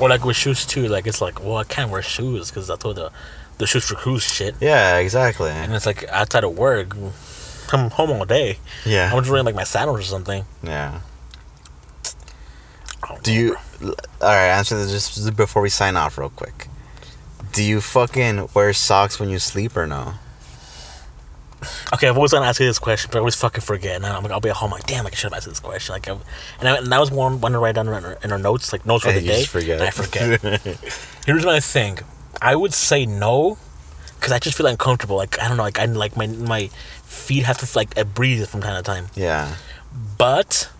[0.00, 0.88] Or like with shoes too.
[0.88, 3.10] Like it's like, well, I can't wear shoes because I told the
[3.58, 4.54] the Shoes for Crews shit.
[4.60, 5.50] Yeah, exactly.
[5.50, 6.96] And it's like outside of work,
[7.72, 8.58] I'm home all day.
[8.86, 9.10] Yeah.
[9.12, 10.44] I'm just wearing like my sandals or something.
[10.62, 11.00] Yeah.
[13.22, 13.56] Do you.
[13.82, 16.68] All right, answer this just before we sign off, real quick.
[17.52, 20.14] Do you fucking wear socks when you sleep or no?
[21.92, 23.96] Okay, I've always gonna ask you this question, but I always fucking forget.
[23.96, 25.92] And I'm like, I'll be at home like, damn, I should have asked this question.
[25.94, 26.22] Like, I've,
[26.60, 28.72] and, I, and I was one one to write down in our, in our notes,
[28.72, 29.44] like notes for the day.
[29.44, 29.80] forget.
[29.80, 30.40] And I forget.
[31.26, 31.98] Here's my thing.
[32.40, 33.58] I would say no,
[34.16, 35.16] because I just feel uncomfortable.
[35.16, 36.68] Like I don't know, like I like my my
[37.02, 39.06] feet have to like I breathe from time to time.
[39.14, 39.54] yeah.
[40.16, 40.70] But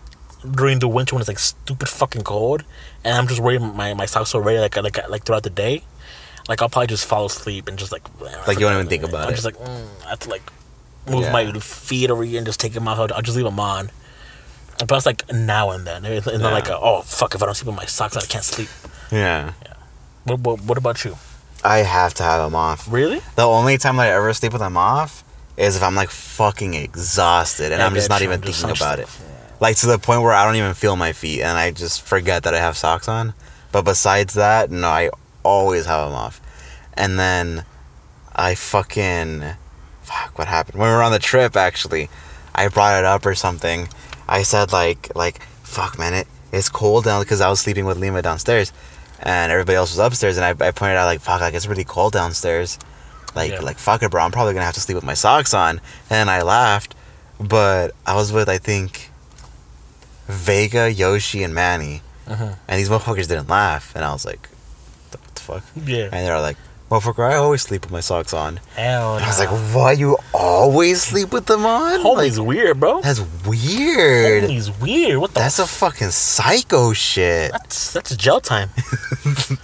[0.49, 2.63] during the winter when it's like stupid fucking cold,
[3.03, 5.83] and I'm just wearing my my socks already like like like throughout the day,
[6.47, 8.03] like I'll probably just fall asleep and just like
[8.47, 9.27] Like, you don't even think about it.
[9.27, 10.43] I'm just like mm, I to like
[11.07, 11.31] move Yeah.
[11.31, 12.99] my feet over here and just take them off.
[12.99, 13.91] I'll, just leave them on.
[14.79, 16.05] But it's like now and then.
[16.05, 18.25] It's, not like a, oh fuck if I don't sleep with my socks on, I
[18.27, 18.69] can't sleep.
[19.11, 19.53] Yeah.
[20.23, 21.15] What, what, what about you?
[21.63, 22.87] I have to have them off.
[22.91, 23.19] Really?
[23.35, 25.23] The only time that I ever sleep with them off
[25.57, 28.99] is if I'm like fucking exhausted and Yeah, I'm just not even Just thinking about
[28.99, 29.07] it.
[29.09, 32.01] stuff, Like to the point where I don't even feel my feet and I just
[32.03, 33.33] forget that I have socks on.
[33.73, 35.09] But besides that, no, I
[35.43, 36.39] always have them off.
[36.93, 37.65] And then
[38.33, 39.43] I fucking
[40.09, 42.09] fuck what happened when we were on the trip actually.
[42.55, 43.87] I brought it up or something.
[44.27, 47.97] I said like like fuck man it it's cold down because I was sleeping with
[47.97, 48.71] Lima downstairs
[49.21, 51.83] and everybody else was upstairs and I, I pointed out like fuck like it's really
[51.83, 52.79] cold downstairs.
[53.35, 53.61] Like Yeah.
[53.61, 55.79] like fuck it bro I'm probably gonna have to sleep with my socks on
[56.09, 56.95] and I laughed
[57.39, 59.11] but I was with I think
[60.27, 62.55] Vega, Yoshi, and Manny, Mhm.
[62.67, 64.47] and these motherfuckers didn't laugh, and I was like,
[65.11, 66.09] "What the fuck?" Yeah.
[66.11, 66.57] And they were like,
[66.89, 70.17] "Motherfucker, I always sleep with my socks on." Hell And I was like, "Why you
[70.33, 73.01] always sleep with them on?" Homie's Like, weird, bro.
[73.01, 74.43] that's weird.
[74.45, 75.17] Homie's weird.
[75.19, 75.39] What the?
[75.41, 77.51] That's a fucking psycho shit.
[77.51, 78.69] that's that's jail time.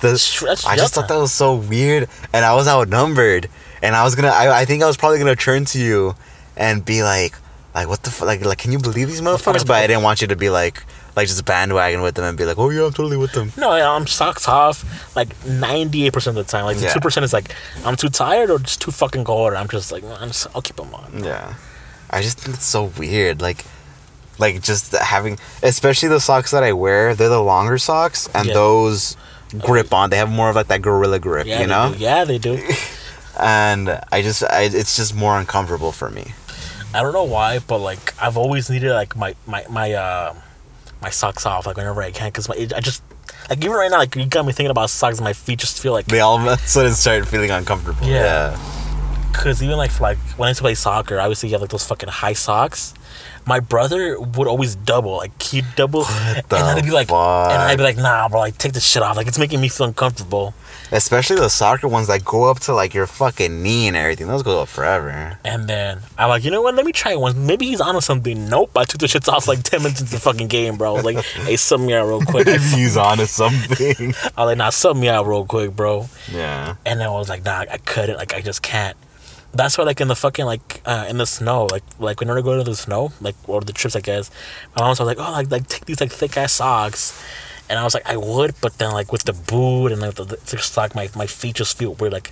[0.01, 3.49] That's- that's I just jail thought that was so weird, and I was outnumbered,
[3.81, 4.29] and I was gonna.
[4.29, 6.15] I, I think I was probably gonna turn to you,
[6.57, 7.35] and be like,
[7.73, 9.65] like what the fuck, like like can you believe these motherfuckers?
[9.65, 10.83] But I didn't want you to be like,
[11.15, 13.51] like just bandwagon with them and be like, oh yeah, I'm totally with them.
[13.57, 14.83] No, yeah, I'm socks off
[15.15, 16.65] like 98% of the time.
[16.65, 16.93] Like the Yeah.
[16.93, 17.53] 2% is like
[17.85, 19.53] I'm too tired or just too fucking cold.
[19.53, 21.23] Or I'm just like, I'm just, I'll keep them on.
[21.23, 21.53] Yeah,
[22.09, 23.41] I just think it's so weird.
[23.41, 23.63] Like,
[24.39, 28.53] like just having, especially the socks that I wear, they're the longer socks, and Yeah.
[28.53, 29.15] those
[29.59, 30.09] grip on.
[30.09, 31.93] They have more of like that gorilla grip, Yeah, you they know.
[31.93, 31.99] do.
[31.99, 32.61] Yeah, they do.
[33.37, 36.33] And I just, I, it's just more uncomfortable for me.
[36.93, 40.33] I don't know why, but like I've always needed like my my my uh
[41.01, 43.03] my socks off like whenever I can because I just
[43.49, 45.17] like even right now like you got me thinking about socks.
[45.17, 48.07] And my feet just feel like They all of a sudden start feeling uncomfortable.
[48.07, 48.57] Yeah.
[49.33, 51.61] Cause even like for, like when I used to play soccer, I obviously you have
[51.61, 52.93] like those fucking high socks.
[53.45, 57.17] my brother would always double, like he'd double, and I'd be like, and
[57.61, 59.87] I'd be like, nah, bro, like take this shit off, like it's making me feel
[59.87, 60.53] uncomfortable.
[60.91, 64.27] Especially the soccer ones that go up to like your fucking knee and everything.
[64.27, 65.37] Those go up forever.
[65.43, 66.75] And then I'm like, you know what?
[66.75, 67.35] Let me try it once.
[67.35, 68.47] Maybe he's onto something.
[68.49, 68.71] Nope.
[68.77, 70.91] I took the shits off like ten minutes into the fucking game, bro.
[70.91, 72.47] I was like, hey, sub me out real quick.
[72.47, 74.13] I He's on to something.
[74.37, 76.07] I was like, nah, sub me out real quick, bro.
[76.31, 76.75] yeah.
[76.85, 78.17] And then I was like, nah, I couldn't.
[78.17, 78.95] Like, I just can't.
[79.53, 82.41] That's why, like, in the fucking, like, uh, in the snow, like, like whenever I
[82.41, 84.29] go to the snow, like, or the trips, I guess,
[84.75, 87.23] my mom was like, oh, like, like take these, like, thick ass socks.
[87.69, 90.23] And I was like, I would, but then, like, with the boot and, like, the,
[90.23, 92.13] the thick sock, my, my feet just feel weird.
[92.13, 92.31] Like,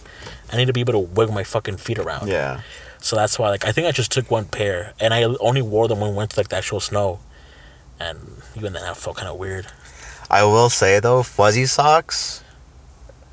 [0.52, 2.28] I need to be able to wiggle my fucking feet around.
[2.28, 2.62] Yeah.
[3.00, 5.88] So that's why, like, I think I just took one pair, and I only wore
[5.88, 7.20] them when we went to, like, the actual snow.
[8.00, 9.68] And even then, I felt kind of weird.
[10.30, 12.44] I will say though, fuzzy socks,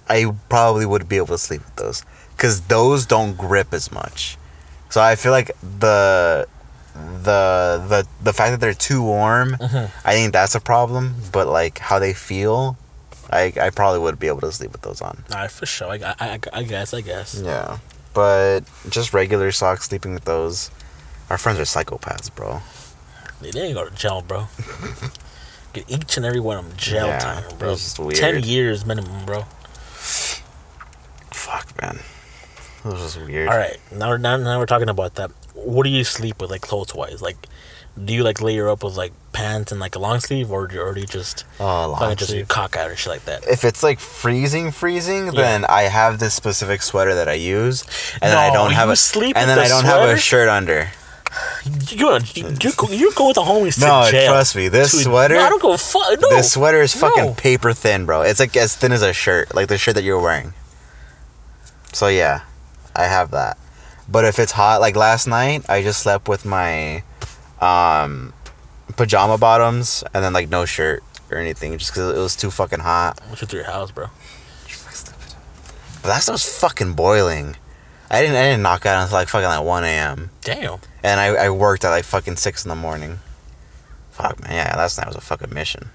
[0.08, 2.04] I probably would be able to sleep with those
[2.36, 4.36] because those don't grip as much.
[4.90, 6.46] So I feel like the
[6.94, 9.88] the the the fact that they're too warm, uh-huh.
[10.04, 11.14] I think that's a problem.
[11.32, 12.76] But like how they feel,
[13.30, 15.24] I I probably would be able to sleep with those on.
[15.30, 15.88] All right, for sure.
[15.88, 17.40] I, I, I, I guess, I guess.
[17.42, 17.78] Yeah,
[18.14, 20.70] but just regular socks, sleeping with those.
[21.30, 22.60] Our friends are psychopaths, bro.
[23.40, 24.48] They didn't go to jail, bro.
[25.72, 27.76] Get each and every one of them jail Yeah, time, bro.
[28.12, 29.42] Ten years minimum, bro.
[31.30, 32.00] Fuck, man.
[32.84, 33.48] Was just weird.
[33.48, 35.30] All right, now, now now we're talking about that.
[35.54, 37.20] What do you sleep with, like clothes wise?
[37.20, 37.36] Like,
[38.02, 40.76] do you like layer up with like pants and like a long sleeve, or do
[40.76, 42.48] you, or you just Oh, long just sleeve.
[42.48, 43.46] cock out and shit like that?
[43.46, 47.84] if it's like freezing, freezing, then I have this specific sweater that I use,
[48.14, 50.48] and then I don't have a sleep and then the I don't have a shirt
[50.48, 50.90] under.
[51.90, 54.32] You're you're, go- you're going the homies to No, jail.
[54.32, 56.18] trust me, this Dude, sweater- No, I don't go fuck.
[56.20, 57.34] No, This sweater is fucking no.
[57.34, 58.22] paper thin, bro.
[58.22, 60.54] It's like as thin as a shirt, like the shirt that you're wearing.
[61.92, 62.40] So yeah,
[62.94, 63.58] I have that.
[64.08, 67.02] But if it's hot, like last night, I just slept with my
[67.60, 68.32] um
[68.96, 72.80] pajama bottoms and then like no shirt or anything, just because it was too fucking
[72.80, 73.20] hot.
[73.28, 74.06] What's with your house, bro?
[76.02, 77.56] But that stuff's fucking boiling.
[78.10, 80.30] I didn't I didn't knock out until like fucking like one a.m.
[80.40, 80.80] Damn.
[81.04, 83.18] and I, I worked at like fucking six in the morning.
[84.10, 85.90] Fuck man, yeah, last night was a fucking mission.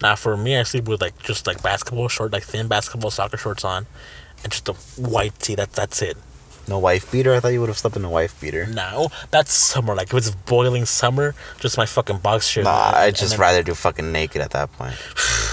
[0.00, 3.36] Now for me, I sleep with like just like basketball short, like thin basketball soccer
[3.36, 3.86] shorts on,
[4.44, 5.54] and just a white tee.
[5.56, 6.16] That that's it.
[6.68, 7.34] No wife beater.
[7.34, 8.66] I thought you would have slept in a wife beater.
[8.66, 9.94] No, that's summer.
[9.94, 12.64] Like if it's boiling summer, just my fucking box shirt.
[12.64, 14.94] Nah, and- I'd just then- rather do fucking naked at that point.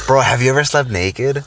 [0.07, 1.43] Bro, have you ever slept naked?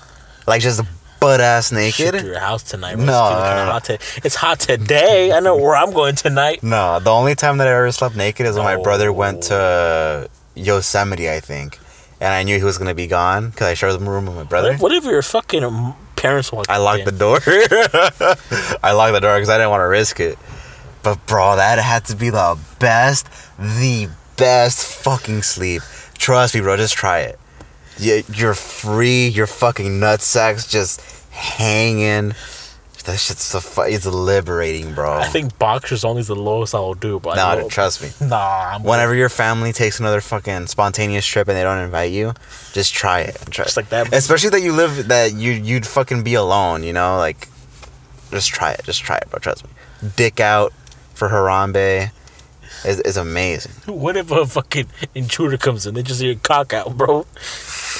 [0.46, 0.80] Like just
[1.20, 2.14] butt ass naked?
[2.14, 2.94] to your house tonight.
[2.96, 3.04] bro.
[3.04, 3.70] No, It's no, no.
[3.72, 5.32] hot to- it's hot today.
[5.32, 6.62] I know where I'm going tonight.
[6.62, 10.24] No, the only time that I ever slept naked is when my brother went Oh.
[10.24, 11.78] to Yosemite, I think.
[12.20, 14.42] And I knew he was gonna be gone because I shared the room with my
[14.44, 14.74] brother.
[14.76, 16.66] What if your fucking um, parents walk?
[16.68, 17.38] I locked the door.
[18.82, 20.38] I locked the door because I didn't want to risk it.
[21.02, 23.28] But bro, that had to be the best,
[23.58, 25.82] the best fucking sleep.
[26.18, 26.76] Trust me, bro.
[26.76, 27.38] Just try it.
[27.98, 29.28] You- You're free.
[29.28, 31.00] Your fucking nutsack's just
[31.30, 32.34] hanging.
[33.08, 35.14] That shit's so fu- It's liberating, bro.
[35.14, 37.18] I think boxers only is the lowest I'll do.
[37.18, 38.10] But Nah, know- trust me.
[38.28, 42.34] Nah, I'm Whenever your family takes another fucking spontaneous trip and they don't invite you,
[42.74, 43.36] just try it.
[43.50, 44.12] Try Just like that.
[44.12, 47.48] Especially that you live that you you'd fucking be alone, you know, like
[48.30, 48.82] just try it.
[48.84, 49.38] Just try it, bro.
[49.38, 49.70] Trust me.
[50.16, 50.74] Dick out
[51.14, 52.10] for Harambe
[52.84, 53.72] is is amazing.
[53.86, 55.94] What if a fucking intruder comes in?
[55.94, 57.24] They just hear your cock out, bro.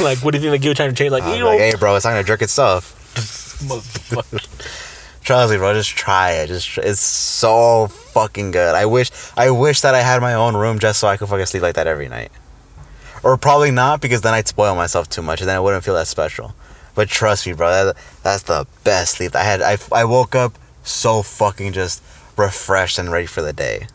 [0.00, 1.12] Like, what do you think they give you time to change?
[1.12, 2.94] Like, I'm you know, like, hey, bro, it's not gonna jerk itself.
[3.64, 4.84] motherfucker.
[5.28, 5.74] Trust me, bro.
[5.74, 6.46] Just try it.
[6.46, 8.74] Just tr- it's so fucking good.
[8.74, 11.44] I wish I wish that I had my own room just so I could fucking
[11.44, 12.32] sleep like that every night.
[13.22, 15.92] Or probably not because then I'd spoil myself too much and then I wouldn't feel
[15.96, 16.54] that special.
[16.94, 17.68] But trust me, bro.
[17.70, 19.36] That, that's the best sleep.
[19.36, 19.60] I had.
[19.60, 22.02] I, I woke up so fucking just
[22.38, 23.86] refreshed and ready for the day.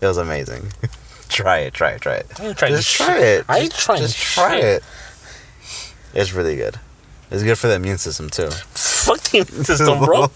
[0.00, 0.72] It was amazing.
[1.28, 1.74] try it.
[1.74, 2.00] Try it.
[2.00, 2.40] Try it.
[2.40, 3.06] I ain't trying Just shit.
[3.06, 3.44] try it.
[3.50, 4.64] I Just- trying Just try shit.
[4.64, 4.84] it.
[6.14, 6.80] It's really good.
[7.30, 8.50] It's good for the immune system too.
[8.50, 10.26] Fuck the immune system, bro.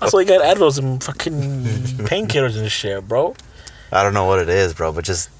[0.00, 1.32] That's why you got Advils and fucking
[2.06, 3.34] painkillers and shit, bro.
[3.92, 5.30] I don't know what it is, bro, but just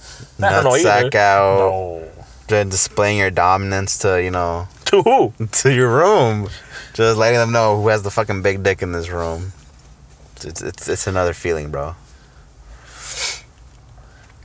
[0.42, 1.18] I don't know nutsack either.
[1.18, 1.58] out.
[1.58, 2.08] No.
[2.46, 5.32] Just displaying your dominance to you know To who?
[5.62, 6.48] to your room,
[6.92, 9.52] just letting them know who has the fucking big dick in this room.
[10.44, 11.96] It's it's it's another feeling, bro.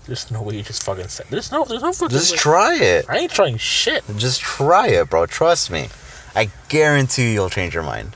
[0.08, 1.28] There's no way you just fucking said.
[1.30, 1.66] There's no.
[1.66, 2.18] There's no fucking.
[2.18, 2.38] Just way.
[2.38, 3.06] try it.
[3.08, 4.04] I ain't trying shit.
[4.18, 5.28] Just try it, bro.
[5.28, 5.90] Trust me.
[6.40, 8.16] I guarantee you'll change your mind.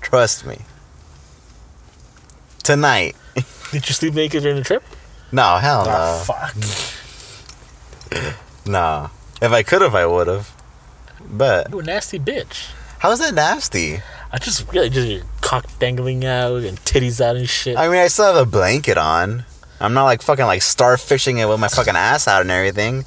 [0.00, 0.60] Trust me.
[2.62, 3.16] Tonight.
[3.70, 4.82] Did you sleep naked during the trip?
[5.30, 5.90] No, hell no.
[5.94, 6.54] Ah, fuck.
[8.66, 9.08] Nah.
[9.42, 10.50] If I could have, I would have.
[11.28, 12.70] But You a nasty bitch.
[12.98, 14.00] how's that nasty?
[14.32, 17.76] I just really just your cock dangling out and titties out and shit.
[17.76, 19.44] I mean, I still have a blanket on.
[19.80, 23.04] I'm not like fucking like starfishing it with my fucking ass out and everything.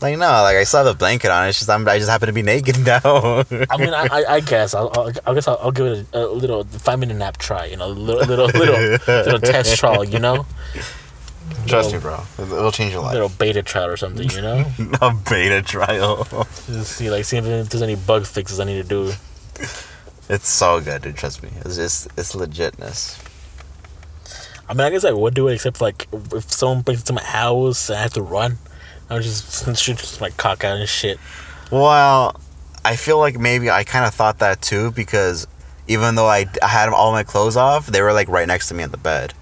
[0.00, 1.48] Like no, like I still have the blanket on.
[1.48, 3.44] It's just I'm, I just happen to be naked now.
[3.70, 6.26] I mean, I, I, I guess I'll, I'll, I guess I'll, I'll give it a,
[6.26, 7.66] a little five minute nap try.
[7.66, 10.04] You know, a little, little, little, little test trial.
[10.04, 10.46] You know,
[11.66, 12.22] Trust me, bro.
[12.38, 13.14] It'll change your life.
[13.14, 14.30] little beta trial or something.
[14.30, 14.64] You know,
[15.02, 16.24] A beta trial.
[16.66, 19.12] just see like see if there's any bug fixes I need to do.
[20.28, 21.16] It's so good, dude.
[21.16, 21.50] Trust me.
[21.64, 23.18] It's just it's legitness.
[24.68, 27.22] I mean, I guess I would do it, except like if someone breaks into my
[27.24, 28.58] house and I have to run,
[29.10, 31.18] I would just just my cock out and shit.
[31.70, 32.40] Well,
[32.84, 35.46] I feel like maybe I kind of thought that too because
[35.86, 38.74] even though I, I had all my clothes off, they were like right next to
[38.74, 39.32] me on the bed.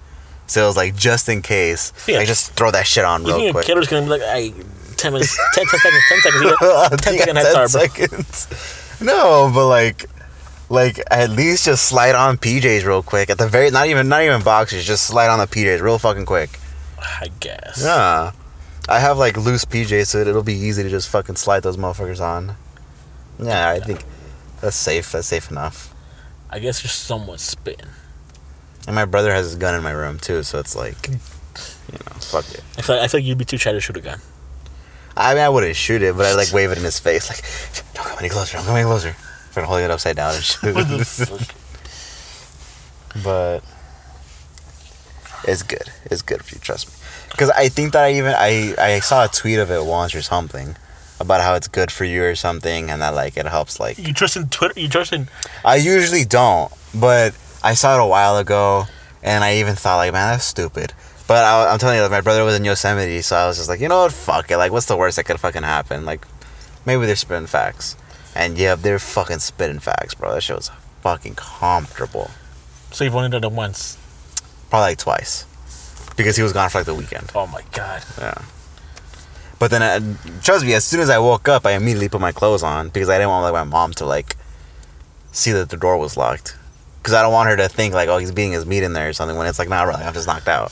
[0.47, 2.19] So it was like just in case, Yeah.
[2.19, 3.65] I just throw that shit on You real think quick.
[3.65, 4.53] killer's gonna be like, hey,
[4.95, 8.97] 10 minutes, 10, 10 seconds, 10 seconds, yeah, 10 Yeah, second head start, seconds.
[9.01, 10.05] No, but like,
[10.69, 13.29] like at least just slide on PJs real quick.
[13.29, 16.25] At the very, not even not even boxers, just slide on the PJs real fucking
[16.25, 16.57] quick.
[16.97, 17.81] I guess.
[17.83, 18.31] Yeah,
[18.89, 22.21] I have like loose PJs, so it'll be easy to just fucking slide those motherfuckers
[22.21, 22.55] on.
[23.39, 24.03] Yeah, I think
[24.61, 25.11] that's safe.
[25.11, 25.93] That's safe enough.
[26.49, 27.87] I guess you're somewhat spitting.
[28.87, 31.15] And my brother has his gun in my room too, so it's like, you
[31.93, 32.63] know, fuck it.
[32.77, 34.19] I feel, like, I feel like you'd be too shy to shoot a gun.
[35.17, 37.41] I mean, I wouldn't shoot it, but I like wave it in his face, like,
[37.93, 39.15] don't come any closer, don't come any closer.
[39.57, 40.43] I'm holding it upside down and
[41.05, 41.53] shoot.
[43.23, 43.63] but
[45.45, 45.91] it's good.
[46.05, 46.93] It's good for you, trust me.
[47.37, 50.23] Because I think that I even I I saw a tweet of it once or
[50.23, 50.75] something
[51.19, 54.11] about how it's good for you or something, and that like it helps like You
[54.11, 54.79] trust in Twitter?
[54.79, 55.29] You trust in.
[55.63, 58.85] I usually don't, but I saw it a while ago,
[59.21, 60.93] and I even thought like, man, that's stupid.
[61.27, 63.69] But I, I'm telling you, like, my brother was in Yosemite, so I was just
[63.69, 64.57] like, you know what, fuck it.
[64.57, 66.05] Like, what's the worst that could fucking happen?
[66.05, 66.25] Like,
[66.85, 67.97] maybe they're spitting facts,
[68.33, 70.33] and yeah, they're fucking spitting facts, bro.
[70.33, 72.31] That shit was fucking comfortable.
[72.91, 73.97] So you've only done it once.
[74.69, 75.45] Probably like twice,
[76.17, 77.31] because he was gone for like the weekend.
[77.33, 78.03] Oh my god.
[78.17, 78.41] Yeah.
[79.59, 82.31] But then, uh, trust me, as soon as I woke up, I immediately put my
[82.31, 84.35] clothes on because I didn't want like my mom to like
[85.31, 86.57] see that the door was locked.
[86.99, 89.09] Because I don't want her to think like, oh, he's beating his meat in there
[89.09, 89.37] or something.
[89.37, 90.71] When it's like, nah, really, I'm just knocked out.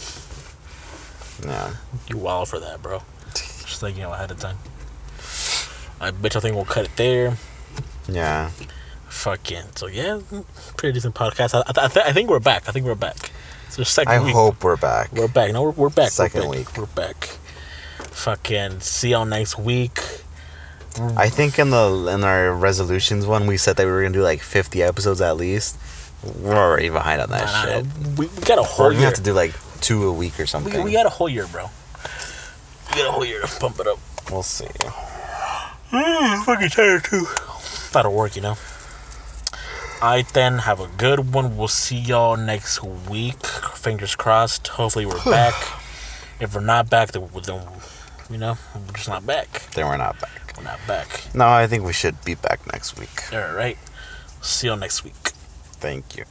[1.44, 1.74] Yeah.
[2.10, 3.02] You wild for that, bro.
[3.34, 4.58] Just like you know ahead of time.
[6.00, 7.38] I bet I think we'll cut it there.
[8.08, 8.52] Yeah.
[9.10, 9.64] Fucking.
[9.76, 10.20] So yeah,
[10.78, 11.54] pretty decent podcast.
[11.56, 12.68] I, I, I, th- I think we're back.
[12.70, 13.32] I think we're back.
[13.70, 14.34] So second I week.
[14.34, 15.12] hope we're back.
[15.12, 15.52] We're back.
[15.52, 16.12] No, we're, we're back.
[16.12, 16.76] Second we're back.
[16.76, 16.78] week.
[16.78, 17.24] We're back.
[18.12, 20.00] Fucking see y'all next week.
[21.18, 24.22] I think in the in our resolutions one, we said that we were gonna do
[24.24, 25.78] like 50 episodes at least.
[26.40, 27.86] We're already behind on that Nah, shit.
[27.86, 28.10] nah.
[28.16, 29.06] We, we got a We're whole gonna year.
[29.08, 30.82] have to do like two a week or something.
[30.84, 31.70] we got a whole year, bro.
[32.92, 34.00] We got a whole year to pump it up.
[34.32, 34.68] we'll see.
[35.92, 37.28] I'm fucking tired too.
[37.92, 38.56] That'll work, you know.
[40.02, 41.58] Alright then, have a good one.
[41.58, 43.44] We'll see y'all next week.
[43.46, 44.68] Fingers crossed.
[44.68, 45.54] Hopefully we're back.
[46.40, 47.62] If we're not back, then, then
[48.30, 49.48] you know, we're just not back.
[49.74, 50.54] Then we're not back.
[50.58, 51.08] We're not back.
[51.34, 53.34] No, I think we should be back next week.
[53.34, 53.78] Alright.
[54.42, 55.16] See y'all next week.
[55.80, 56.26] Thank you.